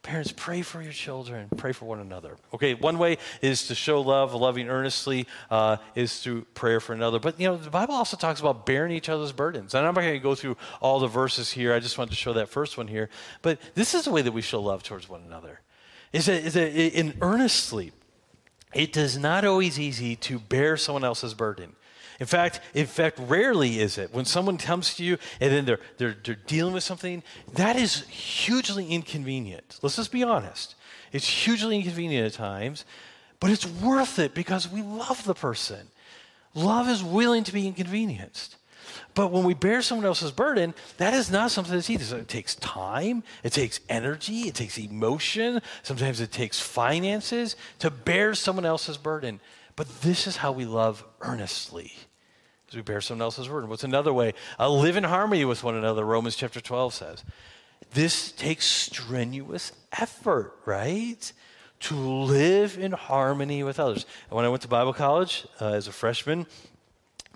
Parents, 0.03 0.33
pray 0.35 0.63
for 0.63 0.81
your 0.81 0.93
children. 0.93 1.49
Pray 1.57 1.73
for 1.73 1.87
one 1.87 1.99
another. 1.99 2.37
Okay, 2.55 2.75
one 2.75 2.99
way 2.99 3.19
is 3.43 3.67
to 3.67 3.75
show 3.75 4.01
love, 4.01 4.33
loving 4.33 4.69
earnestly, 4.69 5.27
uh, 5.51 5.79
is 5.95 6.21
through 6.21 6.43
prayer 6.55 6.79
for 6.79 6.93
another. 6.93 7.19
But, 7.19 7.41
you 7.41 7.49
know, 7.49 7.57
the 7.57 7.71
Bible 7.71 7.95
also 7.95 8.17
talks 8.17 8.39
about 8.39 8.65
bearing 8.65 8.93
each 8.93 9.09
other's 9.09 9.33
burdens. 9.33 9.75
And 9.75 9.87
I'm 9.87 9.95
not 9.95 10.03
going 10.03 10.15
to 10.15 10.21
go 10.21 10.35
through 10.35 10.57
all 10.81 11.01
the 11.01 11.09
verses 11.09 11.51
here. 11.51 11.75
I 11.75 11.81
just 11.81 11.99
wanted 11.99 12.11
to 12.11 12.17
show 12.17 12.33
that 12.35 12.49
first 12.49 12.79
one 12.79 12.87
here. 12.87 13.11
But 13.43 13.59
this 13.75 13.95
is 13.95 14.05
the 14.05 14.13
way 14.13 14.23
that 14.23 14.33
we 14.33 14.41
show 14.41 14.63
love 14.63 14.83
towards 14.83 15.09
one 15.09 15.23
another. 15.27 15.61
Is 16.13 16.27
that, 16.27 16.45
is 16.45 16.55
that 16.55 16.73
in 16.73 17.15
earnestly, 17.21 17.93
it 18.73 18.97
is 18.97 19.19
not 19.19 19.45
always 19.45 19.81
easy 19.81 20.17
to 20.17 20.39
bear 20.39 20.77
someone 20.77 21.05
else's 21.05 21.35
burden. 21.35 21.75
In 22.21 22.27
fact, 22.27 22.61
in 22.75 22.87
fact, 22.87 23.21
rarely 23.21 23.79
is 23.79 23.97
it 23.97 24.13
when 24.13 24.25
someone 24.25 24.59
comes 24.59 24.95
to 24.95 25.05
you 25.05 25.19
and 25.41 25.53
then 25.53 25.65
they're, 25.65 25.81
they're, 25.99 26.17
they're 26.25 26.35
dealing 26.35 26.75
with 26.75 26.83
something 26.83 27.23
that 27.55 27.77
is 27.77 28.07
hugely 28.09 28.89
inconvenient. 28.89 29.79
Let's 29.83 29.97
just 29.97 30.11
be 30.11 30.25
honest. 30.25 30.75
It's 31.13 31.29
hugely 31.29 31.77
inconvenient 31.77 32.27
at 32.27 32.33
times, 32.33 32.85
but 33.39 33.51
it's 33.51 33.67
worth 33.67 34.19
it 34.19 34.35
because 34.35 34.69
we 34.69 34.83
love 34.83 35.25
the 35.25 35.35
person. 35.35 35.89
Love 36.55 36.89
is 36.89 37.05
willing 37.05 37.45
to 37.45 37.53
be 37.53 37.69
inconvenienced. 37.69 38.57
But 39.15 39.31
when 39.31 39.45
we 39.45 39.55
bear 39.55 39.81
someone 39.81 40.07
else's 40.07 40.33
burden, 40.33 40.75
that 40.97 41.15
is 41.15 41.31
not 41.31 41.51
something 41.51 41.75
that's 41.75 41.91
easy. 41.91 42.17
It 42.17 42.29
takes 42.29 42.57
time, 42.57 43.23
it 43.45 43.53
takes 43.53 43.81
energy, 43.89 44.43
it 44.49 44.55
takes 44.55 44.77
emotion, 44.79 45.61
sometimes 45.83 46.21
it 46.21 46.33
takes 46.33 46.59
finances 46.59 47.55
to 47.79 47.91
bear 47.91 48.35
someone 48.35 48.65
else's 48.65 48.97
burden. 48.97 49.41
But 49.77 50.03
this 50.03 50.27
is 50.27 50.39
how 50.39 50.51
we 50.51 50.65
love 50.65 51.05
earnestly 51.21 51.93
as 52.69 52.77
we 52.77 52.83
bear 52.83 53.01
someone 53.01 53.23
else's 53.23 53.49
burden. 53.49 53.71
What's 53.71 53.85
another 53.85 54.13
way? 54.13 54.35
Uh, 54.59 54.71
live 54.71 54.97
in 54.97 55.05
harmony 55.05 55.45
with 55.45 55.65
one 55.65 55.75
another, 55.75 56.05
Romans 56.05 56.37
chapter 56.37 56.61
12 56.61 56.95
says. 56.95 57.25
This 57.93 58.31
takes 58.33 58.67
strenuous 58.67 59.73
effort, 59.93 60.55
right? 60.67 61.33
To 61.81 61.95
live 61.95 62.77
in 62.79 62.93
harmony 62.93 63.63
with 63.63 63.81
others. 63.81 64.05
And 64.29 64.37
when 64.37 64.45
I 64.45 64.49
went 64.49 64.63
to 64.63 64.69
Bible 64.69 64.93
college 64.93 65.47
uh, 65.61 65.73
as 65.73 65.89
a 65.89 65.93
freshman, 65.93 66.47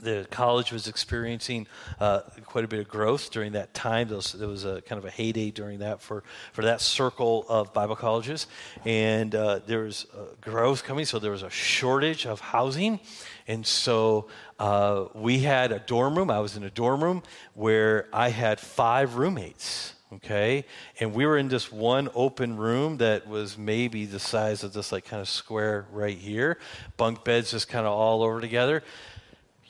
the 0.00 0.26
college 0.30 0.72
was 0.72 0.88
experiencing 0.88 1.66
uh, 2.00 2.20
quite 2.44 2.64
a 2.64 2.68
bit 2.68 2.80
of 2.80 2.88
growth 2.88 3.30
during 3.30 3.52
that 3.52 3.72
time. 3.72 4.08
There 4.08 4.16
was, 4.16 4.32
there 4.32 4.48
was, 4.48 4.64
a 4.64 4.82
kind 4.82 4.98
of 4.98 5.04
a 5.04 5.10
heyday 5.10 5.50
during 5.50 5.78
that 5.78 6.00
for, 6.00 6.24
for 6.52 6.62
that 6.62 6.80
circle 6.80 7.46
of 7.48 7.72
Bible 7.72 7.96
colleges. 7.96 8.46
And 8.84 9.34
uh, 9.34 9.60
there 9.66 9.82
was 9.82 10.06
uh, 10.14 10.34
growth 10.40 10.84
coming, 10.84 11.04
so 11.04 11.18
there 11.18 11.30
was 11.30 11.42
a 11.42 11.50
shortage 11.50 12.26
of 12.26 12.40
housing. 12.40 13.00
And 13.46 13.66
so 13.66 14.28
uh, 14.58 15.06
we 15.14 15.40
had 15.40 15.72
a 15.72 15.78
dorm 15.78 16.16
room. 16.16 16.30
I 16.30 16.40
was 16.40 16.56
in 16.56 16.64
a 16.64 16.70
dorm 16.70 17.02
room 17.02 17.22
where 17.54 18.08
I 18.12 18.30
had 18.30 18.60
five 18.60 19.16
roommates 19.16 19.94
okay 20.14 20.64
and 21.00 21.14
we 21.14 21.24
were 21.24 21.38
in 21.38 21.48
this 21.48 21.72
one 21.72 22.08
open 22.14 22.56
room 22.56 22.98
that 22.98 23.26
was 23.26 23.56
maybe 23.56 24.04
the 24.04 24.18
size 24.18 24.62
of 24.62 24.72
this 24.72 24.92
like 24.92 25.06
kind 25.06 25.22
of 25.22 25.28
square 25.28 25.86
right 25.90 26.18
here 26.18 26.58
bunk 26.96 27.24
beds 27.24 27.50
just 27.50 27.68
kind 27.68 27.86
of 27.86 27.92
all 27.92 28.22
over 28.22 28.40
together 28.40 28.82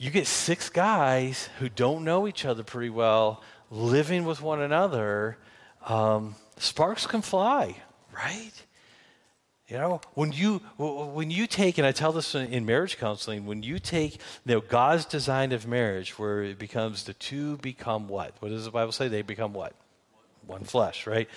you 0.02 0.10
get 0.10 0.26
six 0.26 0.68
guys 0.68 1.48
who 1.60 1.68
don't 1.68 2.02
know 2.02 2.26
each 2.26 2.44
other 2.44 2.64
pretty 2.64 2.90
well 2.90 3.40
living 3.70 4.24
with 4.24 4.42
one 4.42 4.60
another, 4.60 5.38
um, 5.86 6.34
sparks 6.56 7.06
can 7.06 7.22
fly, 7.22 7.76
right? 8.12 8.50
You 9.68 9.78
know, 9.78 10.00
when 10.14 10.32
you 10.32 10.58
when 10.76 11.30
you 11.30 11.46
take, 11.46 11.78
and 11.78 11.86
I 11.86 11.92
tell 11.92 12.10
this 12.10 12.34
in 12.34 12.66
marriage 12.66 12.98
counseling, 12.98 13.46
when 13.46 13.62
you 13.62 13.78
take 13.78 14.14
you 14.14 14.54
know, 14.56 14.60
God's 14.60 15.04
design 15.04 15.52
of 15.52 15.68
marriage, 15.68 16.18
where 16.18 16.42
it 16.42 16.58
becomes 16.58 17.04
the 17.04 17.14
two 17.14 17.58
become 17.58 18.08
what? 18.08 18.34
What 18.40 18.48
does 18.48 18.64
the 18.64 18.72
Bible 18.72 18.90
say? 18.90 19.06
They 19.06 19.22
become 19.22 19.52
what? 19.52 19.72
One 20.44 20.64
flesh, 20.64 21.06
right? 21.06 21.28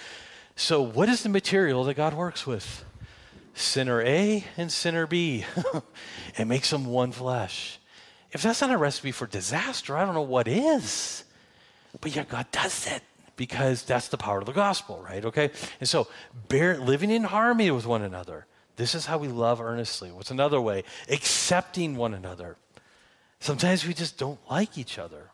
So, 0.55 0.81
what 0.81 1.07
is 1.07 1.21
the 1.21 1.29
material 1.29 1.83
that 1.83 1.93
God 1.93 2.15
works 2.15 2.47
with? 2.47 2.83
Sinner 3.53 4.01
A 4.01 4.43
and 4.57 4.71
sinner 4.71 5.05
B. 5.05 5.45
it 6.37 6.45
makes 6.45 6.71
them 6.71 6.87
one 6.87 7.11
flesh. 7.11 7.79
If 8.35 8.41
that's 8.41 8.59
not 8.59 8.69
a 8.69 8.77
recipe 8.77 9.13
for 9.13 9.27
disaster, 9.27 9.95
I 9.95 10.03
don't 10.03 10.13
know 10.13 10.21
what 10.21 10.49
is. 10.49 11.23
But 12.01 12.13
yet 12.13 12.27
God 12.27 12.45
does 12.51 12.85
it 12.85 13.01
because 13.37 13.83
that's 13.83 14.09
the 14.09 14.17
power 14.17 14.39
of 14.39 14.45
the 14.45 14.51
gospel, 14.51 15.01
right? 15.01 15.23
Okay? 15.23 15.51
And 15.79 15.87
so 15.87 16.09
bear, 16.49 16.77
living 16.77 17.11
in 17.11 17.23
harmony 17.23 17.71
with 17.71 17.85
one 17.85 18.01
another, 18.01 18.45
This 18.75 18.93
is 18.93 19.05
how 19.05 19.17
we 19.17 19.27
love 19.29 19.61
earnestly. 19.61 20.11
What's 20.11 20.31
another 20.31 20.59
way? 20.59 20.83
Accepting 21.09 21.95
one 21.95 22.13
another. 22.13 22.57
Sometimes 23.39 23.87
we 23.87 23.93
just 23.93 24.17
don't 24.17 24.39
like 24.49 24.77
each 24.77 24.99
other. 24.99 25.31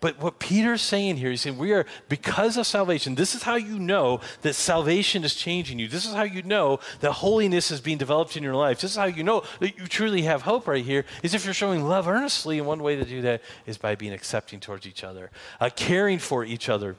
But 0.00 0.20
what 0.20 0.38
Peter's 0.38 0.82
saying 0.82 1.16
here, 1.16 1.30
he's 1.30 1.40
saying, 1.40 1.58
we 1.58 1.72
are, 1.72 1.86
because 2.08 2.56
of 2.56 2.66
salvation, 2.66 3.14
this 3.14 3.34
is 3.34 3.42
how 3.42 3.56
you 3.56 3.78
know 3.78 4.20
that 4.42 4.54
salvation 4.54 5.24
is 5.24 5.34
changing 5.34 5.78
you. 5.78 5.88
This 5.88 6.06
is 6.06 6.14
how 6.14 6.24
you 6.24 6.42
know 6.42 6.80
that 7.00 7.12
holiness 7.12 7.70
is 7.70 7.80
being 7.80 7.98
developed 7.98 8.36
in 8.36 8.42
your 8.42 8.54
life. 8.54 8.80
This 8.80 8.92
is 8.92 8.96
how 8.96 9.06
you 9.06 9.22
know 9.22 9.42
that 9.60 9.78
you 9.78 9.86
truly 9.86 10.22
have 10.22 10.42
hope 10.42 10.66
right 10.66 10.84
here, 10.84 11.04
is 11.22 11.34
if 11.34 11.44
you're 11.44 11.54
showing 11.54 11.84
love 11.84 12.08
earnestly. 12.08 12.58
And 12.58 12.66
one 12.66 12.82
way 12.82 12.96
to 12.96 13.04
do 13.04 13.22
that 13.22 13.42
is 13.66 13.78
by 13.78 13.94
being 13.94 14.12
accepting 14.12 14.60
towards 14.60 14.86
each 14.86 15.04
other, 15.04 15.30
uh, 15.60 15.70
caring 15.74 16.18
for 16.18 16.44
each 16.44 16.68
other, 16.68 16.96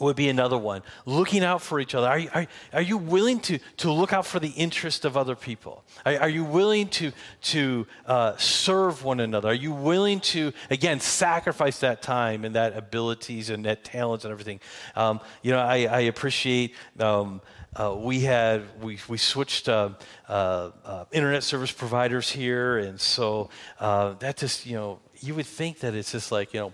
would 0.00 0.16
be 0.16 0.28
another 0.28 0.58
one. 0.58 0.82
Looking 1.04 1.44
out 1.44 1.62
for 1.62 1.80
each 1.80 1.94
other. 1.94 2.08
Are 2.08 2.18
you, 2.18 2.30
are, 2.34 2.46
are 2.72 2.82
you 2.82 2.98
willing 2.98 3.40
to, 3.40 3.58
to 3.78 3.92
look 3.92 4.12
out 4.12 4.26
for 4.26 4.40
the 4.40 4.50
interest 4.50 5.04
of 5.04 5.16
other 5.16 5.36
people? 5.36 5.84
Are, 6.04 6.16
are 6.20 6.28
you 6.28 6.44
willing 6.44 6.88
to, 6.88 7.12
to 7.42 7.86
uh, 8.06 8.36
serve 8.36 9.04
one 9.04 9.20
another? 9.20 9.48
Are 9.48 9.54
you 9.54 9.72
willing 9.72 10.20
to, 10.20 10.52
again, 10.70 11.00
sacrifice 11.00 11.80
that 11.80 12.02
time 12.02 12.44
and 12.44 12.54
that 12.54 12.76
abilities 12.76 13.50
and 13.50 13.64
that 13.64 13.84
talents 13.84 14.24
and 14.24 14.32
everything? 14.32 14.60
Um, 14.94 15.20
you 15.42 15.52
know, 15.52 15.58
I, 15.58 15.84
I 15.84 16.00
appreciate. 16.00 16.74
Um, 16.98 17.40
uh, 17.78 17.94
we 17.94 18.20
had 18.20 18.62
we, 18.80 18.98
we 19.06 19.18
switched 19.18 19.68
uh, 19.68 19.90
uh, 20.28 20.70
uh 20.84 21.04
internet 21.12 21.42
service 21.42 21.70
providers 21.70 22.30
here, 22.30 22.78
and 22.78 22.98
so 22.98 23.50
uh, 23.80 24.14
that 24.14 24.38
just 24.38 24.64
you 24.64 24.74
know 24.74 24.98
you 25.20 25.34
would 25.34 25.46
think 25.46 25.80
that 25.80 25.94
it's 25.94 26.12
just 26.12 26.32
like 26.32 26.54
you 26.54 26.60
know 26.60 26.72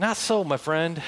not 0.00 0.16
so, 0.16 0.42
my 0.42 0.56
friend. 0.56 1.00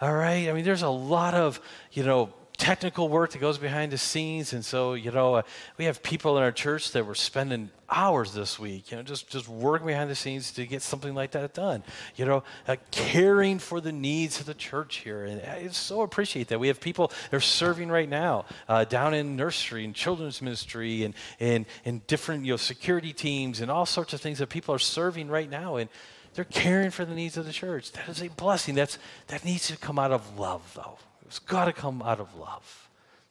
All 0.00 0.14
right. 0.14 0.48
I 0.48 0.52
mean, 0.52 0.64
there's 0.64 0.82
a 0.82 0.88
lot 0.88 1.34
of, 1.34 1.60
you 1.92 2.02
know, 2.02 2.30
technical 2.56 3.08
work 3.08 3.30
that 3.32 3.38
goes 3.38 3.58
behind 3.58 3.92
the 3.92 3.98
scenes. 3.98 4.52
And 4.52 4.64
so, 4.64 4.94
you 4.94 5.12
know, 5.12 5.34
uh, 5.34 5.42
we 5.76 5.84
have 5.84 6.02
people 6.02 6.36
in 6.38 6.42
our 6.42 6.50
church 6.50 6.90
that 6.92 7.06
were 7.06 7.14
spending 7.14 7.70
hours 7.90 8.32
this 8.32 8.58
week, 8.58 8.90
you 8.90 8.96
know, 8.96 9.02
just, 9.02 9.28
just 9.28 9.48
working 9.48 9.86
behind 9.86 10.10
the 10.10 10.14
scenes 10.14 10.50
to 10.52 10.66
get 10.66 10.82
something 10.82 11.14
like 11.14 11.32
that 11.32 11.52
done. 11.52 11.84
You 12.16 12.24
know, 12.24 12.42
uh, 12.66 12.76
caring 12.90 13.58
for 13.58 13.80
the 13.82 13.92
needs 13.92 14.40
of 14.40 14.46
the 14.46 14.54
church 14.54 14.96
here. 14.96 15.24
And 15.24 15.42
I 15.42 15.68
so 15.68 16.00
appreciate 16.00 16.48
that. 16.48 16.58
We 16.58 16.68
have 16.68 16.80
people 16.80 17.12
that 17.30 17.36
are 17.36 17.40
serving 17.40 17.90
right 17.90 18.08
now 18.08 18.46
uh, 18.66 18.84
down 18.84 19.12
in 19.12 19.36
nursery 19.36 19.84
and 19.84 19.94
children's 19.94 20.42
ministry 20.42 21.04
and, 21.04 21.14
and, 21.38 21.66
and 21.84 22.04
different, 22.06 22.44
you 22.46 22.54
know, 22.54 22.56
security 22.56 23.12
teams 23.12 23.60
and 23.60 23.70
all 23.70 23.86
sorts 23.86 24.14
of 24.14 24.22
things 24.22 24.38
that 24.38 24.48
people 24.48 24.74
are 24.74 24.80
serving 24.80 25.28
right 25.28 25.48
now. 25.48 25.76
And, 25.76 25.90
they're 26.34 26.44
caring 26.44 26.90
for 26.90 27.04
the 27.04 27.14
needs 27.14 27.36
of 27.36 27.46
the 27.46 27.52
church. 27.52 27.92
That 27.92 28.08
is 28.08 28.22
a 28.22 28.28
blessing. 28.28 28.74
That's, 28.74 28.98
that 29.28 29.44
needs 29.44 29.68
to 29.68 29.76
come 29.76 29.98
out 29.98 30.12
of 30.12 30.38
love, 30.38 30.72
though. 30.74 30.98
It's 31.26 31.38
got 31.38 31.66
to 31.66 31.72
come 31.72 32.02
out 32.02 32.20
of 32.20 32.34
love. 32.36 32.87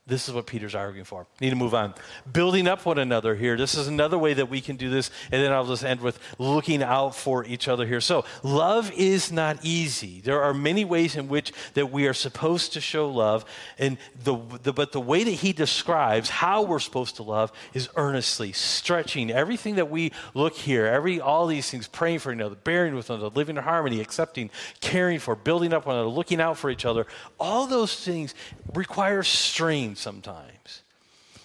This 0.07 0.29
is 0.29 0.33
what 0.33 0.47
Peter's 0.47 0.73
arguing 0.73 1.03
for. 1.03 1.27
Need 1.41 1.49
to 1.49 1.57
move 1.57 1.73
on. 1.73 1.93
Building 2.31 2.65
up 2.65 2.85
one 2.85 2.97
another 2.97 3.35
here. 3.35 3.57
This 3.57 3.75
is 3.75 3.89
another 3.89 4.17
way 4.17 4.33
that 4.35 4.49
we 4.49 4.61
can 4.61 4.77
do 4.77 4.89
this. 4.89 5.11
And 5.33 5.43
then 5.43 5.51
I'll 5.51 5.65
just 5.65 5.83
end 5.83 5.99
with 5.99 6.17
looking 6.39 6.81
out 6.81 7.13
for 7.13 7.43
each 7.43 7.67
other 7.67 7.85
here. 7.85 7.99
So, 7.99 8.23
love 8.41 8.89
is 8.93 9.33
not 9.33 9.57
easy. 9.63 10.21
There 10.21 10.41
are 10.41 10.53
many 10.53 10.85
ways 10.85 11.17
in 11.17 11.27
which 11.27 11.51
that 11.73 11.91
we 11.91 12.07
are 12.07 12.13
supposed 12.13 12.71
to 12.73 12.81
show 12.81 13.09
love. 13.09 13.43
And 13.77 13.97
the, 14.23 14.37
the 14.63 14.71
but 14.71 14.93
the 14.93 15.01
way 15.01 15.25
that 15.25 15.29
he 15.29 15.51
describes 15.51 16.29
how 16.29 16.61
we're 16.61 16.79
supposed 16.79 17.17
to 17.17 17.23
love 17.23 17.51
is 17.73 17.89
earnestly, 17.97 18.53
stretching 18.53 19.29
everything 19.29 19.75
that 19.75 19.89
we 19.89 20.13
look 20.33 20.53
here, 20.53 20.85
every 20.85 21.19
all 21.19 21.47
these 21.47 21.69
things, 21.69 21.85
praying 21.85 22.19
for 22.19 22.31
another, 22.31 22.55
bearing 22.55 22.95
with 22.95 23.09
another, 23.09 23.27
living 23.27 23.57
in 23.57 23.63
harmony, 23.63 23.99
accepting, 23.99 24.51
caring 24.79 25.19
for, 25.19 25.35
building 25.35 25.73
up 25.73 25.85
one 25.85 25.95
another, 25.95 26.09
looking 26.09 26.39
out 26.39 26.57
for 26.57 26.69
each 26.69 26.85
other. 26.85 27.05
All 27.41 27.67
those 27.67 27.93
things 28.05 28.33
require 28.73 29.21
strength 29.21 29.96
sometimes. 29.97 30.81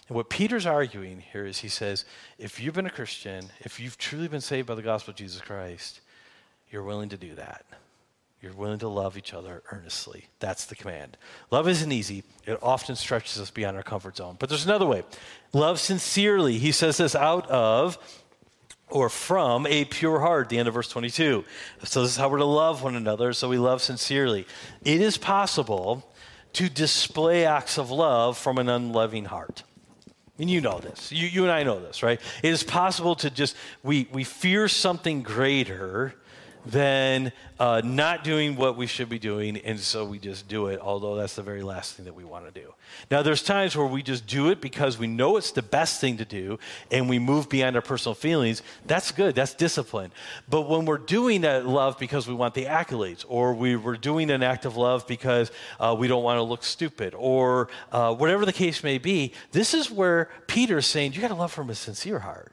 And 0.09 0.17
what 0.17 0.29
Peter's 0.29 0.67
arguing 0.67 1.23
here 1.33 1.47
is 1.47 1.59
he 1.59 1.69
says, 1.69 2.05
if 2.39 2.61
you've 2.61 2.75
been 2.75 2.87
a 2.87 2.91
Christian, 2.91 3.51
if 3.61 3.81
you've 3.81 3.99
truly 3.99 4.29
been 4.29 4.41
saved 4.41 4.67
by 4.67 4.75
the 4.75 4.83
gospel 4.83 5.13
of 5.13 5.17
Jesus 5.17 5.41
Christ, 5.41 6.01
you're 6.71 6.83
willing 6.83 7.09
to 7.11 7.17
do 7.17 7.35
that. 7.35 7.65
You're 8.43 8.53
willing 8.53 8.81
to 8.81 8.89
love 8.89 9.17
each 9.17 9.33
other 9.33 9.63
earnestly. 9.71 10.27
That's 10.41 10.65
the 10.65 10.75
command. 10.75 11.17
Love 11.53 11.69
isn't 11.69 11.93
easy. 11.93 12.25
It 12.45 12.59
often 12.61 12.97
stretches 12.97 13.41
us 13.41 13.53
beyond 13.53 13.77
our 13.77 13.85
comfort 13.85 14.17
zone. 14.17 14.37
But 14.39 14.49
there's 14.49 14.65
another 14.65 14.87
way. 14.87 15.05
Love 15.53 15.79
sincerely. 15.79 16.59
He 16.59 16.73
says 16.73 16.97
this 16.97 17.15
out 17.15 17.49
of 17.49 17.99
or 18.91 19.09
from 19.09 19.67
a 19.67 19.85
pure 19.87 20.21
heart, 20.21 20.49
the 20.49 20.59
end 20.59 20.69
of 20.69 20.75
verse 20.75 20.89
22. 20.89 21.45
So, 21.85 22.03
this 22.03 22.11
is 22.11 22.17
how 22.17 22.29
we're 22.29 22.39
to 22.39 22.45
love 22.45 22.83
one 22.83 22.95
another, 22.95 23.33
so 23.33 23.49
we 23.49 23.57
love 23.57 23.81
sincerely. 23.81 24.47
It 24.85 25.01
is 25.01 25.17
possible 25.17 26.12
to 26.55 26.69
display 26.69 27.45
acts 27.45 27.79
of 27.79 27.91
love 27.91 28.37
from 28.37 28.59
an 28.59 28.69
unloving 28.69 29.27
heart. 29.27 29.63
And 30.39 30.51
you 30.51 30.61
know 30.61 30.79
this. 30.79 31.13
You, 31.13 31.29
you 31.29 31.43
and 31.43 31.53
I 31.53 31.63
know 31.63 31.79
this, 31.81 32.03
right? 32.03 32.21
It 32.43 32.53
is 32.53 32.63
possible 32.63 33.15
to 33.17 33.31
just, 33.31 33.57
we, 33.83 34.09
we 34.13 34.25
fear 34.25 34.67
something 34.69 35.23
greater 35.23 36.15
than 36.65 37.33
uh, 37.59 37.81
not 37.85 38.25
doing 38.25 38.57
what 38.57 38.77
we 38.77 38.87
should 38.87 39.09
be 39.09 39.19
doing, 39.19 39.57
and 39.59 39.79
so 39.79 40.05
we 40.05 40.19
just 40.19 40.49
do 40.49 40.67
it, 40.69 40.81
although 40.81 41.17
that's 41.17 41.35
the 41.35 41.43
very 41.43 41.63
last 41.63 41.95
thing 41.95 42.05
that 42.05 42.15
we 42.15 42.25
want 42.25 42.45
to 42.45 42.61
do. 42.61 42.73
Now, 43.11 43.23
there's 43.23 43.43
times 43.43 43.77
where 43.77 43.87
we 43.87 44.03
just 44.03 44.27
do 44.27 44.51
it 44.51 44.61
because 44.61 44.99
we 44.99 45.07
know 45.07 45.37
it's 45.37 45.53
the 45.53 45.63
best 45.63 46.01
thing 46.01 46.17
to 46.19 46.25
do, 46.25 46.59
and 46.91 47.09
we 47.09 47.19
move 47.19 47.49
beyond 47.49 47.77
our 47.77 47.83
personal 47.83 48.15
feelings. 48.15 48.63
That's 48.87 49.11
good, 49.13 49.35
that's 49.35 49.55
discipline. 49.55 50.13
But 50.49 50.63
when 50.69 50.85
we're 50.85 50.99
doing 50.99 51.43
that 51.43 51.67
love 51.67 51.99
because 51.99 52.29
we 52.29 52.35
want 52.35 52.55
the 52.55 52.67
accolades, 52.67 53.25
or 53.29 53.55
we 53.55 53.77
were 53.77 53.97
doing 53.97 54.31
an 54.31 54.43
act 54.43 54.65
of 54.65 54.77
love 54.77 55.07
because 55.07 55.51
uh, 55.81 55.95
we 55.99 56.09
don't 56.09 56.23
want 56.23 56.39
to 56.39 56.43
look 56.43 56.63
stupid, 56.63 57.15
or 57.17 57.69
uh, 57.91 58.15
whatever 58.15 58.47
the 58.47 58.53
case 58.53 58.85
may 58.85 58.99
be, 58.99 59.33
this 59.51 59.75
is 59.75 59.91
where 59.91 60.31
Peter's 60.47 60.87
saying 60.87 61.13
you 61.13 61.21
got 61.21 61.29
to 61.29 61.35
love 61.35 61.53
from 61.53 61.71
a 61.71 61.75
sincere 61.75 62.21
heart. 62.21 62.53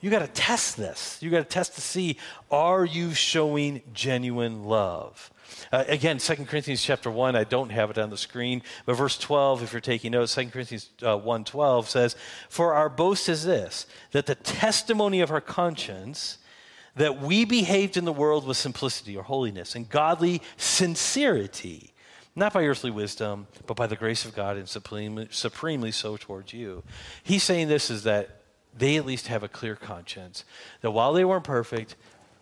You 0.00 0.10
got 0.10 0.20
to 0.20 0.28
test 0.28 0.76
this. 0.76 1.18
You 1.20 1.30
got 1.30 1.38
to 1.38 1.44
test 1.44 1.74
to 1.74 1.80
see 1.80 2.18
are 2.50 2.84
you 2.84 3.14
showing 3.14 3.82
genuine 3.92 4.64
love? 4.64 5.30
Uh, 5.72 5.84
again, 5.88 6.18
2 6.18 6.44
Corinthians 6.44 6.82
chapter 6.82 7.10
1, 7.10 7.36
I 7.36 7.44
don't 7.44 7.70
have 7.70 7.90
it 7.90 7.98
on 7.98 8.10
the 8.10 8.16
screen, 8.16 8.62
but 8.84 8.94
verse 8.94 9.18
12, 9.18 9.62
if 9.62 9.72
you're 9.72 9.80
taking 9.80 10.12
notes, 10.12 10.34
2 10.34 10.48
Corinthians 10.48 10.90
uh, 11.02 11.16
1 11.16 11.44
12 11.44 11.88
says, 11.88 12.16
For 12.48 12.74
our 12.74 12.88
boast 12.88 13.28
is 13.28 13.44
this, 13.44 13.86
that 14.12 14.26
the 14.26 14.34
testimony 14.34 15.20
of 15.20 15.30
our 15.30 15.40
conscience, 15.40 16.38
that 16.96 17.20
we 17.20 17.44
behaved 17.44 17.96
in 17.96 18.04
the 18.04 18.12
world 18.12 18.46
with 18.46 18.56
simplicity 18.56 19.16
or 19.16 19.22
holiness 19.22 19.74
and 19.74 19.88
godly 19.88 20.42
sincerity, 20.56 21.92
not 22.34 22.52
by 22.52 22.64
earthly 22.64 22.90
wisdom, 22.90 23.46
but 23.66 23.76
by 23.76 23.86
the 23.86 23.96
grace 23.96 24.24
of 24.24 24.34
God 24.34 24.56
and 24.56 24.68
supremely, 24.68 25.28
supremely 25.30 25.92
so 25.92 26.16
towards 26.16 26.52
you. 26.52 26.82
He's 27.22 27.42
saying 27.42 27.68
this 27.68 27.90
is 27.90 28.02
that 28.04 28.40
they 28.76 28.96
at 28.96 29.06
least 29.06 29.28
have 29.28 29.42
a 29.42 29.48
clear 29.48 29.74
conscience 29.74 30.44
that 30.80 30.90
while 30.90 31.12
they 31.12 31.24
weren't 31.24 31.44
perfect, 31.44 31.96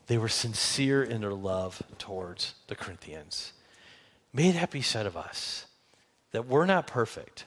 they 0.07 0.19
were 0.19 0.29
sincere 0.29 1.03
in 1.03 1.21
their 1.21 1.33
love 1.33 1.83
towards 1.99 2.55
the 2.67 2.75
Corinthians. 2.75 3.53
May 4.33 4.51
that 4.51 4.71
be 4.71 4.83
said 4.83 5.07
of 5.07 5.17
us 5.17 5.67
that 6.33 6.47
we're 6.47 6.67
not 6.67 6.87
perfect, 6.87 7.45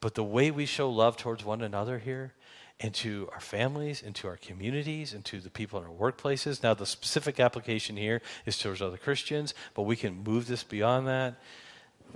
but 0.00 0.14
the 0.14 0.24
way 0.24 0.50
we 0.50 0.66
show 0.66 0.90
love 0.90 1.16
towards 1.16 1.44
one 1.44 1.60
another 1.60 1.98
here 1.98 2.32
and 2.80 2.94
to 2.94 3.28
our 3.32 3.40
families 3.40 4.02
and 4.02 4.14
to 4.14 4.26
our 4.26 4.38
communities 4.38 5.12
and 5.12 5.24
to 5.26 5.38
the 5.38 5.50
people 5.50 5.78
in 5.78 5.86
our 5.86 5.92
workplaces. 5.92 6.62
Now, 6.62 6.72
the 6.72 6.86
specific 6.86 7.38
application 7.38 7.96
here 7.96 8.22
is 8.46 8.58
towards 8.58 8.80
other 8.80 8.96
Christians, 8.96 9.52
but 9.74 9.82
we 9.82 9.96
can 9.96 10.24
move 10.24 10.46
this 10.46 10.62
beyond 10.62 11.06
that. 11.06 11.34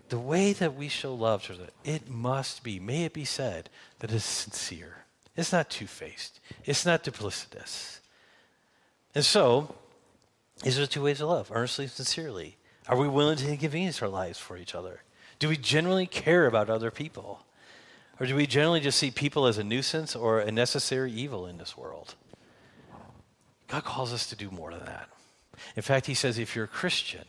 The 0.09 0.19
way 0.19 0.55
that 0.55 0.75
we 0.75 0.89
show 0.89 1.15
love 1.15 1.45
towards 1.45 1.61
it, 1.61 1.75
it 1.85 2.09
must 2.09 2.65
be, 2.65 2.81
may 2.81 3.05
it 3.05 3.13
be 3.13 3.27
said, 3.27 3.69
that 3.99 4.11
is 4.11 4.25
sincere. 4.25 5.04
It's 5.37 5.53
not 5.53 5.71
two 5.71 5.87
faced, 5.87 6.41
it's 6.65 6.87
not 6.87 7.05
duplicitous. 7.05 8.01
And 9.15 9.25
so, 9.25 9.75
these 10.63 10.79
are 10.79 10.87
two 10.87 11.03
ways 11.03 11.21
of 11.21 11.29
love 11.29 11.51
earnestly, 11.53 11.87
sincerely. 11.87 12.57
Are 12.89 12.97
we 12.97 13.09
willing 13.09 13.37
to 13.39 13.49
inconvenience 13.49 14.03
our 14.03 14.09
lives 14.09 14.39
for 14.39 14.57
each 14.57 14.75
other? 14.75 15.03
Do 15.39 15.49
we 15.49 15.57
genuinely 15.57 16.07
care 16.07 16.47
about 16.47 16.71
other 16.71 16.91
people? 16.91 17.45
Or 18.21 18.27
do 18.27 18.37
we 18.37 18.47
generally 18.47 18.81
just 18.81 18.99
see 18.99 19.11
people 19.11 19.47
as 19.47 19.59
a 19.59 19.65
nuisance 19.65 20.15
or 20.15 20.41
a 20.41 20.53
necessary 20.53 21.11
evil 21.13 21.47
in 21.47 21.59
this 21.59 21.77
world? 21.77 22.15
God 23.69 23.85
calls 23.85 24.13
us 24.13 24.27
to 24.29 24.37
do 24.37 24.51
more 24.51 24.71
than 24.71 24.85
that. 24.85 25.09
In 25.75 25.83
fact, 25.83 26.07
He 26.07 26.15
says 26.15 26.39
if 26.39 26.55
you're 26.55 26.67
a 26.67 26.69
Christian, 26.69 27.25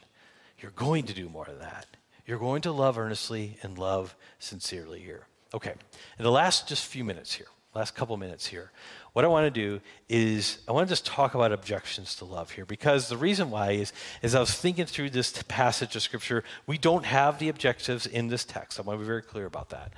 you're 0.59 0.71
going 0.71 1.05
to 1.05 1.13
do 1.13 1.29
more 1.29 1.45
than 1.45 1.59
that. 1.59 1.87
You're 2.25 2.39
going 2.39 2.61
to 2.63 2.71
love 2.71 2.97
earnestly 2.97 3.57
and 3.63 3.77
love 3.77 4.15
sincerely 4.39 4.99
here. 4.99 5.27
Okay, 5.53 5.73
in 6.17 6.23
the 6.23 6.31
last 6.31 6.67
just 6.67 6.85
few 6.85 7.03
minutes 7.03 7.33
here, 7.33 7.47
last 7.75 7.93
couple 7.93 8.15
minutes 8.15 8.47
here. 8.47 8.71
What 9.11 9.25
I 9.25 9.27
want 9.27 9.45
to 9.45 9.51
do 9.51 9.81
is 10.09 10.59
I 10.67 10.71
want 10.71 10.87
to 10.87 10.91
just 10.91 11.05
talk 11.05 11.35
about 11.35 11.51
objections 11.51 12.15
to 12.15 12.25
love 12.25 12.51
here 12.51 12.65
because 12.65 13.09
the 13.09 13.17
reason 13.17 13.51
why 13.51 13.71
is 13.71 13.93
as 14.23 14.33
I 14.33 14.39
was 14.39 14.53
thinking 14.53 14.85
through 14.85 15.09
this 15.11 15.43
passage 15.47 15.95
of 15.95 16.01
scripture, 16.01 16.43
we 16.67 16.77
don't 16.77 17.05
have 17.05 17.39
the 17.39 17.49
objectives 17.49 18.05
in 18.05 18.27
this 18.27 18.45
text. 18.45 18.79
I 18.79 18.83
want 18.83 18.97
to 18.97 19.03
be 19.03 19.07
very 19.07 19.21
clear 19.21 19.45
about 19.45 19.69
that. 19.69 19.93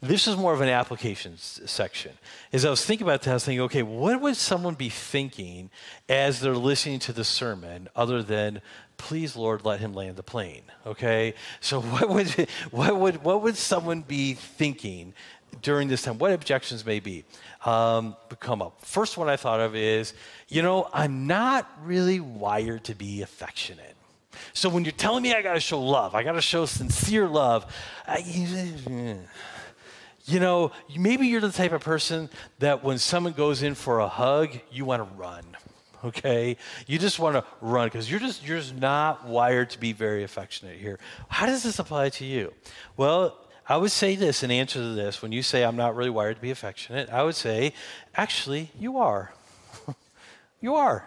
This 0.00 0.26
is 0.26 0.36
more 0.36 0.54
of 0.54 0.60
an 0.60 0.68
applications 0.68 1.60
section. 1.66 2.12
As 2.52 2.64
I 2.64 2.70
was 2.70 2.84
thinking 2.84 3.06
about 3.06 3.22
that, 3.22 3.30
I 3.30 3.34
was 3.34 3.44
thinking, 3.44 3.62
okay, 3.62 3.82
what 3.82 4.20
would 4.20 4.36
someone 4.36 4.74
be 4.74 4.88
thinking 4.88 5.70
as 6.08 6.40
they're 6.40 6.54
listening 6.54 6.98
to 7.00 7.12
the 7.12 7.24
sermon 7.24 7.88
other 7.94 8.22
than 8.22 8.62
please 8.98 9.36
lord 9.36 9.64
let 9.64 9.78
him 9.78 9.92
land 9.92 10.16
the 10.16 10.22
plane 10.24 10.62
okay 10.84 11.32
so 11.60 11.80
what 11.92 12.08
would 12.08 12.48
what 12.72 12.98
would 12.98 13.22
what 13.24 13.42
would 13.42 13.56
someone 13.56 14.02
be 14.02 14.34
thinking 14.34 15.14
during 15.62 15.88
this 15.88 16.02
time, 16.02 16.18
what 16.18 16.32
objections 16.32 16.84
may 16.84 17.00
be 17.00 17.24
um, 17.64 18.16
come 18.40 18.62
up. 18.62 18.84
First 18.84 19.16
one 19.16 19.28
I 19.28 19.36
thought 19.36 19.60
of 19.60 19.74
is, 19.74 20.14
you 20.48 20.62
know, 20.62 20.88
I'm 20.92 21.26
not 21.26 21.70
really 21.82 22.20
wired 22.20 22.84
to 22.84 22.94
be 22.94 23.22
affectionate. 23.22 23.96
So 24.52 24.68
when 24.68 24.84
you're 24.84 24.92
telling 24.92 25.22
me 25.22 25.34
I 25.34 25.42
got 25.42 25.54
to 25.54 25.60
show 25.60 25.80
love, 25.80 26.14
I 26.14 26.22
got 26.22 26.32
to 26.32 26.40
show 26.40 26.66
sincere 26.66 27.26
love, 27.26 27.72
I, 28.06 28.18
you 30.24 30.40
know, 30.40 30.72
maybe 30.96 31.26
you're 31.26 31.40
the 31.40 31.50
type 31.50 31.72
of 31.72 31.82
person 31.82 32.28
that 32.58 32.84
when 32.84 32.98
someone 32.98 33.32
goes 33.32 33.62
in 33.62 33.74
for 33.74 34.00
a 34.00 34.08
hug, 34.08 34.50
you 34.70 34.84
want 34.84 35.08
to 35.08 35.16
run. 35.16 35.44
Okay, 36.04 36.56
you 36.86 36.96
just 36.96 37.18
want 37.18 37.34
to 37.34 37.44
run 37.60 37.88
because 37.88 38.08
you're 38.08 38.20
just 38.20 38.46
you're 38.46 38.60
just 38.60 38.76
not 38.76 39.26
wired 39.26 39.70
to 39.70 39.80
be 39.80 39.92
very 39.92 40.22
affectionate 40.22 40.78
here. 40.78 41.00
How 41.28 41.46
does 41.46 41.64
this 41.64 41.80
apply 41.80 42.10
to 42.10 42.24
you? 42.24 42.54
Well, 42.96 43.36
I 43.68 43.76
would 43.76 43.90
say 43.90 44.16
this 44.16 44.42
in 44.42 44.50
answer 44.50 44.78
to 44.78 44.94
this 44.94 45.20
when 45.20 45.30
you 45.30 45.42
say, 45.42 45.62
I'm 45.62 45.76
not 45.76 45.94
really 45.94 46.10
wired 46.10 46.36
to 46.36 46.42
be 46.42 46.50
affectionate, 46.50 47.10
I 47.10 47.22
would 47.22 47.34
say, 47.34 47.74
actually, 48.14 48.70
you 48.78 48.96
are. 48.98 49.32
you 50.60 50.76
are. 50.76 51.04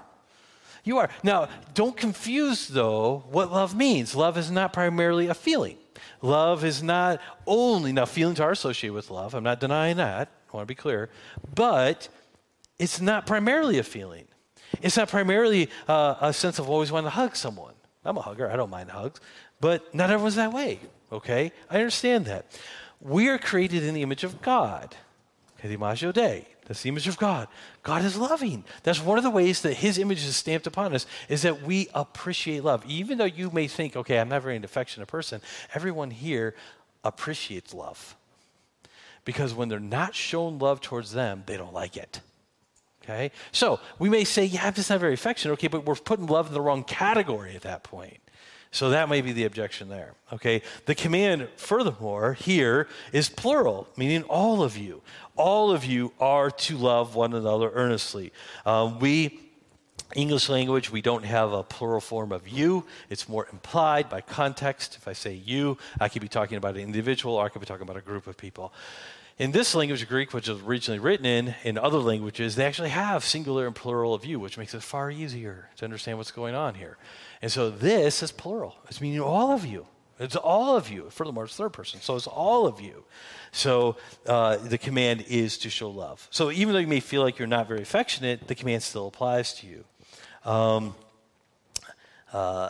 You 0.84 1.00
are. 1.00 1.10
Now, 1.24 1.50
don't 1.74 1.98
confuse, 1.98 2.68
though, 2.68 3.24
what 3.32 3.52
love 3.52 3.76
means. 3.76 4.16
Love 4.16 4.38
is 4.38 4.52
not 4.52 4.74
primarily 4.74 5.28
a 5.28 5.34
feeling. 5.34 5.78
Love 6.22 6.64
is 6.64 6.84
not 6.84 7.20
only, 7.48 7.92
now, 7.92 8.06
feelings 8.06 8.40
are 8.40 8.52
associated 8.52 8.94
with 8.94 9.10
love. 9.10 9.34
I'm 9.34 9.44
not 9.44 9.60
denying 9.60 9.98
that. 9.98 10.30
I 10.54 10.56
want 10.56 10.68
to 10.68 10.72
be 10.72 10.76
clear. 10.76 11.10
But 11.56 12.10
it's 12.78 13.02
not 13.02 13.26
primarily 13.26 13.80
a 13.80 13.84
feeling. 13.84 14.26
It's 14.84 14.98
not 14.98 15.10
primarily 15.10 15.70
uh, 15.88 16.16
a 16.22 16.32
sense 16.32 16.60
of 16.60 16.70
always 16.70 16.92
wanting 16.92 17.08
to 17.08 17.16
hug 17.16 17.36
someone. 17.36 17.74
I'm 18.06 18.18
a 18.18 18.22
hugger, 18.22 18.50
I 18.50 18.56
don't 18.56 18.70
mind 18.70 18.92
hugs. 18.92 19.20
But 19.60 19.94
not 19.94 20.12
everyone's 20.12 20.36
that 20.36 20.54
way 20.54 20.80
okay? 21.12 21.52
I 21.70 21.78
understand 21.78 22.26
that. 22.26 22.46
We 23.00 23.28
are 23.30 23.38
created 23.38 23.84
in 23.84 23.94
the 23.94 24.02
image 24.02 24.24
of 24.24 24.42
God. 24.42 24.96
Okay, 25.60 25.76
the 25.76 26.12
Dei. 26.14 26.48
That's 26.66 26.84
the 26.84 26.90
image 26.90 27.08
of 27.08 27.18
God. 27.18 27.48
God 27.84 28.06
is 28.06 28.16
loving. 28.16 28.64
That's 28.84 29.04
one 29.04 29.18
of 29.18 29.24
the 29.24 29.30
ways 29.30 29.62
that 29.64 29.74
his 29.74 29.98
image 29.98 30.24
is 30.24 30.38
stamped 30.38 30.68
upon 30.68 30.94
us 30.94 31.06
is 31.28 31.42
that 31.42 31.64
we 31.64 31.90
appreciate 31.94 32.64
love. 32.64 32.86
Even 32.88 33.18
though 33.18 33.26
you 33.26 33.52
may 33.52 33.68
think, 33.68 33.96
okay, 33.96 34.20
I'm 34.20 34.30
not 34.30 34.42
very 34.42 34.56
an 34.56 34.64
affectionate 34.64 35.08
person, 35.08 35.42
everyone 35.76 36.12
here 36.12 36.56
appreciates 37.04 37.74
love. 37.74 38.16
Because 39.26 39.54
when 39.54 39.70
they're 39.70 39.80
not 39.80 40.16
shown 40.16 40.60
love 40.60 40.80
towards 40.82 41.12
them, 41.12 41.44
they 41.46 41.58
don't 41.58 41.74
like 41.74 41.98
it. 41.98 42.22
Okay? 43.04 43.32
So 43.52 43.80
we 44.00 44.10
may 44.10 44.24
say, 44.24 44.46
yeah, 44.46 44.66
I'm 44.66 44.74
just 44.74 44.90
not 44.90 45.00
very 45.00 45.16
affectionate. 45.16 45.54
Okay, 45.56 45.68
but 45.68 45.86
we're 45.86 45.96
putting 45.96 46.28
love 46.28 46.48
in 46.48 46.54
the 46.54 46.62
wrong 46.62 46.84
category 46.84 47.56
at 47.56 47.64
that 47.64 47.84
point. 47.84 48.21
So 48.72 48.90
that 48.92 49.10
may 49.10 49.20
be 49.20 49.34
the 49.34 49.44
objection 49.44 49.90
there. 49.90 50.14
Okay. 50.32 50.62
The 50.86 50.96
command, 50.96 51.50
furthermore, 51.58 52.34
here 52.34 52.88
is 53.12 53.28
plural, 53.28 53.90
meaning 53.98 54.24
all 54.24 54.64
of 54.64 54.78
you. 54.78 55.02
All 55.36 55.72
of 55.72 55.84
you 55.84 56.14
are 56.20 56.50
to 56.50 56.78
love 56.78 57.14
one 57.14 57.34
another 57.34 57.70
earnestly. 57.74 58.32
Um, 58.66 59.00
we 59.00 59.40
English 60.16 60.50
language, 60.50 60.92
we 60.92 61.02
don't 61.02 61.24
have 61.24 61.54
a 61.54 61.64
plural 61.64 62.02
form 62.02 62.32
of 62.32 62.48
you. 62.48 62.86
It's 63.10 63.30
more 63.30 63.48
implied 63.52 64.10
by 64.10 64.22
context. 64.22 64.98
If 64.98 65.08
I 65.08 65.14
say 65.14 65.34
you, 65.34 65.78
I 66.00 66.10
could 66.10 66.22
be 66.22 66.28
talking 66.28 66.58
about 66.58 66.76
an 66.76 66.82
individual 66.82 67.36
or 67.36 67.46
I 67.46 67.50
could 67.50 67.60
be 67.60 67.66
talking 67.66 67.84
about 67.84 67.98
a 67.98 68.02
group 68.02 68.28
of 68.28 68.36
people. 68.36 68.74
In 69.42 69.52
this 69.52 69.74
language, 69.74 70.08
Greek, 70.08 70.36
which 70.36 70.48
was 70.48 70.62
originally 70.62 71.00
written 71.00 71.26
in, 71.26 71.56
in 71.64 71.76
other 71.76 71.98
languages, 71.98 72.56
they 72.56 72.64
actually 72.64 72.90
have 72.90 73.26
singular 73.26 73.66
and 73.66 73.76
plural 73.76 74.14
of 74.14 74.24
you, 74.24 74.40
which 74.40 74.56
makes 74.56 74.76
it 74.76 74.84
far 74.84 75.10
easier 75.10 75.68
to 75.78 75.84
understand 75.84 76.20
what's 76.20 76.30
going 76.30 76.54
on 76.54 76.76
here. 76.76 77.00
And 77.42 77.52
so 77.52 77.72
this 77.72 78.22
is 78.22 78.32
plural. 78.32 78.76
It's 78.88 79.02
meaning 79.02 79.20
all 79.20 79.52
of 79.52 79.66
you. 79.66 79.88
It's 80.20 80.36
all 80.36 80.78
of 80.78 80.92
you. 80.92 81.10
Furthermore, 81.10 81.46
it's 81.46 81.56
third 81.56 81.74
person. 81.74 82.02
So 82.02 82.16
it's 82.16 82.28
all 82.28 82.68
of 82.68 82.80
you. 82.80 83.04
So 83.52 83.98
uh, 84.28 84.58
the 84.58 84.78
command 84.78 85.26
is 85.28 85.58
to 85.58 85.72
show 85.72 85.90
love. 85.90 86.28
So 86.30 86.52
even 86.52 86.76
though 86.76 86.80
you 86.80 86.86
may 86.86 87.00
feel 87.00 87.24
like 87.24 87.40
you're 87.40 87.48
not 87.48 87.68
very 87.68 87.82
affectionate, 87.82 88.48
the 88.48 88.54
command 88.54 88.84
still 88.84 89.08
applies 89.08 89.56
to 89.56 89.66
you. 89.66 89.86
Um, 90.46 90.94
uh, 92.32 92.70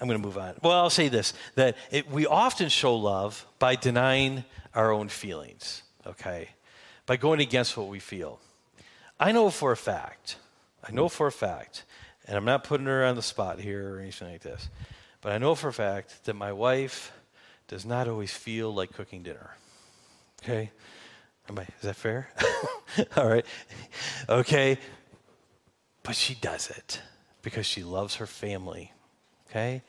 I'm 0.00 0.08
going 0.08 0.20
to 0.20 0.26
move 0.26 0.38
on. 0.38 0.54
Well, 0.62 0.72
I'll 0.72 0.90
say 0.90 1.08
this 1.08 1.34
that 1.54 1.76
it, 1.90 2.10
we 2.10 2.26
often 2.26 2.68
show 2.68 2.94
love 2.94 3.46
by 3.58 3.74
denying 3.74 4.44
our 4.74 4.92
own 4.92 5.08
feelings, 5.08 5.82
okay? 6.06 6.50
By 7.06 7.16
going 7.16 7.40
against 7.40 7.76
what 7.76 7.88
we 7.88 7.98
feel. 7.98 8.40
I 9.18 9.32
know 9.32 9.50
for 9.50 9.72
a 9.72 9.76
fact, 9.76 10.36
I 10.86 10.92
know 10.92 11.08
for 11.08 11.26
a 11.26 11.32
fact 11.32 11.84
and 12.28 12.36
I'm 12.36 12.44
not 12.44 12.62
putting 12.62 12.86
her 12.86 13.04
on 13.04 13.16
the 13.16 13.22
spot 13.22 13.58
here 13.58 13.94
or 13.94 14.00
anything 14.00 14.30
like 14.30 14.42
this, 14.42 14.68
but 15.22 15.32
I 15.32 15.38
know 15.38 15.54
for 15.54 15.68
a 15.68 15.72
fact 15.72 16.24
that 16.24 16.34
my 16.34 16.52
wife 16.52 17.12
does 17.66 17.84
not 17.84 18.06
always 18.06 18.32
feel 18.32 18.72
like 18.72 18.92
cooking 18.92 19.22
dinner. 19.22 19.56
Okay? 20.42 20.70
Am 21.48 21.58
I, 21.58 21.62
is 21.62 21.82
that 21.82 21.96
fair? 21.96 22.28
All 23.16 23.26
right. 23.26 23.46
Okay. 24.28 24.78
But 26.02 26.14
she 26.14 26.34
does 26.34 26.70
it 26.70 27.00
because 27.42 27.66
she 27.66 27.82
loves 27.82 28.16
her 28.16 28.26
family. 28.26 28.92
Okay? 29.48 29.82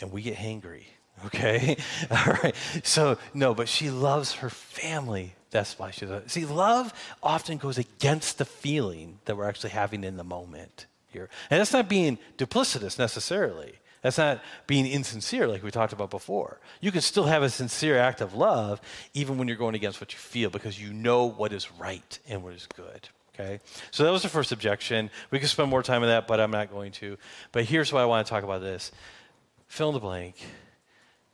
And 0.00 0.12
we 0.12 0.22
get 0.22 0.36
hangry. 0.36 0.84
Okay? 1.26 1.76
All 2.10 2.32
right. 2.42 2.54
So, 2.82 3.18
no, 3.34 3.54
but 3.54 3.68
she 3.68 3.90
loves 3.90 4.36
her 4.36 4.48
family. 4.48 5.34
That's 5.50 5.78
why 5.78 5.90
she 5.90 6.06
does. 6.06 6.32
See, 6.32 6.46
love 6.46 6.94
often 7.22 7.58
goes 7.58 7.76
against 7.76 8.38
the 8.38 8.46
feeling 8.46 9.18
that 9.26 9.36
we're 9.36 9.46
actually 9.46 9.68
having 9.68 10.02
in 10.02 10.16
the 10.16 10.24
moment 10.24 10.86
here. 11.08 11.28
And 11.50 11.60
that's 11.60 11.74
not 11.74 11.90
being 11.90 12.18
duplicitous 12.38 12.98
necessarily. 12.98 13.74
That's 14.02 14.16
not 14.16 14.40
being 14.66 14.86
insincere 14.86 15.46
like 15.46 15.62
we 15.62 15.70
talked 15.70 15.92
about 15.92 16.10
before. 16.10 16.58
You 16.80 16.90
can 16.90 17.02
still 17.02 17.24
have 17.24 17.42
a 17.42 17.50
sincere 17.50 17.98
act 17.98 18.22
of 18.22 18.34
love 18.34 18.80
even 19.12 19.36
when 19.36 19.46
you're 19.46 19.58
going 19.58 19.74
against 19.74 20.00
what 20.00 20.12
you 20.12 20.18
feel 20.18 20.48
because 20.48 20.80
you 20.80 20.92
know 20.92 21.26
what 21.26 21.52
is 21.52 21.70
right 21.72 22.18
and 22.28 22.42
what 22.42 22.54
is 22.54 22.66
good. 22.74 23.08
Okay? 23.40 23.60
So 23.90 24.04
that 24.04 24.10
was 24.10 24.22
the 24.22 24.28
first 24.28 24.52
objection. 24.52 25.10
We 25.30 25.38
could 25.38 25.48
spend 25.48 25.70
more 25.70 25.82
time 25.82 26.02
on 26.02 26.08
that, 26.08 26.26
but 26.26 26.40
I'm 26.40 26.50
not 26.50 26.70
going 26.70 26.92
to. 26.92 27.16
But 27.52 27.64
here's 27.64 27.92
why 27.92 28.02
I 28.02 28.04
want 28.04 28.26
to 28.26 28.30
talk 28.30 28.44
about 28.44 28.60
this 28.60 28.92
fill 29.66 29.88
in 29.88 29.94
the 29.94 30.00
blank 30.00 30.36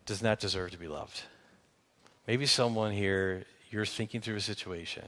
does 0.05 0.23
not 0.23 0.39
deserve 0.39 0.71
to 0.71 0.79
be 0.79 0.89
loved. 0.89 1.23
Maybe 2.27 2.47
someone 2.47 2.93
here, 2.93 3.45
you're 3.71 3.87
thinking 3.87 4.21
through 4.21 4.37
a 4.37 4.41
situation, 4.41 5.05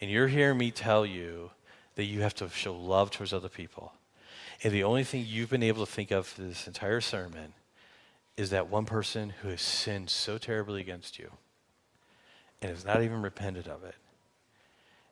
and 0.00 0.10
you're 0.10 0.28
hearing 0.28 0.58
me 0.58 0.70
tell 0.70 1.04
you 1.04 1.50
that 1.96 2.04
you 2.04 2.22
have 2.22 2.34
to 2.36 2.48
show 2.48 2.74
love 2.74 3.10
towards 3.10 3.32
other 3.32 3.48
people. 3.48 3.92
And 4.62 4.72
the 4.72 4.84
only 4.84 5.04
thing 5.04 5.24
you've 5.26 5.50
been 5.50 5.62
able 5.62 5.84
to 5.84 5.90
think 5.90 6.10
of 6.10 6.26
for 6.26 6.42
this 6.42 6.66
entire 6.66 7.00
sermon 7.00 7.54
is 8.36 8.50
that 8.50 8.68
one 8.68 8.86
person 8.86 9.30
who 9.42 9.48
has 9.48 9.60
sinned 9.60 10.10
so 10.10 10.38
terribly 10.38 10.80
against 10.80 11.18
you 11.18 11.30
and 12.62 12.70
has 12.70 12.84
not 12.84 13.02
even 13.02 13.22
repented 13.22 13.68
of 13.68 13.84
it. 13.84 13.94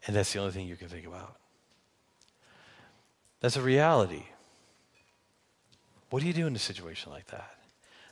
And 0.06 0.14
that's 0.14 0.32
the 0.32 0.38
only 0.38 0.52
thing 0.52 0.66
you 0.66 0.76
can 0.76 0.88
think 0.88 1.06
about. 1.06 1.36
That's 3.40 3.56
a 3.56 3.62
reality. 3.62 4.24
What 6.10 6.20
do 6.20 6.26
you 6.26 6.32
do 6.32 6.46
in 6.46 6.54
a 6.54 6.60
situation 6.60 7.12
like 7.12 7.26
that? 7.26 7.54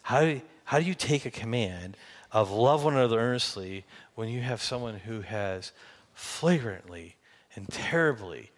How 0.03 0.21
do 0.21 0.27
you, 0.27 0.43
how 0.65 0.79
do 0.79 0.85
you 0.85 0.95
take 0.95 1.25
a 1.25 1.31
command 1.31 1.97
of 2.33 2.51
love 2.51 2.85
one 2.85 2.95
another 2.95 3.19
earnestly 3.19 3.85
when 4.17 4.29
you 4.29 4.41
have 4.41 4.61
someone 4.61 4.97
who 4.97 5.21
has 5.21 5.73
flagrantly 6.13 7.17
and 7.55 7.69
terribly 7.69 8.51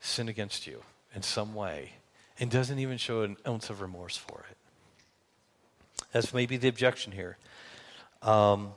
sinned 0.00 0.28
against 0.28 0.66
you 0.66 0.82
in 1.14 1.22
some 1.22 1.54
way 1.54 1.92
and 2.40 2.50
doesn't 2.50 2.78
even 2.78 2.96
show 2.96 3.22
an 3.22 3.36
ounce 3.46 3.70
of 3.70 3.80
remorse 3.80 4.16
for 4.16 4.44
it. 4.50 4.56
That's 6.12 6.34
maybe 6.34 6.56
the 6.56 6.68
objection 6.68 7.12
here. 7.12 7.36
Um, 8.22 8.72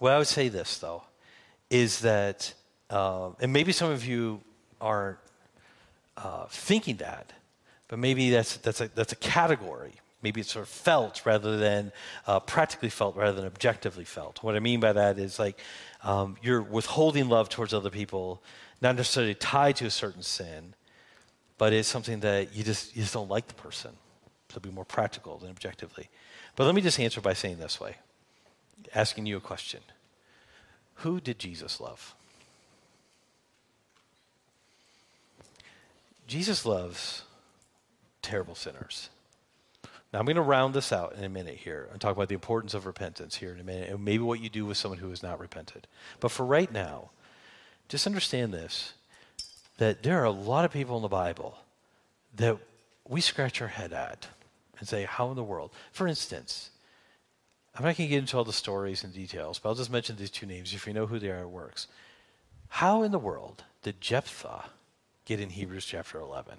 I 0.00 0.18
would 0.18 0.26
say 0.26 0.48
this, 0.48 0.78
though, 0.78 1.04
is 1.70 2.00
that, 2.00 2.54
uh, 2.92 3.30
and 3.40 3.52
maybe 3.52 3.72
some 3.72 3.90
of 3.90 4.04
you 4.04 4.40
are 4.80 5.18
uh, 6.18 6.44
thinking 6.50 6.96
that, 6.98 7.32
but 7.88 7.98
maybe 7.98 8.30
that's, 8.30 8.58
that's, 8.58 8.82
a, 8.82 8.88
that's 8.94 9.12
a 9.12 9.16
category. 9.16 9.94
Maybe 10.20 10.42
it's 10.42 10.52
sort 10.52 10.64
of 10.64 10.68
felt 10.68 11.24
rather 11.24 11.56
than 11.56 11.90
uh, 12.26 12.38
practically 12.40 12.90
felt 12.90 13.16
rather 13.16 13.32
than 13.32 13.46
objectively 13.46 14.04
felt. 14.04 14.42
What 14.42 14.56
I 14.56 14.60
mean 14.60 14.78
by 14.78 14.92
that 14.92 15.18
is 15.18 15.38
like 15.38 15.58
um, 16.04 16.36
you're 16.42 16.60
withholding 16.60 17.28
love 17.28 17.48
towards 17.48 17.72
other 17.72 17.90
people 17.90 18.42
not 18.82 18.94
necessarily 18.94 19.34
tied 19.34 19.76
to 19.76 19.86
a 19.86 19.90
certain 19.90 20.22
sin, 20.22 20.74
but 21.56 21.72
it's 21.72 21.88
something 21.88 22.20
that 22.20 22.54
you 22.54 22.62
just, 22.62 22.94
you 22.94 23.02
just 23.02 23.14
don't 23.14 23.30
like 23.30 23.48
the 23.48 23.54
person. 23.54 23.92
So 24.52 24.60
be 24.60 24.70
more 24.70 24.84
practical 24.84 25.38
than 25.38 25.48
objectively. 25.48 26.10
But 26.56 26.66
let 26.66 26.74
me 26.74 26.82
just 26.82 27.00
answer 27.00 27.22
by 27.22 27.32
saying 27.32 27.58
this 27.58 27.80
way 27.80 27.96
asking 28.94 29.24
you 29.24 29.38
a 29.38 29.40
question 29.40 29.80
Who 30.96 31.20
did 31.20 31.38
Jesus 31.38 31.80
love? 31.80 32.14
Jesus 36.32 36.64
loves 36.64 37.24
terrible 38.22 38.54
sinners. 38.54 39.10
Now, 40.10 40.18
I'm 40.18 40.24
going 40.24 40.36
to 40.36 40.40
round 40.40 40.72
this 40.72 40.90
out 40.90 41.14
in 41.14 41.24
a 41.24 41.28
minute 41.28 41.58
here 41.58 41.90
and 41.92 42.00
talk 42.00 42.16
about 42.16 42.28
the 42.30 42.34
importance 42.34 42.72
of 42.72 42.86
repentance 42.86 43.36
here 43.36 43.52
in 43.52 43.60
a 43.60 43.64
minute, 43.64 43.90
and 43.90 44.02
maybe 44.02 44.22
what 44.22 44.40
you 44.40 44.48
do 44.48 44.64
with 44.64 44.78
someone 44.78 44.98
who 44.98 45.10
has 45.10 45.22
not 45.22 45.38
repented. 45.38 45.86
But 46.20 46.30
for 46.30 46.46
right 46.46 46.72
now, 46.72 47.10
just 47.90 48.06
understand 48.06 48.54
this 48.54 48.94
that 49.76 50.02
there 50.02 50.22
are 50.22 50.24
a 50.24 50.30
lot 50.30 50.64
of 50.64 50.72
people 50.72 50.96
in 50.96 51.02
the 51.02 51.08
Bible 51.08 51.58
that 52.36 52.56
we 53.06 53.20
scratch 53.20 53.60
our 53.60 53.68
head 53.68 53.92
at 53.92 54.26
and 54.78 54.88
say, 54.88 55.04
How 55.04 55.28
in 55.28 55.36
the 55.36 55.44
world? 55.44 55.70
For 55.92 56.08
instance, 56.08 56.70
I'm 57.74 57.84
not 57.84 57.96
going 57.98 58.08
to 58.08 58.10
get 58.10 58.20
into 58.20 58.38
all 58.38 58.44
the 58.44 58.54
stories 58.54 59.04
and 59.04 59.12
details, 59.12 59.58
but 59.58 59.68
I'll 59.68 59.74
just 59.74 59.92
mention 59.92 60.16
these 60.16 60.30
two 60.30 60.46
names. 60.46 60.72
If 60.72 60.86
you 60.86 60.94
know 60.94 61.06
who 61.06 61.18
they 61.18 61.28
are, 61.28 61.42
it 61.42 61.50
works. 61.50 61.88
How 62.68 63.02
in 63.02 63.12
the 63.12 63.18
world 63.18 63.64
did 63.82 64.00
Jephthah 64.00 64.70
get 65.32 65.40
in 65.40 65.48
Hebrews 65.48 65.86
chapter 65.86 66.20
11? 66.20 66.58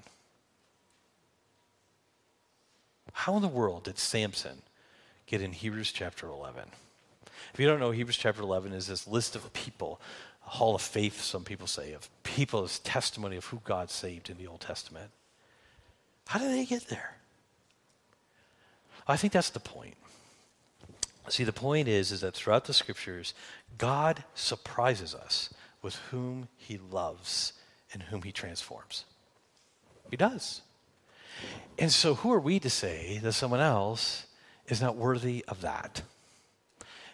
How 3.11 3.35
in 3.35 3.43
the 3.43 3.47
world 3.47 3.83
did 3.83 3.99
Samson 3.99 4.63
get 5.27 5.43
in 5.43 5.51
Hebrews 5.51 5.91
chapter 5.91 6.25
11? 6.27 6.63
If 7.53 7.59
you 7.59 7.67
don't 7.67 7.79
know, 7.79 7.91
Hebrews 7.91 8.17
chapter 8.17 8.41
11 8.41 8.73
is 8.73 8.87
this 8.87 9.05
list 9.05 9.35
of 9.35 9.53
people, 9.53 10.01
a 10.47 10.49
hall 10.49 10.73
of 10.73 10.81
faith, 10.81 11.21
some 11.21 11.43
people 11.43 11.67
say, 11.67 11.93
of 11.93 12.09
people 12.23 12.63
as 12.63 12.79
testimony 12.79 13.35
of 13.35 13.45
who 13.45 13.61
God 13.63 13.91
saved 13.91 14.31
in 14.31 14.37
the 14.37 14.47
Old 14.47 14.61
Testament. 14.61 15.11
How 16.25 16.39
did 16.39 16.49
they 16.49 16.65
get 16.65 16.87
there? 16.87 17.17
I 19.07 19.17
think 19.17 19.33
that's 19.33 19.51
the 19.51 19.59
point. 19.59 19.97
See, 21.29 21.43
the 21.43 21.53
point 21.53 21.87
is, 21.87 22.11
is 22.11 22.21
that 22.21 22.33
throughout 22.33 22.65
the 22.65 22.73
scriptures, 22.73 23.35
God 23.77 24.23
surprises 24.33 25.13
us 25.13 25.53
with 25.83 25.97
whom 26.09 26.47
he 26.57 26.79
loves 26.79 27.53
and 27.93 28.03
whom 28.03 28.23
he 28.23 28.31
transforms. 28.31 29.05
He 30.09 30.17
does. 30.17 30.61
And 31.79 31.91
so, 31.91 32.15
who 32.15 32.31
are 32.31 32.39
we 32.39 32.59
to 32.59 32.69
say 32.69 33.19
that 33.23 33.33
someone 33.33 33.59
else 33.59 34.27
is 34.67 34.81
not 34.81 34.95
worthy 34.95 35.43
of 35.47 35.61
that? 35.61 36.01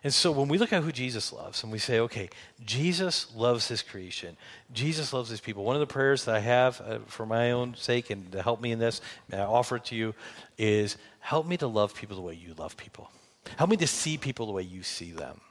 And 0.04 0.14
so, 0.14 0.32
when 0.32 0.48
we 0.48 0.58
look 0.58 0.72
at 0.72 0.84
who 0.84 0.92
Jesus 0.92 1.34
loves 1.34 1.64
and 1.64 1.72
we 1.72 1.80
say, 1.80 2.00
okay, 2.00 2.30
Jesus 2.66 3.34
loves 3.36 3.68
his 3.68 3.82
creation, 3.82 4.38
Jesus 4.74 5.14
loves 5.14 5.30
his 5.30 5.42
people, 5.42 5.64
one 5.64 5.76
of 5.76 5.82
the 5.82 5.88
prayers 5.88 6.26
that 6.26 6.36
I 6.36 6.40
have 6.40 6.82
uh, 6.82 7.00
for 7.08 7.26
my 7.26 7.52
own 7.52 7.76
sake 7.76 8.10
and 8.10 8.32
to 8.32 8.42
help 8.42 8.62
me 8.62 8.72
in 8.72 8.80
this, 8.80 9.02
and 9.32 9.42
I 9.42 9.46
offer 9.46 9.78
it 9.78 9.86
to 9.86 9.96
you, 9.96 10.14
is 10.58 10.98
help 11.20 11.46
me 11.46 11.58
to 11.58 11.68
love 11.68 11.96
people 11.96 12.16
the 12.16 12.22
way 12.22 12.34
you 12.34 12.54
love 12.58 12.78
people. 12.78 13.12
Help 13.58 13.70
me 13.70 13.78
to 13.78 13.88
see 13.88 14.18
people 14.18 14.46
the 14.46 14.52
way 14.52 14.64
you 14.64 14.84
see 14.84 15.12
them. 15.12 15.42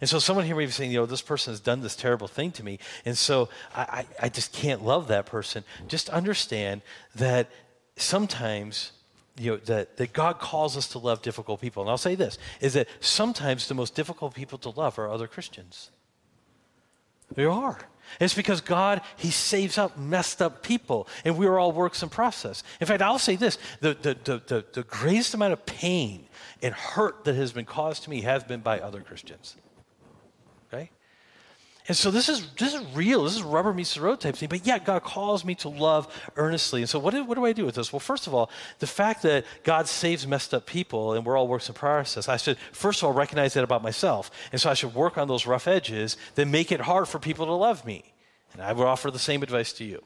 And 0.00 0.08
so 0.08 0.18
someone 0.18 0.46
here 0.46 0.56
may 0.56 0.66
be 0.66 0.72
saying, 0.72 0.90
you 0.90 0.98
know, 0.98 1.06
this 1.06 1.22
person 1.22 1.52
has 1.52 1.60
done 1.60 1.80
this 1.80 1.96
terrible 1.96 2.28
thing 2.28 2.52
to 2.52 2.64
me, 2.64 2.78
and 3.04 3.16
so 3.16 3.48
I, 3.74 3.82
I, 4.20 4.26
I 4.26 4.28
just 4.28 4.52
can't 4.52 4.84
love 4.84 5.08
that 5.08 5.26
person. 5.26 5.64
Just 5.88 6.08
understand 6.08 6.82
that 7.14 7.48
sometimes 7.96 8.92
you 9.38 9.52
know, 9.52 9.56
that, 9.58 9.96
that 9.96 10.12
God 10.12 10.38
calls 10.38 10.76
us 10.76 10.88
to 10.88 10.98
love 10.98 11.22
difficult 11.22 11.60
people. 11.60 11.82
And 11.82 11.90
I'll 11.90 11.98
say 11.98 12.14
this 12.14 12.38
is 12.60 12.74
that 12.74 12.88
sometimes 13.00 13.68
the 13.68 13.74
most 13.74 13.94
difficult 13.94 14.34
people 14.34 14.58
to 14.58 14.70
love 14.70 14.98
are 14.98 15.08
other 15.08 15.26
Christians. 15.26 15.90
They 17.34 17.44
are. 17.44 17.78
It's 18.18 18.34
because 18.34 18.60
God, 18.60 19.02
He 19.16 19.30
saves 19.30 19.78
up 19.78 19.96
messed 19.96 20.42
up 20.42 20.62
people, 20.62 21.06
and 21.24 21.38
we 21.38 21.46
are 21.46 21.58
all 21.58 21.70
works 21.70 22.02
in 22.02 22.08
process. 22.08 22.62
In 22.80 22.86
fact, 22.86 23.02
I'll 23.02 23.18
say 23.20 23.36
this 23.36 23.56
the, 23.80 23.94
the, 23.94 24.16
the, 24.24 24.42
the, 24.46 24.64
the 24.72 24.82
greatest 24.82 25.34
amount 25.34 25.52
of 25.52 25.64
pain 25.64 26.26
and 26.62 26.74
hurt 26.74 27.24
that 27.24 27.36
has 27.36 27.52
been 27.52 27.64
caused 27.64 28.04
to 28.04 28.10
me 28.10 28.22
has 28.22 28.42
been 28.42 28.60
by 28.60 28.80
other 28.80 29.00
Christians. 29.00 29.56
And 31.90 31.96
so 31.96 32.12
this 32.12 32.28
is 32.28 32.48
this 32.52 32.72
is 32.72 32.84
real. 32.94 33.24
This 33.24 33.34
is 33.34 33.42
rubber 33.42 33.74
meets 33.74 33.96
the 33.96 34.00
road 34.00 34.20
type 34.20 34.36
thing. 34.36 34.48
But 34.48 34.64
yet 34.64 34.84
God 34.84 35.02
calls 35.02 35.44
me 35.44 35.56
to 35.56 35.68
love 35.68 36.06
earnestly. 36.36 36.82
And 36.82 36.88
so 36.88 37.00
what 37.00 37.12
do, 37.12 37.24
what 37.24 37.34
do 37.34 37.44
I 37.44 37.52
do 37.52 37.66
with 37.66 37.74
this? 37.74 37.92
Well, 37.92 37.98
first 37.98 38.28
of 38.28 38.32
all, 38.32 38.48
the 38.78 38.86
fact 38.86 39.22
that 39.22 39.44
God 39.64 39.88
saves 39.88 40.24
messed 40.24 40.54
up 40.54 40.66
people 40.66 41.14
and 41.14 41.26
we're 41.26 41.36
all 41.36 41.48
works 41.48 41.68
in 41.68 41.74
process, 41.74 42.28
I 42.28 42.36
should 42.36 42.58
first 42.70 43.00
of 43.00 43.08
all 43.08 43.12
recognize 43.12 43.54
that 43.54 43.64
about 43.64 43.82
myself. 43.82 44.30
And 44.52 44.60
so 44.60 44.70
I 44.70 44.74
should 44.74 44.94
work 44.94 45.18
on 45.18 45.26
those 45.26 45.46
rough 45.46 45.66
edges 45.66 46.16
that 46.36 46.46
make 46.46 46.70
it 46.70 46.82
hard 46.82 47.08
for 47.08 47.18
people 47.18 47.44
to 47.46 47.54
love 47.54 47.84
me. 47.84 48.14
And 48.52 48.62
I 48.62 48.72
would 48.72 48.86
offer 48.86 49.10
the 49.10 49.18
same 49.18 49.42
advice 49.42 49.72
to 49.72 49.84
you. 49.84 50.00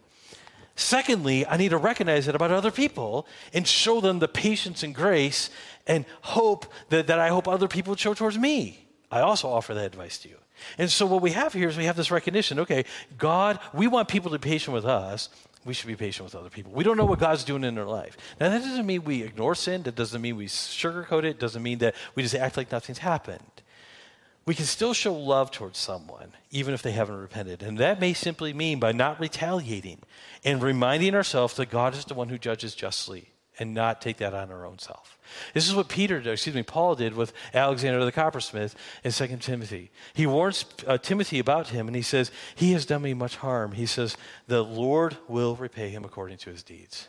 Secondly, 0.76 1.46
I 1.46 1.58
need 1.58 1.68
to 1.68 1.76
recognize 1.76 2.28
it 2.28 2.34
about 2.34 2.50
other 2.50 2.70
people 2.70 3.26
and 3.52 3.68
show 3.68 4.00
them 4.00 4.20
the 4.20 4.28
patience 4.28 4.82
and 4.82 4.94
grace 4.94 5.50
and 5.86 6.06
hope 6.22 6.64
that, 6.88 7.08
that 7.08 7.18
I 7.18 7.28
hope 7.28 7.46
other 7.46 7.68
people 7.68 7.94
show 7.94 8.14
towards 8.14 8.38
me. 8.38 8.88
I 9.10 9.20
also 9.20 9.50
offer 9.50 9.74
that 9.74 9.84
advice 9.84 10.16
to 10.20 10.30
you. 10.30 10.38
And 10.78 10.90
so 10.90 11.06
what 11.06 11.22
we 11.22 11.32
have 11.32 11.52
here 11.52 11.68
is 11.68 11.76
we 11.76 11.84
have 11.84 11.96
this 11.96 12.10
recognition 12.10 12.58
okay, 12.60 12.84
God, 13.18 13.58
we 13.72 13.86
want 13.86 14.08
people 14.08 14.30
to 14.30 14.38
be 14.38 14.50
patient 14.50 14.74
with 14.74 14.84
us. 14.84 15.28
We 15.64 15.72
should 15.72 15.86
be 15.86 15.96
patient 15.96 16.24
with 16.24 16.34
other 16.34 16.50
people. 16.50 16.72
We 16.72 16.84
don't 16.84 16.96
know 16.96 17.06
what 17.06 17.18
God's 17.18 17.42
doing 17.42 17.64
in 17.64 17.74
their 17.74 17.86
life. 17.86 18.16
Now, 18.38 18.50
that 18.50 18.60
doesn't 18.60 18.84
mean 18.84 19.04
we 19.04 19.22
ignore 19.22 19.54
sin. 19.54 19.82
That 19.84 19.94
doesn't 19.94 20.20
mean 20.20 20.36
we 20.36 20.46
sugarcoat 20.46 21.20
it. 21.20 21.26
It 21.26 21.38
doesn't 21.38 21.62
mean 21.62 21.78
that 21.78 21.94
we 22.14 22.22
just 22.22 22.34
act 22.34 22.58
like 22.58 22.70
nothing's 22.70 22.98
happened. 22.98 23.62
We 24.46 24.54
can 24.54 24.66
still 24.66 24.92
show 24.92 25.14
love 25.14 25.50
towards 25.50 25.78
someone, 25.78 26.32
even 26.50 26.74
if 26.74 26.82
they 26.82 26.92
haven't 26.92 27.16
repented. 27.16 27.62
And 27.62 27.78
that 27.78 27.98
may 27.98 28.12
simply 28.12 28.52
mean 28.52 28.78
by 28.78 28.92
not 28.92 29.18
retaliating 29.18 30.00
and 30.44 30.62
reminding 30.62 31.14
ourselves 31.14 31.54
that 31.54 31.70
God 31.70 31.94
is 31.94 32.04
the 32.04 32.14
one 32.14 32.28
who 32.28 32.36
judges 32.36 32.74
justly 32.74 33.33
and 33.58 33.74
not 33.74 34.00
take 34.00 34.16
that 34.18 34.34
on 34.34 34.50
our 34.50 34.66
own 34.66 34.78
self. 34.78 35.18
This 35.52 35.68
is 35.68 35.74
what 35.74 35.88
Peter, 35.88 36.18
excuse 36.18 36.54
me, 36.54 36.62
Paul 36.62 36.94
did 36.94 37.14
with 37.14 37.32
Alexander 37.52 38.04
the 38.04 38.12
coppersmith 38.12 38.74
in 39.02 39.12
2 39.12 39.36
Timothy. 39.38 39.90
He 40.12 40.26
warns 40.26 40.64
uh, 40.86 40.98
Timothy 40.98 41.38
about 41.38 41.68
him 41.68 41.86
and 41.86 41.96
he 41.96 42.02
says, 42.02 42.30
He 42.54 42.72
has 42.72 42.86
done 42.86 43.02
me 43.02 43.14
much 43.14 43.36
harm. 43.36 43.72
He 43.72 43.86
says, 43.86 44.16
The 44.46 44.62
Lord 44.62 45.16
will 45.28 45.56
repay 45.56 45.90
him 45.90 46.04
according 46.04 46.38
to 46.38 46.50
his 46.50 46.62
deeds. 46.62 47.08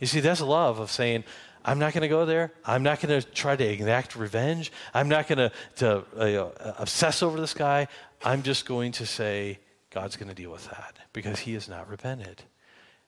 You 0.00 0.06
see, 0.06 0.20
that's 0.20 0.40
love 0.40 0.78
of 0.78 0.90
saying, 0.90 1.24
I'm 1.64 1.78
not 1.78 1.92
going 1.92 2.02
to 2.02 2.08
go 2.08 2.26
there. 2.26 2.52
I'm 2.64 2.82
not 2.82 3.00
going 3.00 3.20
to 3.20 3.26
try 3.26 3.54
to 3.54 3.72
enact 3.80 4.16
revenge. 4.16 4.72
I'm 4.92 5.08
not 5.08 5.28
going 5.28 5.50
to 5.76 6.04
uh, 6.16 6.72
obsess 6.78 7.22
over 7.22 7.40
this 7.40 7.54
guy. 7.54 7.88
I'm 8.24 8.42
just 8.42 8.66
going 8.66 8.92
to 8.92 9.06
say, 9.06 9.58
God's 9.90 10.16
going 10.16 10.28
to 10.28 10.34
deal 10.34 10.50
with 10.50 10.68
that 10.70 10.98
because 11.12 11.40
he 11.40 11.54
has 11.54 11.68
not 11.68 11.88
repented. 11.88 12.42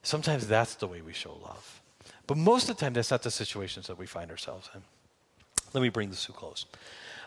Sometimes 0.03 0.47
that's 0.47 0.75
the 0.77 0.87
way 0.87 1.01
we 1.01 1.13
show 1.13 1.35
love. 1.35 1.83
But 2.27 2.37
most 2.37 2.69
of 2.69 2.77
the 2.77 2.81
time, 2.81 2.95
that's 2.95 3.11
not 3.11 3.23
the 3.23 3.31
situations 3.31 3.87
that 3.87 3.99
we 3.99 4.07
find 4.07 4.31
ourselves 4.31 4.71
in. 4.75 4.83
Let 5.73 5.83
me 5.83 5.89
bring 5.89 6.11
this 6.11 6.25
to 6.27 6.33
close. 6.33 6.67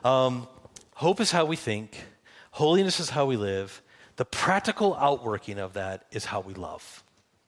Um, 0.04 0.48
hope 0.96 1.20
is 1.20 1.32
how 1.32 1.46
we 1.46 1.56
think, 1.56 2.04
holiness 2.52 3.00
is 3.00 3.12
how 3.12 3.26
we 3.26 3.38
live. 3.38 3.82
The 4.16 4.26
practical 4.26 4.96
outworking 4.96 5.60
of 5.60 5.74
that 5.74 6.06
is 6.12 6.26
how 6.26 6.40
we 6.40 6.54
love. 6.56 7.04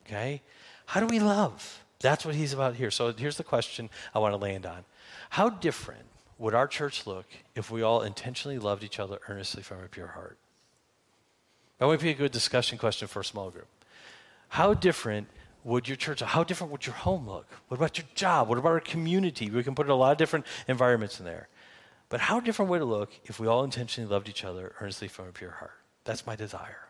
Okay? 0.05 0.41
How 0.85 0.99
do 0.99 1.07
we 1.07 1.19
love? 1.19 1.83
That's 1.99 2.25
what 2.25 2.35
he's 2.35 2.53
about 2.53 2.75
here. 2.75 2.91
So 2.91 3.11
here's 3.11 3.37
the 3.37 3.43
question 3.43 3.89
I 4.13 4.19
want 4.19 4.33
to 4.33 4.37
land 4.37 4.65
on 4.65 4.85
How 5.31 5.49
different 5.49 6.05
would 6.37 6.53
our 6.53 6.67
church 6.67 7.05
look 7.05 7.25
if 7.55 7.71
we 7.71 7.81
all 7.81 8.01
intentionally 8.01 8.59
loved 8.59 8.83
each 8.83 8.99
other 8.99 9.19
earnestly 9.27 9.63
from 9.63 9.83
a 9.83 9.87
pure 9.87 10.07
heart? 10.07 10.37
That 11.77 11.87
might 11.87 11.99
be 11.99 12.09
a 12.09 12.13
good 12.13 12.31
discussion 12.31 12.77
question 12.77 13.07
for 13.07 13.21
a 13.21 13.25
small 13.25 13.49
group. 13.49 13.67
How 14.49 14.73
different 14.73 15.27
would 15.69 15.87
your 15.87 15.95
church, 15.95 16.21
how 16.21 16.43
different 16.43 16.71
would 16.71 16.85
your 16.85 16.95
home 16.95 17.27
look? 17.27 17.47
What 17.67 17.77
about 17.77 17.97
your 17.97 18.07
job? 18.15 18.49
What 18.49 18.57
about 18.57 18.71
our 18.71 18.79
community? 18.79 19.49
We 19.49 19.63
can 19.63 19.75
put 19.75 19.87
a 19.87 19.95
lot 19.95 20.11
of 20.11 20.17
different 20.17 20.45
environments 20.67 21.19
in 21.19 21.25
there. 21.25 21.47
But 22.09 22.21
how 22.21 22.39
different 22.39 22.71
would 22.71 22.81
it 22.81 22.85
look 22.85 23.11
if 23.25 23.39
we 23.39 23.47
all 23.47 23.63
intentionally 23.63 24.09
loved 24.09 24.27
each 24.27 24.43
other 24.43 24.73
earnestly 24.81 25.07
from 25.07 25.27
a 25.27 25.31
pure 25.31 25.51
heart? 25.51 25.77
That's 26.05 26.25
my 26.25 26.35
desire. 26.35 26.87